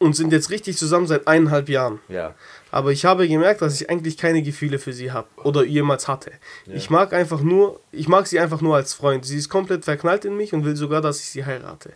und 0.00 0.16
sind 0.16 0.32
jetzt 0.32 0.50
richtig 0.50 0.78
zusammen 0.78 1.06
seit 1.06 1.28
eineinhalb 1.28 1.68
Jahren. 1.68 2.00
ja. 2.08 2.34
Aber 2.72 2.92
ich 2.92 3.04
habe 3.04 3.26
gemerkt, 3.26 3.62
dass 3.62 3.80
ich 3.80 3.90
eigentlich 3.90 4.16
keine 4.16 4.42
Gefühle 4.42 4.78
für 4.78 4.92
sie 4.92 5.10
habe 5.10 5.26
oder 5.42 5.64
jemals 5.64 6.06
hatte. 6.06 6.30
Ja. 6.66 6.74
Ich 6.74 6.88
mag 6.88 7.12
einfach 7.12 7.40
nur, 7.40 7.80
ich 7.90 8.06
mag 8.06 8.28
sie 8.28 8.38
einfach 8.38 8.60
nur 8.60 8.76
als 8.76 8.94
Freund. 8.94 9.24
Sie 9.24 9.36
ist 9.36 9.48
komplett 9.48 9.84
verknallt 9.84 10.24
in 10.24 10.36
mich 10.36 10.52
und 10.52 10.64
will 10.64 10.76
sogar, 10.76 11.00
dass 11.00 11.18
ich 11.18 11.26
sie 11.30 11.44
heirate. 11.44 11.94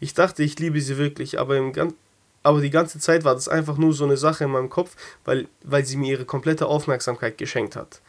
Ich 0.00 0.14
dachte, 0.14 0.42
ich 0.42 0.58
liebe 0.58 0.80
sie 0.80 0.98
wirklich, 0.98 1.38
aber 1.38 1.56
im 1.56 1.72
gan 1.72 1.94
aber 2.42 2.60
die 2.60 2.70
ganze 2.70 3.00
Zeit 3.00 3.24
war 3.24 3.34
das 3.34 3.48
einfach 3.48 3.76
nur 3.76 3.92
so 3.92 4.04
eine 4.04 4.16
Sache 4.16 4.44
in 4.44 4.50
meinem 4.50 4.70
Kopf, 4.70 4.94
weil, 5.24 5.48
weil 5.64 5.84
sie 5.84 5.96
mir 5.96 6.12
ihre 6.12 6.24
komplette 6.24 6.66
Aufmerksamkeit 6.66 7.38
geschenkt 7.38 7.74
hat. 7.74 8.00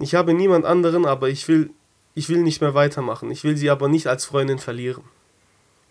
Ich 0.00 0.16
habe 0.16 0.34
niemand 0.34 0.64
anderen, 0.64 1.06
aber 1.06 1.28
ich 1.28 1.46
will, 1.46 1.70
ich 2.14 2.28
will 2.28 2.42
nicht 2.42 2.60
mehr 2.60 2.74
weitermachen. 2.74 3.30
Ich 3.30 3.44
will 3.44 3.56
sie 3.56 3.70
aber 3.70 3.88
nicht 3.88 4.08
als 4.08 4.24
Freundin 4.24 4.58
verlieren. 4.58 5.04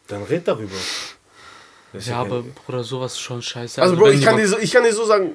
Dann 0.07 0.23
red 0.23 0.45
darüber. 0.45 0.75
Das 1.93 2.07
Ja, 2.07 2.21
kein- 2.21 2.31
aber 2.31 2.41
Bruder, 2.43 2.83
sowas 2.83 3.13
ist 3.13 3.19
schon 3.19 3.41
scheiße. 3.41 3.81
Also, 3.81 3.95
Bro, 3.95 4.07
wenn 4.07 4.19
ich 4.19 4.25
kann, 4.25 4.37
dir 4.37 4.47
so, 4.47 4.57
ich 4.59 4.71
kann 4.71 4.83
dir 4.83 4.93
so 4.93 5.05
sagen, 5.05 5.31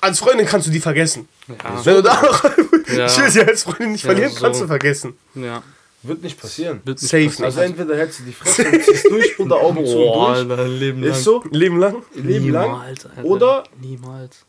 als 0.00 0.18
Freundin 0.18 0.46
kannst 0.46 0.66
du 0.66 0.70
die 0.70 0.80
vergessen. 0.80 1.28
Ja, 1.48 1.84
Wenn 1.84 1.94
du 1.96 2.02
da 2.02 2.20
noch, 2.20 2.44
Ja. 2.88 3.08
sie 3.30 3.40
als 3.42 3.62
Freundin 3.62 3.92
nicht 3.92 4.04
Ja, 4.04 4.10
verlieren, 4.10 4.32
so. 4.32 4.40
kannst 4.40 4.60
du 4.60 4.66
vergessen. 4.66 5.14
ja. 5.34 5.62
Wird 6.04 6.20
nicht 6.24 6.40
passieren. 6.40 6.80
Wird 6.84 7.00
nicht 7.00 7.08
Safe 7.08 7.24
passieren. 7.26 7.44
Also 7.44 7.60
entweder 7.60 7.96
hältst 7.96 8.18
du 8.18 8.24
die 8.24 8.32
Fresse 8.32 8.68
und 8.68 8.82
ziehst 8.82 9.08
durch 9.08 9.38
oder 9.38 9.54
Augen 9.54 9.86
zu 9.86 9.98
und 9.98 10.14
durch. 10.16 10.50
Alter, 10.50 10.66
Leben 10.66 11.00
lang. 11.00 11.12
Ist 11.12 11.22
so, 11.22 11.44
Leben 11.52 11.78
lang. 11.78 12.02
Leben 12.16 12.50
lang. 12.50 12.70
Niemals, 12.72 13.06
Alter. 13.06 13.24
Oder- 13.24 13.62
Niemals. 13.80 14.44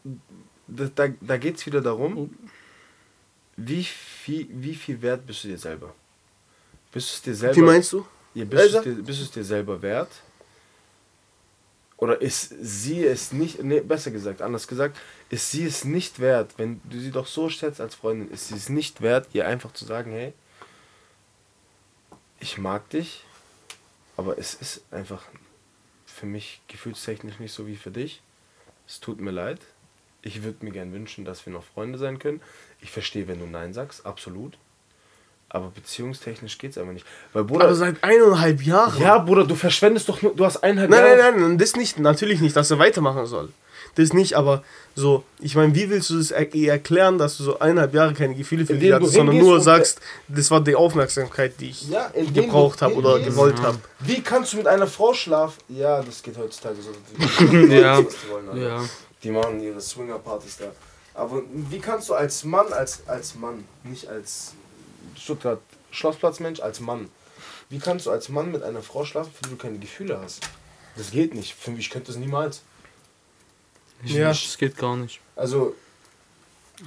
Da, 0.67 0.85
da, 0.95 1.07
da 1.21 1.37
geht 1.37 1.57
es 1.57 1.65
wieder 1.67 1.79
darum, 1.79 2.31
wie 3.55 3.83
viel, 3.83 4.47
wie 4.49 4.73
viel 4.73 4.99
wert 5.03 5.27
bist 5.27 5.43
du 5.43 5.49
dir 5.49 5.59
selber? 5.59 5.93
Bist 6.91 7.09
du 7.09 7.13
es 7.17 7.21
dir 7.21 7.35
selber 7.35 7.55
Wie 7.55 7.61
meinst 7.61 7.93
du? 7.93 8.03
Ja, 8.33 8.45
bist, 8.45 8.63
du 8.63 8.65
es 8.67 8.73
Elsa? 8.73 8.81
dir, 8.81 9.03
bist 9.03 9.19
du 9.19 9.23
es 9.25 9.31
dir 9.31 9.43
selber 9.43 9.79
wert? 9.81 10.09
Oder 12.03 12.21
ist 12.21 12.53
sie 12.59 13.05
es 13.05 13.31
nicht, 13.31 13.63
nee, 13.63 13.79
besser 13.79 14.11
gesagt, 14.11 14.41
anders 14.41 14.67
gesagt, 14.67 14.97
ist 15.29 15.51
sie 15.51 15.65
es 15.65 15.85
nicht 15.85 16.19
wert, 16.19 16.51
wenn 16.57 16.81
du 16.83 16.99
sie 16.99 17.11
doch 17.11 17.27
so 17.27 17.47
schätzt 17.47 17.79
als 17.79 17.95
Freundin, 17.95 18.29
ist 18.29 18.49
sie 18.49 18.55
es 18.55 18.67
nicht 18.67 18.99
wert, 19.01 19.29
ihr 19.31 19.47
einfach 19.47 19.71
zu 19.71 19.85
sagen, 19.85 20.11
hey, 20.11 20.33
ich 22.41 22.57
mag 22.57 22.89
dich, 22.89 23.23
aber 24.17 24.37
es 24.37 24.53
ist 24.53 24.83
einfach 24.91 25.23
für 26.05 26.25
mich 26.25 26.59
gefühlstechnisch 26.67 27.39
nicht 27.39 27.53
so 27.53 27.67
wie 27.67 27.77
für 27.77 27.91
dich. 27.91 28.21
Es 28.85 28.99
tut 28.99 29.21
mir 29.21 29.31
leid. 29.31 29.61
Ich 30.23 30.43
würde 30.43 30.65
mir 30.65 30.71
gern 30.71 30.91
wünschen, 30.91 31.23
dass 31.23 31.45
wir 31.45 31.53
noch 31.53 31.63
Freunde 31.63 31.97
sein 31.97 32.19
können. 32.19 32.41
Ich 32.81 32.91
verstehe, 32.91 33.29
wenn 33.29 33.39
du 33.39 33.45
Nein 33.45 33.73
sagst, 33.73 34.05
absolut. 34.05 34.57
Aber 35.53 35.69
beziehungstechnisch 35.69 36.57
geht's 36.57 36.77
einfach 36.79 36.93
nicht. 36.93 37.05
Weil, 37.31 37.43
Bruder, 37.43 37.65
Aber 37.65 37.75
seit 37.75 38.03
eineinhalb 38.03 38.63
Jahren. 38.63 38.99
ja, 38.99 39.19
Bruder, 39.19 39.45
du 39.45 39.53
verschwendest 39.55 40.09
doch 40.09 40.19
nur, 40.23 40.35
du 40.35 40.43
hast 40.45 40.57
eineinhalb 40.63 40.89
Nein, 40.89 40.99
Jahre. 41.19 41.31
nein, 41.31 41.41
nein, 41.41 41.57
das 41.59 41.75
nicht. 41.75 41.99
Natürlich 41.99 42.41
nicht, 42.41 42.55
dass 42.55 42.71
er 42.71 42.79
weitermachen 42.79 43.27
soll. 43.27 43.49
Das 43.95 44.11
nicht, 44.13 44.33
aber 44.33 44.63
so, 44.95 45.23
ich 45.39 45.53
meine, 45.55 45.75
wie 45.75 45.87
willst 45.87 46.09
du 46.09 46.17
das 46.17 46.31
er 46.31 46.51
erklären, 46.55 47.19
dass 47.19 47.37
du 47.37 47.43
so 47.43 47.59
eineinhalb 47.59 47.93
Jahre 47.93 48.15
keine 48.15 48.33
Gefühle 48.33 48.65
für 48.65 48.73
dich 48.73 48.91
hattest, 48.91 49.13
sondern 49.13 49.37
nur 49.37 49.61
sagst, 49.61 49.99
das 50.27 50.49
war 50.49 50.61
die 50.61 50.75
Aufmerksamkeit, 50.75 51.53
die 51.59 51.69
ich 51.69 51.87
Ja, 51.89 52.11
gebraucht 52.33 52.81
habe 52.81 52.95
oder 52.95 53.19
gewollt 53.19 53.61
habe. 53.61 53.77
Wie 53.99 54.21
kannst 54.21 54.53
du 54.53 54.57
mit 54.57 54.65
einer 54.65 54.87
Frau 54.87 55.13
schlafen? 55.13 55.59
Ja, 55.69 56.01
das 56.01 56.23
geht 56.23 56.35
heutzutage 56.35 56.77
so. 56.81 56.89
Ja. 57.67 58.01
Die, 58.01 58.07
wollen, 58.31 58.49
Alter. 58.49 58.59
Ja. 58.59 58.83
die 59.21 59.29
machen 59.29 59.61
ihre 59.61 59.79
Swinger-Partys 59.79 60.57
da. 60.57 60.65
Aber 61.13 61.43
wie 61.69 61.77
kannst 61.79 62.09
du 62.09 62.15
als 62.15 62.43
Mann, 62.43 62.73
als, 62.73 63.03
als 63.05 63.35
Mann, 63.35 63.63
nicht 63.83 64.07
als 64.07 64.53
Stuttgart 65.23 65.61
Schlossplatzmensch, 65.91 66.59
als 66.59 66.79
Mann, 66.79 67.09
wie 67.69 67.79
kannst 67.79 68.05
du 68.05 68.11
als 68.11 68.29
Mann 68.29 68.51
mit 68.51 68.63
einer 68.63 68.81
Frau 68.81 69.05
schlafen, 69.05 69.31
die 69.45 69.49
du 69.49 69.55
keine 69.55 69.79
Gefühle 69.79 70.19
hast? 70.21 70.41
Das 70.95 71.11
geht 71.11 71.33
nicht. 71.33 71.53
Für 71.53 71.71
mich, 71.71 71.81
ich 71.85 71.89
könnte 71.89 72.07
das 72.07 72.17
niemals. 72.17 72.61
Ich, 74.03 74.13
Ja. 74.13 74.29
Das 74.29 74.57
geht 74.57 74.77
gar 74.77 74.95
nicht. 74.97 75.19
Also, 75.35 75.75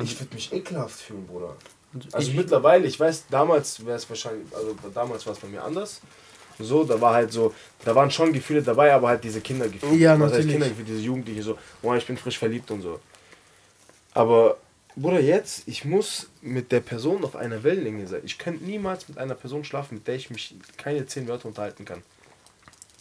ich 0.03 0.21
würde 0.21 0.35
mich 0.35 0.53
ekelhaft 0.53 1.01
fühlen, 1.01 1.27
Bruder. 1.27 1.57
Also 2.13 2.31
ich, 2.31 2.37
mittlerweile, 2.37 2.87
ich 2.87 3.01
weiß, 3.01 3.25
damals 3.31 3.85
wäre 3.87 3.97
es 3.97 4.09
wahrscheinlich, 4.09 4.47
also 4.55 4.77
damals 4.93 5.25
war 5.25 5.33
es 5.33 5.39
bei 5.39 5.49
mir 5.49 5.63
anders. 5.63 6.01
So, 6.59 6.85
da 6.85 7.01
war 7.01 7.15
halt 7.15 7.33
so, 7.33 7.55
da 7.85 7.95
waren 7.95 8.11
schon 8.11 8.33
Gefühle 8.33 8.63
dabei, 8.63 8.93
aber 8.93 9.09
halt 9.09 9.25
diese 9.25 9.41
Kindergefühle. 9.41 9.95
Ja, 9.97 10.13
Was 10.13 10.25
heißt 10.25 10.33
natürlich. 10.33 10.53
Kindergefühle, 10.53 10.87
diese 10.87 11.01
Jugendliche 11.01 11.43
so, 11.43 11.59
oh, 11.83 11.95
ich 11.95 12.07
bin 12.07 12.17
frisch 12.17 12.39
verliebt 12.39 12.71
und 12.71 12.83
so. 12.83 13.01
Aber, 14.15 14.57
Bruder, 14.97 15.21
jetzt, 15.21 15.69
ich 15.69 15.85
muss 15.85 16.29
mit 16.41 16.73
der 16.73 16.81
Person 16.81 17.23
auf 17.23 17.37
einer 17.37 17.63
Wellenlänge 17.63 18.07
sein. 18.07 18.23
Ich 18.25 18.39
könnte 18.39 18.65
niemals 18.65 19.09
mit 19.09 19.19
einer 19.19 19.35
Person 19.35 19.63
schlafen, 19.63 19.97
mit 19.97 20.07
der 20.07 20.15
ich 20.15 20.31
mich 20.31 20.55
keine 20.79 21.07
zehn 21.07 21.29
Wörter 21.29 21.47
unterhalten 21.49 21.85
kann. 21.85 22.03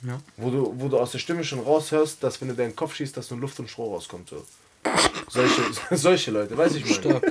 Ja. 0.06 0.20
Wo 0.36 0.50
du, 0.50 0.74
wo 0.78 0.90
du 0.90 1.00
aus 1.00 1.14
der 1.14 1.20
Stimme 1.20 1.46
schon 1.46 1.62
raushörst, 1.62 2.22
dass 2.22 2.42
wenn 2.42 2.50
du 2.50 2.54
deinen 2.54 2.76
Kopf 2.76 2.96
schießt, 2.96 3.16
dass 3.16 3.32
nur 3.32 3.40
Luft 3.40 3.58
und 3.60 3.70
Stroh 3.70 3.94
rauskommt. 3.94 4.30
So. 4.30 4.46
Solche, 5.30 5.62
solche 5.96 6.32
Leute, 6.32 6.58
weiß 6.58 6.76
ich 6.76 7.04
mal. 7.06 7.22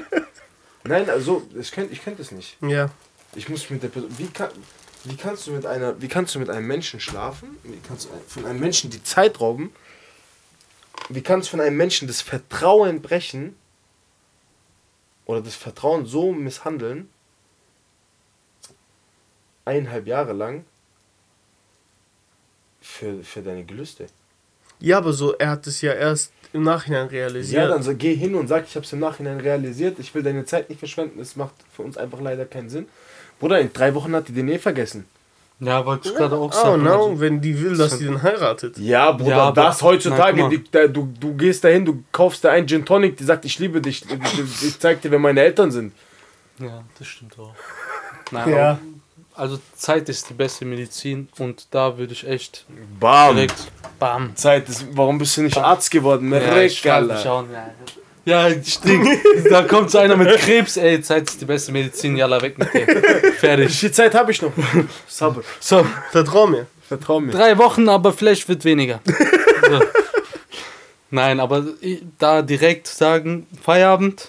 Nein, 0.85 1.11
also 1.11 1.43
ich 1.59 1.71
könnte 1.71 1.93
ich 1.93 2.03
könnt 2.03 2.19
es 2.19 2.33
nicht. 2.33 2.57
Ja. 2.63 2.91
Ich 3.37 3.51
muss 3.51 3.69
mit 3.69 3.83
der 3.83 3.89
Person. 3.89 4.11
Wie, 4.17 4.29
kann, 4.29 4.51
wie 5.05 5.17
kannst 5.17 5.47
du 5.47 5.53
mit 5.53 5.67
einer. 5.67 6.01
Wie 6.01 6.09
kannst 6.09 6.35
du 6.35 6.39
mit 6.39 6.49
einem 6.49 6.67
Menschen 6.67 7.01
schlafen? 7.01 7.59
Wie 7.63 7.79
kannst 7.87 8.07
du 8.07 8.11
von 8.29 8.47
einem 8.47 8.61
Menschen 8.61 8.91
die 8.91 9.03
Zeit 9.03 9.41
rauben? 9.41 9.73
Wie 11.11 11.21
kannst 11.21 11.49
du 11.49 11.51
von 11.53 11.61
einem 11.61 11.77
Menschen 11.77 12.09
das 12.09 12.23
Vertrauen 12.23 13.03
brechen? 13.03 13.57
Oder 15.27 15.41
das 15.41 15.55
Vertrauen 15.55 16.07
so 16.07 16.33
misshandeln? 16.33 17.09
Eineinhalb 19.65 20.07
Jahre 20.07 20.33
lang 20.33 20.65
für, 22.81 23.23
für 23.23 23.41
deine 23.43 23.65
Gelüste. 23.65 24.07
Ja, 24.81 24.99
aber 24.99 25.13
so, 25.13 25.33
er 25.35 25.51
hat 25.51 25.67
es 25.67 25.81
ja 25.81 25.93
erst 25.93 26.33
im 26.53 26.63
Nachhinein 26.63 27.07
Ja, 27.07 27.11
realisiert. 27.11 27.71
dann 27.71 27.83
so, 27.83 27.95
geh 27.97 28.15
hin 28.15 28.35
und 28.35 28.49
sag, 28.49 28.65
ich 28.67 28.75
habe 28.77 28.85
es 28.85 28.93
im 28.93 29.01
Nachhinein 29.01 29.41
realisiert, 29.41 29.99
ich 29.99 30.15
will 30.15 30.23
deine 30.23 30.45
Zeit 30.45 30.69
nicht 30.69 30.79
verschwenden, 30.79 31.19
es 31.21 31.37
macht 31.37 31.55
für 31.73 31.83
uns 31.83 31.97
einfach 31.97 32.21
leider 32.21 32.45
keinen 32.45 32.69
Sinn. 32.69 32.87
Bruder, 33.41 33.61
in 33.61 33.73
drei 33.73 33.95
Wochen 33.95 34.15
hat 34.15 34.29
die 34.29 34.33
den 34.33 34.49
eh 34.49 34.59
vergessen. 34.59 35.07
Ja, 35.67 35.85
wollte 35.87 36.09
ich 36.09 36.15
gerade 36.15 36.37
auch 36.37 36.49
oh 36.49 36.53
sagen. 36.53 36.83
no, 36.83 36.91
also- 37.09 37.21
wenn 37.21 37.41
die 37.41 37.61
will, 37.61 37.77
dass 37.77 37.99
die 37.99 38.05
den 38.05 38.23
heiratet. 38.23 38.79
Ja, 38.79 39.13
Bruder, 39.13 39.31
Ja, 39.31 39.43
aber- 39.45 39.63
das 39.63 39.83
heutzutage, 39.83 40.43
mal. 40.43 40.51
die, 40.51 40.65
da, 40.71 40.87
du, 40.87 41.13
du 41.19 41.35
gehst 41.35 41.65
dahin, 41.65 41.85
du 41.85 42.03
kaufst 42.13 42.45
da 42.45 42.51
einen 42.51 42.67
Gin 42.69 42.85
Tonic, 42.85 43.17
die 43.17 43.25
sagt, 43.25 43.45
ich 43.45 43.59
liebe 43.59 43.81
dich, 43.81 44.05
ich, 44.09 44.63
ich 44.69 44.79
zeig 44.79 45.01
dir, 45.03 45.11
wer 45.11 45.19
meine 45.19 45.41
Eltern 45.41 45.71
sind. 45.71 45.93
Ja, 46.59 46.83
das 46.99 47.07
stimmt 47.09 47.39
auch. 47.39 47.55
Nein, 48.31 48.51
Ja. 48.51 48.71
aber- 48.71 48.79
Also 49.37 49.59
Zeit 49.75 50.09
ist 50.09 50.31
die 50.31 50.35
beste 50.35 50.65
Medizin 50.65 51.29
und 51.39 51.67
da 51.73 51.99
würde 51.99 52.13
ich 52.13 52.25
echt 52.25 52.65
Bam. 53.01 53.35
direkt 53.35 53.57
bam. 53.99 54.37
Zeit 54.37 54.69
ist, 54.69 54.87
warum 54.93 55.19
bist 55.19 55.37
du 55.37 55.43
nicht 55.43 55.59
Arzt 55.59 55.91
geworden? 55.91 56.33
Ja, 56.33 56.39
Merek, 56.39 56.71
ich 56.71 56.89
Alter. 56.93 57.19
auch, 57.33 57.45
ja, 57.53 57.69
ja 58.25 58.49
stinkt. 58.63 59.09
da 59.51 59.63
kommt 59.63 59.91
so 59.91 59.99
einer 59.99 60.17
mit 60.17 60.29
Krebs, 60.39 60.77
ey, 60.77 61.01
Zeit 61.03 61.29
ist 61.31 61.41
die 61.41 61.45
beste 61.45 61.73
Medizin, 61.73 62.17
jalla, 62.17 62.41
weg 62.43 62.59
mit 62.59 62.73
dir. 62.73 62.87
Wie 62.87 63.31
Fertig. 63.33 63.79
viel 63.79 63.93
Zeit 63.93 64.15
habe 64.15 64.31
ich 64.33 64.41
noch? 64.43 64.53
Sabr, 65.09 65.43
So, 65.61 65.87
Vertrau 66.13 66.47
mir. 66.47 66.67
vertrau 66.89 67.21
mir. 67.21 67.33
drei 67.33 67.57
Wochen, 67.59 67.89
aber 67.89 68.13
vielleicht 68.13 68.49
wird 68.49 68.65
weniger. 68.65 69.01
So. 69.67 69.81
Nein, 71.11 71.41
aber 71.41 71.65
da 72.19 72.43
direkt 72.43 72.87
sagen, 72.87 73.47
Feierabend, 73.63 74.29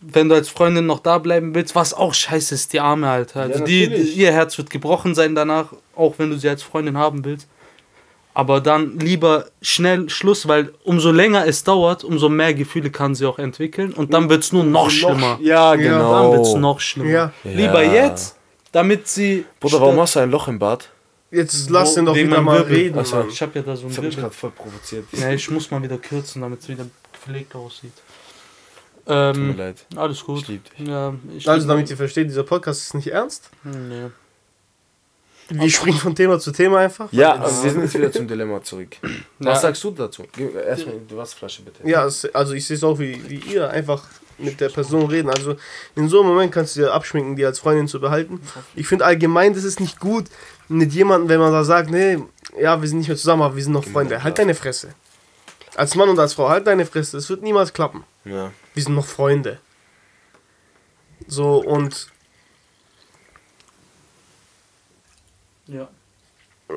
wenn 0.00 0.28
du 0.28 0.34
als 0.34 0.48
Freundin 0.48 0.84
noch 0.86 0.98
da 1.00 1.18
bleiben 1.18 1.54
willst, 1.54 1.74
was 1.76 1.94
auch 1.94 2.12
scheiße 2.14 2.54
ist, 2.56 2.72
die 2.72 2.80
Arme 2.80 3.06
halt. 3.08 3.36
Also 3.36 3.64
die, 3.64 3.86
natürlich. 3.86 4.16
ihr 4.16 4.32
Herz 4.32 4.58
wird 4.58 4.70
gebrochen 4.70 5.14
sein 5.14 5.34
danach, 5.36 5.72
auch 5.94 6.14
wenn 6.18 6.30
du 6.30 6.36
sie 6.38 6.48
als 6.48 6.62
Freundin 6.64 6.96
haben 6.98 7.24
willst. 7.24 7.46
Aber 8.38 8.60
dann 8.60 9.00
lieber 9.00 9.46
schnell 9.62 10.08
Schluss, 10.08 10.46
weil 10.46 10.72
umso 10.84 11.10
länger 11.10 11.44
es 11.48 11.64
dauert, 11.64 12.04
umso 12.04 12.28
mehr 12.28 12.54
Gefühle 12.54 12.88
kann 12.90 13.16
sie 13.16 13.26
auch 13.26 13.40
entwickeln 13.40 13.92
und 13.92 14.14
dann 14.14 14.30
wird 14.30 14.44
es 14.44 14.52
nur 14.52 14.62
noch 14.62 14.90
schlimmer. 14.90 15.38
Ja, 15.42 15.74
Ja, 15.74 15.76
genau. 15.76 16.12
Dann 16.22 16.32
wird 16.38 16.46
es 16.46 16.54
noch 16.54 16.78
schlimmer. 16.78 17.10
Ja. 17.10 17.32
Lieber 17.42 17.82
jetzt, 17.82 18.36
damit 18.70 19.08
sie. 19.08 19.44
Bruder, 19.58 19.80
warum 19.80 19.98
hast 19.98 20.14
du 20.14 20.20
ein 20.20 20.30
Loch 20.30 20.46
im 20.46 20.60
Bad? 20.60 20.88
Jetzt 21.32 21.68
lass 21.68 21.94
den 21.94 22.04
doch 22.06 22.14
wieder 22.14 22.28
meinem 22.36 22.44
mal 22.44 22.58
Wirbel. 22.60 22.76
reden. 22.76 22.98
Ach 23.00 23.06
so. 23.06 23.16
Mann. 23.16 23.28
Ich 23.28 23.42
habe 23.42 23.52
ja 23.58 23.62
da 23.62 23.74
so 23.76 23.86
ein 23.88 23.96
Wirbel. 23.96 24.10
gerade 24.12 24.34
voll 24.34 24.52
provoziert. 24.52 25.04
Ja, 25.12 25.30
ich 25.32 25.50
muss 25.50 25.68
mal 25.72 25.82
wieder 25.82 25.98
kürzen, 25.98 26.40
damit 26.40 26.60
es 26.60 26.68
wieder 26.68 26.86
gepflegt 27.12 27.56
aussieht. 27.56 27.92
Tut 29.04 29.14
mir 29.16 29.30
Ähm, 29.34 29.56
leid. 29.58 29.84
alles 29.96 30.24
gut. 30.24 30.42
Ich 30.42 30.48
lieb 30.48 30.62
dich. 30.76 30.86
Ja, 30.86 31.12
ich 31.36 31.48
Also, 31.48 31.66
damit 31.66 31.90
ihr 31.90 31.96
versteht, 31.96 32.28
dieser 32.28 32.44
Podcast 32.44 32.82
ist 32.82 32.94
nicht 32.94 33.08
ernst. 33.08 33.50
Nee. 33.64 34.10
Wir 35.50 35.70
springen 35.70 35.98
von 35.98 36.14
Thema 36.14 36.38
zu 36.38 36.52
Thema 36.52 36.78
einfach. 36.80 37.08
Ja, 37.12 37.32
also 37.36 37.64
wir 37.64 37.70
sind 37.70 37.82
jetzt 37.82 37.94
wieder 37.94 38.12
zum 38.12 38.28
Dilemma 38.28 38.62
zurück. 38.62 38.96
Was 39.38 39.46
Ja. 39.46 39.56
sagst 39.56 39.82
du 39.84 39.90
dazu? 39.92 40.24
Erstmal 40.66 40.96
die 40.98 41.16
Wasserflasche 41.16 41.62
bitte. 41.62 41.88
Ja, 41.88 42.02
also 42.02 42.52
ich 42.52 42.66
sehe 42.66 42.76
es 42.76 42.84
auch 42.84 42.98
wie, 42.98 43.22
wie 43.28 43.36
ihr, 43.54 43.70
einfach 43.70 44.04
mit 44.36 44.60
der 44.60 44.68
Person 44.68 45.06
reden. 45.06 45.30
Also 45.30 45.56
in 45.96 46.08
so 46.08 46.20
einem 46.20 46.28
Moment 46.30 46.52
kannst 46.52 46.76
du 46.76 46.80
dir 46.80 46.92
abschminken, 46.92 47.34
die 47.34 47.44
als 47.44 47.58
Freundin 47.58 47.88
zu 47.88 47.98
behalten. 48.00 48.40
Ich 48.76 48.86
finde 48.86 49.04
allgemein, 49.04 49.54
das 49.54 49.64
ist 49.64 49.80
nicht 49.80 49.98
gut 49.98 50.26
mit 50.68 50.92
jemandem, 50.92 51.28
wenn 51.30 51.40
man 51.40 51.52
da 51.52 51.64
sagt, 51.64 51.90
nee, 51.90 52.18
ja, 52.60 52.80
wir 52.80 52.88
sind 52.88 52.98
nicht 52.98 53.08
mehr 53.08 53.16
zusammen, 53.16 53.42
aber 53.42 53.56
wir 53.56 53.62
sind 53.64 53.72
noch 53.72 53.84
Freunde. 53.84 54.22
Halt 54.22 54.38
deine 54.38 54.54
Fresse. 54.54 54.90
Als 55.76 55.94
Mann 55.94 56.08
und 56.08 56.18
als 56.18 56.34
Frau, 56.34 56.48
halt 56.50 56.66
deine 56.66 56.84
Fresse. 56.86 57.16
Es 57.16 57.28
wird 57.30 57.42
niemals 57.42 57.72
klappen. 57.72 58.04
Ja. 58.24 58.52
Wir 58.74 58.82
sind 58.82 58.94
noch 58.94 59.06
Freunde. 59.06 59.60
So, 61.26 61.56
und 61.62 62.08
Ja. 65.68 65.88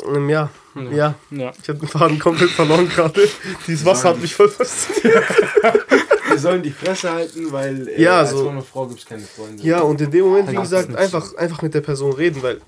ähm, 0.08 0.30
ja, 0.30 0.50
ja, 0.76 1.16
Ja. 1.32 1.52
ich 1.62 1.70
habe 1.70 1.80
den 1.80 1.88
Faden 1.88 2.20
komplett 2.20 2.50
verloren 2.52 2.88
gerade. 2.90 3.28
Dieses 3.68 3.86
Wasser 3.86 4.10
hat 4.10 4.22
mich 4.22 4.36
voll 4.36 4.50
fasziniert. 4.50 5.24
Wir 6.30 6.40
sollen 6.40 6.62
die 6.64 6.72
Fresse 6.72 7.12
halten, 7.12 7.52
weil 7.52 7.90
äh, 7.90 8.02
Ja, 8.02 8.20
als 8.20 8.30
so. 8.32 8.46
Mann 8.46 8.58
und 8.58 8.66
Frau 8.66 8.88
gibt 8.88 9.02
es 9.02 9.06
keine 9.06 9.22
Freunde. 9.24 9.62
Ja, 9.64 9.82
und 9.82 10.00
in 10.00 10.12
dem 10.12 10.26
Moment, 10.26 10.50
wie 10.52 10.56
gesagt, 10.56 10.96
einfach, 10.96 11.34
einfach 11.36 11.62
mit 11.62 11.74
der 11.74 11.82
Person 11.82 12.14
reden, 12.14 12.42
weil 12.42 12.62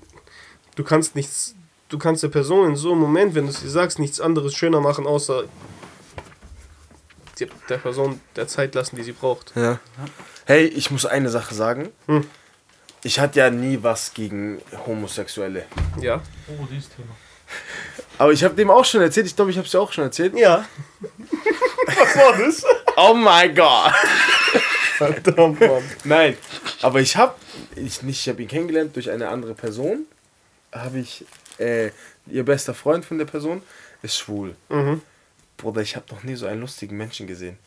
du 0.74 0.84
kannst 0.84 1.14
nichts, 1.16 1.54
du 1.88 1.96
kannst 1.98 2.22
der 2.22 2.28
Person 2.28 2.68
in 2.68 2.76
so 2.76 2.92
einem 2.92 3.00
Moment, 3.00 3.34
wenn 3.34 3.44
du 3.46 3.50
es 3.50 3.62
ihr 3.62 3.70
sagst, 3.70 3.98
nichts 3.98 4.20
anderes 4.20 4.54
schöner 4.54 4.80
machen, 4.80 5.06
außer 5.06 5.44
der 7.68 7.78
Person 7.78 8.20
der 8.36 8.46
Zeit 8.48 8.74
lassen, 8.74 8.96
die 8.96 9.02
sie 9.02 9.12
braucht. 9.12 9.52
Ja. 9.56 9.80
Hey, 10.44 10.66
ich 10.66 10.90
muss 10.90 11.04
eine 11.06 11.30
Sache 11.30 11.54
sagen. 11.54 11.88
Hm. 12.06 12.24
Ich 13.04 13.20
hatte 13.20 13.38
ja 13.38 13.50
nie 13.50 13.78
was 13.82 14.12
gegen 14.14 14.60
Homosexuelle. 14.86 15.66
Ja. 16.00 16.22
Oh, 16.48 16.64
dieses 16.70 16.88
Thema. 16.88 17.14
Aber 18.16 18.32
ich 18.32 18.42
habe 18.42 18.54
dem 18.54 18.70
auch 18.70 18.84
schon 18.84 19.02
erzählt. 19.02 19.26
Ich 19.26 19.36
glaube, 19.36 19.50
ich 19.50 19.56
habe 19.56 19.66
es 19.66 19.72
dir 19.72 19.80
auch 19.80 19.92
schon 19.92 20.04
erzählt. 20.04 20.36
Ja. 20.36 20.64
Was 21.86 22.16
war 22.16 22.38
das? 22.38 22.64
Oh 22.96 23.12
mein 23.14 23.54
Gott. 23.54 23.92
Verdammt, 24.96 25.60
Mann. 25.60 25.82
Nein, 26.04 26.36
aber 26.80 27.00
ich 27.00 27.16
habe 27.16 27.34
ich 27.76 28.02
nicht, 28.02 28.20
ich 28.20 28.28
habe 28.28 28.40
ihn 28.40 28.48
kennengelernt 28.48 28.96
durch 28.96 29.10
eine 29.10 29.28
andere 29.28 29.54
Person. 29.54 30.06
Habe 30.72 31.00
ich 31.00 31.26
äh, 31.58 31.90
ihr 32.26 32.44
bester 32.44 32.72
Freund 32.72 33.04
von 33.04 33.18
der 33.18 33.26
Person 33.26 33.62
ist 34.02 34.18
schwul. 34.18 34.54
Mhm. 34.68 35.02
Bruder, 35.56 35.82
ich 35.82 35.96
habe 35.96 36.06
noch 36.10 36.22
nie 36.22 36.36
so 36.36 36.46
einen 36.46 36.60
lustigen 36.60 36.96
Menschen 36.96 37.26
gesehen. 37.26 37.58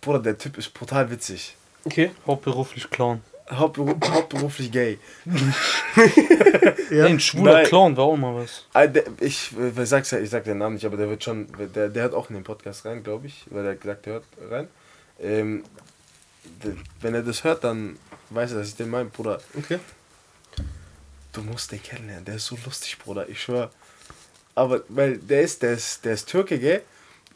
Bruder, 0.00 0.20
der 0.20 0.38
Typ 0.38 0.58
ist 0.58 0.72
brutal 0.72 1.10
witzig. 1.10 1.56
Okay. 1.86 2.10
Hauptberuflich 2.26 2.90
Clown. 2.90 3.22
Hauptberu 3.48 3.94
hauptberuflich 4.04 4.72
gay. 4.72 4.98
Ja. 6.90 7.04
Ey, 7.04 7.12
ein 7.12 7.20
schwuler 7.20 7.52
Nein. 7.52 7.66
Clown 7.66 7.96
war 7.96 8.04
auch 8.04 8.16
mal 8.16 8.34
was. 8.34 8.64
Ah, 8.72 8.86
der, 8.86 9.04
ich, 9.20 9.52
äh, 9.56 9.82
ich 9.82 9.88
sag's 9.88 10.10
ja, 10.10 10.18
ich 10.18 10.30
sag 10.30 10.42
den 10.44 10.58
Namen 10.58 10.74
nicht, 10.74 10.84
aber 10.84 10.96
der 10.96 11.08
wird 11.08 11.22
schon, 11.22 11.46
der, 11.74 11.88
der 11.88 12.02
hört 12.02 12.14
auch 12.14 12.28
in 12.28 12.34
den 12.34 12.44
Podcast 12.44 12.84
rein, 12.84 13.04
glaube 13.04 13.28
ich, 13.28 13.44
weil 13.50 13.64
er 13.64 13.76
gesagt, 13.76 14.06
der 14.06 14.14
hört 14.14 14.24
rein. 14.50 14.68
Ähm, 15.20 15.64
der, 16.64 16.72
wenn 17.00 17.14
er 17.14 17.22
das 17.22 17.44
hört, 17.44 17.62
dann 17.62 17.98
weiß 18.30 18.52
er, 18.52 18.58
dass 18.58 18.68
ich 18.68 18.76
den 18.76 18.90
meine, 18.90 19.10
Bruder. 19.10 19.40
Okay. 19.56 19.78
Du 21.32 21.42
musst 21.42 21.70
den 21.70 21.82
kennenlernen, 21.82 22.24
der 22.24 22.36
ist 22.36 22.46
so 22.46 22.58
lustig, 22.64 22.98
Bruder, 22.98 23.28
ich 23.28 23.40
schwör. 23.40 23.70
Aber, 24.56 24.82
weil 24.88 25.18
der 25.18 25.42
ist, 25.42 25.62
der 25.62 25.74
ist, 25.74 26.04
der 26.04 26.14
ist 26.14 26.28
Türke, 26.28 26.58
gell? 26.58 26.82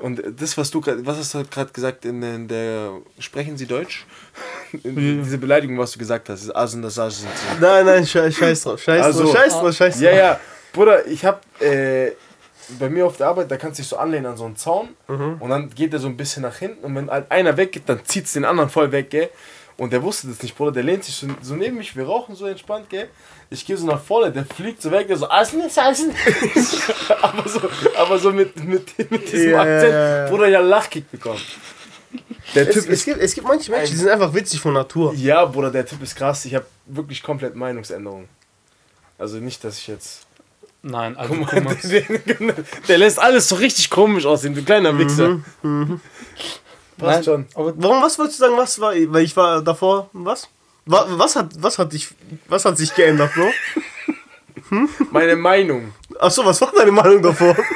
Und 0.01 0.23
das, 0.41 0.57
was 0.57 0.71
du 0.71 0.81
gerade, 0.81 1.05
was 1.07 1.19
hast 1.19 1.35
du 1.35 1.45
gerade 1.45 1.71
gesagt 1.73 2.05
in, 2.07 2.23
in 2.23 2.49
der, 2.49 2.93
sprechen 3.19 3.57
Sie 3.57 3.67
Deutsch? 3.67 4.07
In 4.85 4.97
Diese 5.23 5.37
Beleidigung, 5.39 5.77
was 5.79 5.93
du 5.93 5.99
gesagt 5.99 6.29
hast, 6.29 6.43
ist 6.45 6.55
Asen, 6.57 6.81
das 6.81 6.99
Asen. 6.99 7.29
Nein, 7.61 7.85
nein, 7.85 8.07
scheiß, 8.07 8.35
scheiß 8.35 8.63
drauf. 8.63 8.81
Scheiß 8.83 9.05
Also- 9.05 9.25
drauf, 9.25 9.35
scheiß 9.37 9.53
drauf, 9.55 9.75
scheiß 9.77 9.95
drauf. 9.95 10.03
Ja, 10.03 10.11
ja. 10.13 10.41
Bruder, 10.73 11.07
ich 11.07 11.25
hab 11.25 11.43
äh, 11.61 12.13
bei 12.79 12.89
mir 12.89 13.05
auf 13.07 13.17
der 13.17 13.27
Arbeit, 13.27 13.51
da 13.51 13.57
kannst 13.57 13.79
du 13.79 13.83
dich 13.83 13.89
so 13.89 13.97
anlehnen 13.97 14.27
an 14.27 14.37
so 14.37 14.45
einen 14.45 14.57
Zaun 14.57 14.91
und 15.09 15.49
dann 15.51 15.69
geht 15.71 15.93
er 15.93 15.99
so 15.99 16.07
ein 16.07 16.17
bisschen 16.17 16.43
nach 16.45 16.57
hinten 16.57 16.85
und 16.85 16.95
wenn 16.95 17.11
halt 17.11 17.31
einer 17.31 17.57
weggeht, 17.57 17.83
dann 17.87 18.01
zieht's 18.05 18.33
den 18.35 18.45
anderen 18.45 18.71
voll 18.71 18.93
weg, 18.93 19.11
gell? 19.11 19.29
Und 19.81 19.95
der 19.95 20.03
wusste 20.03 20.29
das 20.29 20.43
nicht, 20.43 20.55
Bruder, 20.55 20.73
der 20.73 20.83
lehnt 20.83 21.05
sich 21.05 21.15
so, 21.17 21.27
so 21.41 21.55
neben 21.55 21.79
mich, 21.79 21.97
wir 21.97 22.05
rauchen 22.05 22.35
so 22.35 22.45
entspannt, 22.45 22.91
gell? 22.91 23.09
Ich 23.49 23.65
gehe 23.65 23.79
so 23.79 23.87
nach 23.87 23.99
vorne, 23.99 24.31
der 24.31 24.45
fliegt 24.45 24.83
so 24.83 24.91
weg, 24.91 25.09
der 25.09 25.17
so, 25.17 25.31
Eisen 25.31 25.59
ist 25.63 25.79
Eisen. 25.79 26.15
aber 27.23 27.49
so, 27.49 27.61
aber 27.97 28.19
so 28.19 28.31
mit, 28.31 28.63
mit, 28.63 29.11
mit 29.11 29.33
diesem 29.33 29.53
ja, 29.53 29.63
Akzent. 29.63 30.29
Bruder, 30.31 30.49
ja 30.49 30.61
Lachkick 30.61 31.11
bekommen. 31.11 31.41
Der 32.55 32.69
Es, 32.69 32.75
Typ 32.75 32.83
es, 32.85 32.89
ist, 32.91 33.05
gibt, 33.07 33.21
es 33.23 33.35
gibt 33.35 33.49
manche 33.49 33.71
Menschen, 33.71 33.93
die 33.93 33.97
sind 33.97 34.11
einfach 34.11 34.35
witzig 34.35 34.61
von 34.61 34.75
Natur. 34.75 35.15
ja, 35.15 35.47
Bruder, 35.47 35.71
der 35.71 35.87
Typ 35.87 36.03
ist 36.03 36.15
krass, 36.15 36.45
ich 36.45 36.55
habe 36.55 36.67
wirklich 36.85 37.23
komplett 37.23 37.55
Meinungsänderung. 37.55 38.29
Also 39.17 39.39
nicht, 39.39 39.65
dass 39.65 39.79
ich 39.79 39.87
jetzt 39.87 40.27
Nein, 40.83 41.17
also 41.17 41.33
Guck 41.33 41.49
guck 41.49 41.65
mal, 41.65 41.75
mal. 41.75 41.77
der, 41.85 42.55
der 42.87 42.99
lässt 42.99 43.19
alles 43.19 43.49
so 43.49 43.57
richtig 43.57 43.89
komisch 43.89 44.27
aussehen, 44.27 44.55
du 44.55 44.63
kleiner 44.63 44.99
Wichser. 44.99 45.39
Passt 47.01 47.15
Nein, 47.17 47.25
schon. 47.25 47.47
aber 47.55 47.73
Warum, 47.77 48.03
was 48.03 48.19
wolltest 48.19 48.41
du 48.41 48.45
sagen, 48.45 48.57
was 48.57 48.79
war, 48.81 48.93
weil 48.95 49.25
ich 49.25 49.37
war 49.37 49.63
davor, 49.63 50.09
was? 50.13 50.49
Wa- 50.87 51.07
Was 51.11 51.37
hat, 51.37 51.51
was 51.61 51.79
hat 51.79 51.93
dich, 51.93 52.09
was 52.49 52.65
hat 52.65 52.77
sich 52.79 52.95
geändert, 52.95 53.33
Bro? 53.35 53.51
Meine 55.11 55.37
Meinung. 55.37 55.93
Achso, 56.19 56.45
was 56.45 56.61
war 56.61 56.73
deine 56.77 56.93
Meinung 56.93 57.23
davor? 57.23 57.57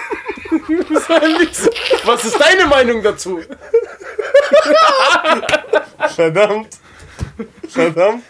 Was 2.05 2.25
ist 2.25 2.41
deine 2.41 2.66
Meinung 2.66 3.03
dazu? 3.03 3.41
Verdammt. 6.14 6.79
Verdammt. 7.68 8.22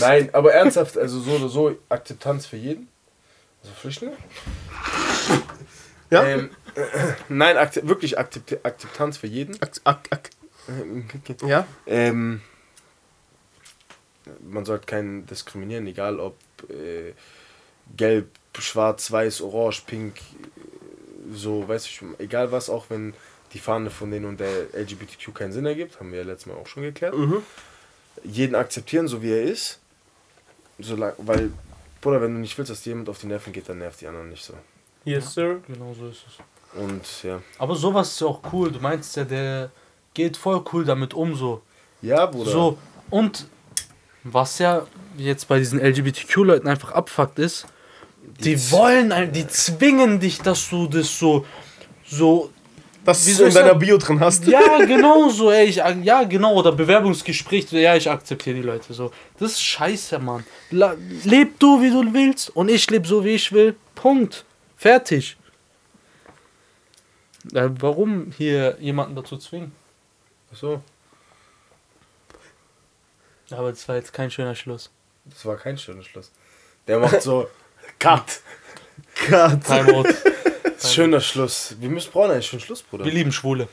Nein, 0.00 0.28
aber 0.32 0.52
ernsthaft, 0.52 0.98
also 0.98 1.20
so 1.20 1.30
oder 1.32 1.48
so, 1.48 1.76
Akzeptanz 1.88 2.46
für 2.46 2.56
jeden. 2.56 2.88
Also 3.62 3.74
Flüchtlinge? 3.80 4.16
Ja? 6.10 6.22
Ähm, 6.24 6.50
äh, 6.50 6.67
nein, 7.28 7.56
akze 7.56 7.86
wirklich 7.88 8.18
Akzept 8.18 8.64
Akzeptanz 8.64 9.18
für 9.18 9.26
jeden. 9.26 9.60
Ak 9.62 9.72
ak 9.84 10.08
ak 10.10 10.30
ja? 11.46 11.66
Ähm, 11.86 12.40
man 14.42 14.64
sollte 14.64 14.86
keinen 14.86 15.26
diskriminieren, 15.26 15.86
egal 15.86 16.20
ob 16.20 16.36
äh, 16.68 17.14
gelb, 17.96 18.28
schwarz, 18.58 19.10
weiß, 19.10 19.40
orange, 19.42 19.82
pink, 19.86 20.16
äh, 20.16 21.34
so, 21.34 21.66
weiß 21.66 21.86
ich, 21.86 22.02
egal 22.18 22.52
was, 22.52 22.70
auch 22.70 22.86
wenn 22.90 23.14
die 23.52 23.58
Fahne 23.58 23.90
von 23.90 24.10
denen 24.10 24.26
und 24.26 24.40
der 24.40 24.74
LGBTQ 24.74 25.34
keinen 25.34 25.52
Sinn 25.52 25.66
ergibt, 25.66 26.00
haben 26.00 26.12
wir 26.12 26.18
ja 26.18 26.24
letztes 26.24 26.46
Mal 26.46 26.56
auch 26.56 26.66
schon 26.66 26.82
geklärt. 26.82 27.16
Mhm. 27.16 27.42
Jeden 28.24 28.54
akzeptieren, 28.54 29.08
so 29.08 29.22
wie 29.22 29.30
er 29.30 29.42
ist. 29.42 29.78
Solang, 30.78 31.14
weil, 31.18 31.50
Bruder, 32.00 32.20
wenn 32.20 32.34
du 32.34 32.40
nicht 32.40 32.56
willst, 32.58 32.70
dass 32.70 32.82
dir 32.82 32.90
jemand 32.90 33.08
auf 33.08 33.18
die 33.18 33.26
Nerven 33.26 33.52
geht, 33.52 33.68
dann 33.68 33.78
nervt 33.78 34.00
die 34.00 34.06
anderen 34.06 34.28
nicht 34.28 34.44
so. 34.44 34.54
Yes, 35.04 35.34
sir. 35.34 35.60
Genau 35.66 35.94
so 35.94 36.08
ist 36.08 36.24
es. 36.26 36.38
Und 36.74 37.02
ja. 37.22 37.40
Aber 37.58 37.74
sowas 37.74 38.08
ist 38.10 38.20
ja 38.20 38.26
auch 38.26 38.40
cool. 38.52 38.70
Du 38.70 38.78
meinst 38.80 39.16
ja, 39.16 39.24
der 39.24 39.70
geht 40.14 40.36
voll 40.36 40.62
cool 40.72 40.84
damit 40.84 41.14
um 41.14 41.34
so. 41.34 41.62
Ja, 42.02 42.26
Bruder. 42.26 42.50
So, 42.50 42.78
und 43.10 43.46
was 44.24 44.58
ja 44.58 44.86
jetzt 45.16 45.48
bei 45.48 45.58
diesen 45.58 45.80
LGBTQ-Leuten 45.80 46.68
einfach 46.68 46.92
abfuckt 46.92 47.38
ist, 47.38 47.66
die, 48.40 48.56
z- 48.56 48.70
wollen, 48.72 49.32
die 49.32 49.46
zwingen 49.48 50.20
dich, 50.20 50.40
dass 50.40 50.68
du 50.68 50.86
das 50.86 51.18
so, 51.18 51.46
so, 52.06 52.50
Das 53.04 53.26
Wie 53.26 53.34
du 53.34 53.44
in 53.44 53.54
deiner? 53.54 53.74
Bio 53.74 53.96
drin 53.96 54.20
hast. 54.20 54.46
ja, 54.46 54.84
genau 54.86 55.30
so, 55.30 55.50
ey, 55.50 55.66
ich, 55.66 55.76
ja, 55.76 56.22
genau, 56.24 56.54
oder 56.56 56.72
Bewerbungsgespräch, 56.72 57.72
ja, 57.72 57.96
ich 57.96 58.08
akzeptiere 58.08 58.56
die 58.56 58.62
Leute, 58.62 58.92
so. 58.92 59.10
Das 59.38 59.52
ist 59.52 59.62
scheiße, 59.62 60.18
Mann. 60.18 60.44
Leb 61.24 61.58
du, 61.58 61.80
wie 61.80 61.90
du 61.90 62.12
willst, 62.12 62.54
und 62.54 62.68
ich 62.68 62.88
lebe 62.90 63.08
so, 63.08 63.24
wie 63.24 63.30
ich 63.30 63.50
will. 63.50 63.74
Punkt. 63.94 64.44
Fertig. 64.76 65.37
Äh, 67.54 67.68
warum 67.80 68.32
hier 68.36 68.76
jemanden 68.80 69.14
dazu 69.16 69.36
zwingen? 69.38 69.72
So, 70.52 70.82
Aber 73.50 73.70
das 73.70 73.86
war 73.88 73.96
jetzt 73.96 74.12
kein 74.12 74.30
schöner 74.30 74.54
Schluss. 74.54 74.90
das 75.26 75.44
war 75.44 75.56
kein 75.56 75.76
schöner 75.78 76.02
Schluss. 76.02 76.30
Der 76.86 76.98
macht 76.98 77.22
so, 77.22 77.48
Cut. 77.98 78.40
Gott. 79.28 79.64
Timeout. 79.64 80.04
Schöner 80.80 81.20
Schluss. 81.20 81.74
Wir 81.80 81.88
müssen 81.88 82.12
brauchen 82.12 82.30
einen 82.30 82.42
schönen 82.42 82.60
Schluss, 82.60 82.82
Bruder. 82.82 83.04
Wir 83.04 83.12
lieben 83.12 83.32
Schwule. 83.32 83.68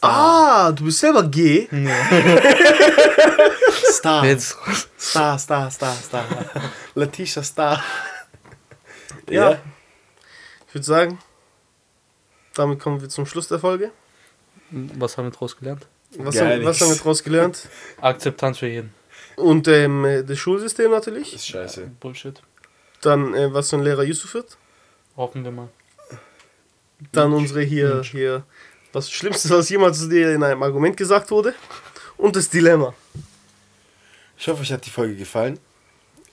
Ah, 0.00 0.70
du 0.72 0.84
bist 0.84 1.00
selber 1.00 1.24
gay. 1.24 1.68
Star. 3.90 4.24
Jetzt. 4.24 4.56
Star, 4.98 5.38
Star, 5.38 5.70
Star, 5.70 5.94
Star. 5.96 6.24
Letitia 6.94 7.42
Star. 7.42 7.82
Ja. 9.28 9.52
Ich 9.52 9.58
würde 10.78 10.86
sagen, 10.86 11.18
damit 12.54 12.78
kommen 12.78 13.00
wir 13.00 13.08
zum 13.08 13.26
Schluss 13.26 13.48
der 13.48 13.58
Folge. 13.58 13.90
Was 14.70 15.18
haben 15.18 15.26
wir 15.26 15.32
daraus 15.32 15.56
gelernt? 15.56 15.86
Was, 16.16 16.36
Gar 16.36 16.52
haben, 16.52 16.64
was 16.64 16.80
haben 16.80 16.90
wir 16.90 16.96
daraus 16.96 17.22
gelernt? 17.24 17.68
Akzeptanz 18.00 18.58
für 18.58 18.68
jeden. 18.68 18.94
Und 19.36 19.68
ähm, 19.68 20.04
äh, 20.04 20.22
das 20.22 20.38
Schulsystem 20.38 20.90
natürlich. 20.90 21.34
Ist 21.34 21.48
scheiße. 21.48 21.90
Bullshit. 22.00 22.40
Dann, 23.00 23.34
äh, 23.34 23.52
was 23.52 23.68
so 23.68 23.76
ein 23.76 23.82
Lehrer 23.82 24.02
Yusuf 24.02 24.34
wird. 24.34 24.56
Hoffen 25.16 25.44
wir 25.44 25.50
mal. 25.50 25.68
Dann 27.12 27.32
unsere 27.32 27.62
hier, 27.62 28.02
hier, 28.02 28.44
was 28.92 29.10
Schlimmste, 29.10 29.50
was 29.50 29.68
jemals 29.68 29.98
zu 30.00 30.08
dir 30.08 30.32
in 30.32 30.42
einem 30.42 30.62
Argument 30.62 30.96
gesagt 30.96 31.30
wurde. 31.30 31.54
Und 32.16 32.36
das 32.36 32.50
Dilemma. 32.50 32.94
Ich 34.36 34.48
hoffe, 34.48 34.62
euch 34.62 34.72
hat 34.72 34.86
die 34.86 34.90
Folge 34.90 35.16
gefallen. 35.16 35.58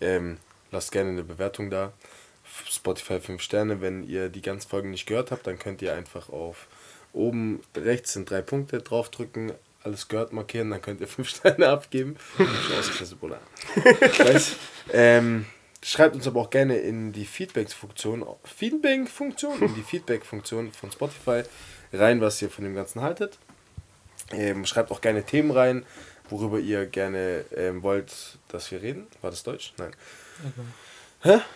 Ähm, 0.02 0.38
lasst 0.72 0.92
gerne 0.92 1.12
eine 1.12 1.24
Bewertung 1.24 1.70
da. 1.70 1.94
Spotify 2.70 3.20
5 3.20 3.42
Sterne. 3.42 3.82
Wenn 3.82 4.04
ihr 4.04 4.30
die 4.30 4.42
ganzen 4.42 4.70
Folgen 4.70 4.92
nicht 4.92 5.06
gehört 5.06 5.32
habt, 5.32 5.48
dann 5.48 5.60
könnt 5.60 5.82
ihr 5.82 5.94
einfach 5.94 6.30
auf 6.30 6.68
oben 7.16 7.62
rechts 7.76 8.14
sind 8.14 8.30
drei 8.30 8.42
Punkte 8.42 8.80
draufdrücken, 8.80 9.54
alles 9.84 10.08
gehört 10.08 10.34
markieren, 10.34 10.70
dann 10.72 10.82
könnt 10.82 11.02
ihr 11.02 11.08
5 11.08 11.28
Sterne 11.28 11.70
abgeben. 11.70 12.18
Bruder. 13.16 13.40
Weiß, 13.76 14.56
ähm, 14.92 15.46
schreibt 15.84 16.16
uns 16.16 16.28
aber 16.28 16.42
auch 16.42 16.50
gerne 16.50 16.78
in 16.78 17.14
die 17.14 17.26
Feedback-Funktion, 17.26 18.26
Feedback-Funktion, 18.44 19.62
in 19.62 19.76
die 19.76 19.84
Feedback-Funktion 19.84 20.72
von 20.74 20.92
Spotify 20.92 21.44
rein, 21.94 22.22
was 22.22 22.42
ihr 22.42 22.50
von 22.50 22.64
dem 22.64 22.76
Ganzen 22.76 23.02
haltet. 23.02 23.38
Ähm, 24.32 24.66
schreibt 24.66 24.92
auch 24.92 25.02
gerne 25.02 25.24
Themen 25.24 25.52
rein, 25.52 25.86
worüber 26.30 26.60
ihr 26.60 26.88
gerne 26.88 27.46
ähm, 27.56 27.84
wollt, 27.84 28.40
dass 28.48 28.72
wir 28.72 28.82
reden. 28.82 29.08
War 29.22 29.30
das 29.30 29.44
Deutsch? 29.44 29.74
Nein. 29.78 29.92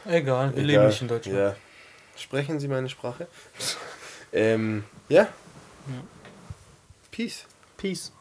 Egal, 0.06 0.56
wir 0.56 0.64
leben 0.64 0.70
Egal. 0.70 0.88
nicht 0.88 1.02
in 1.02 1.08
Deutschland. 1.08 1.38
Ja. 1.38 1.56
Sprechen 2.16 2.60
Sie 2.60 2.68
meine 2.68 2.90
Sprache? 2.90 3.28
ähm, 4.34 4.84
ja. 5.08 5.28
Peace. 7.12 7.46
Peace. 7.78 8.12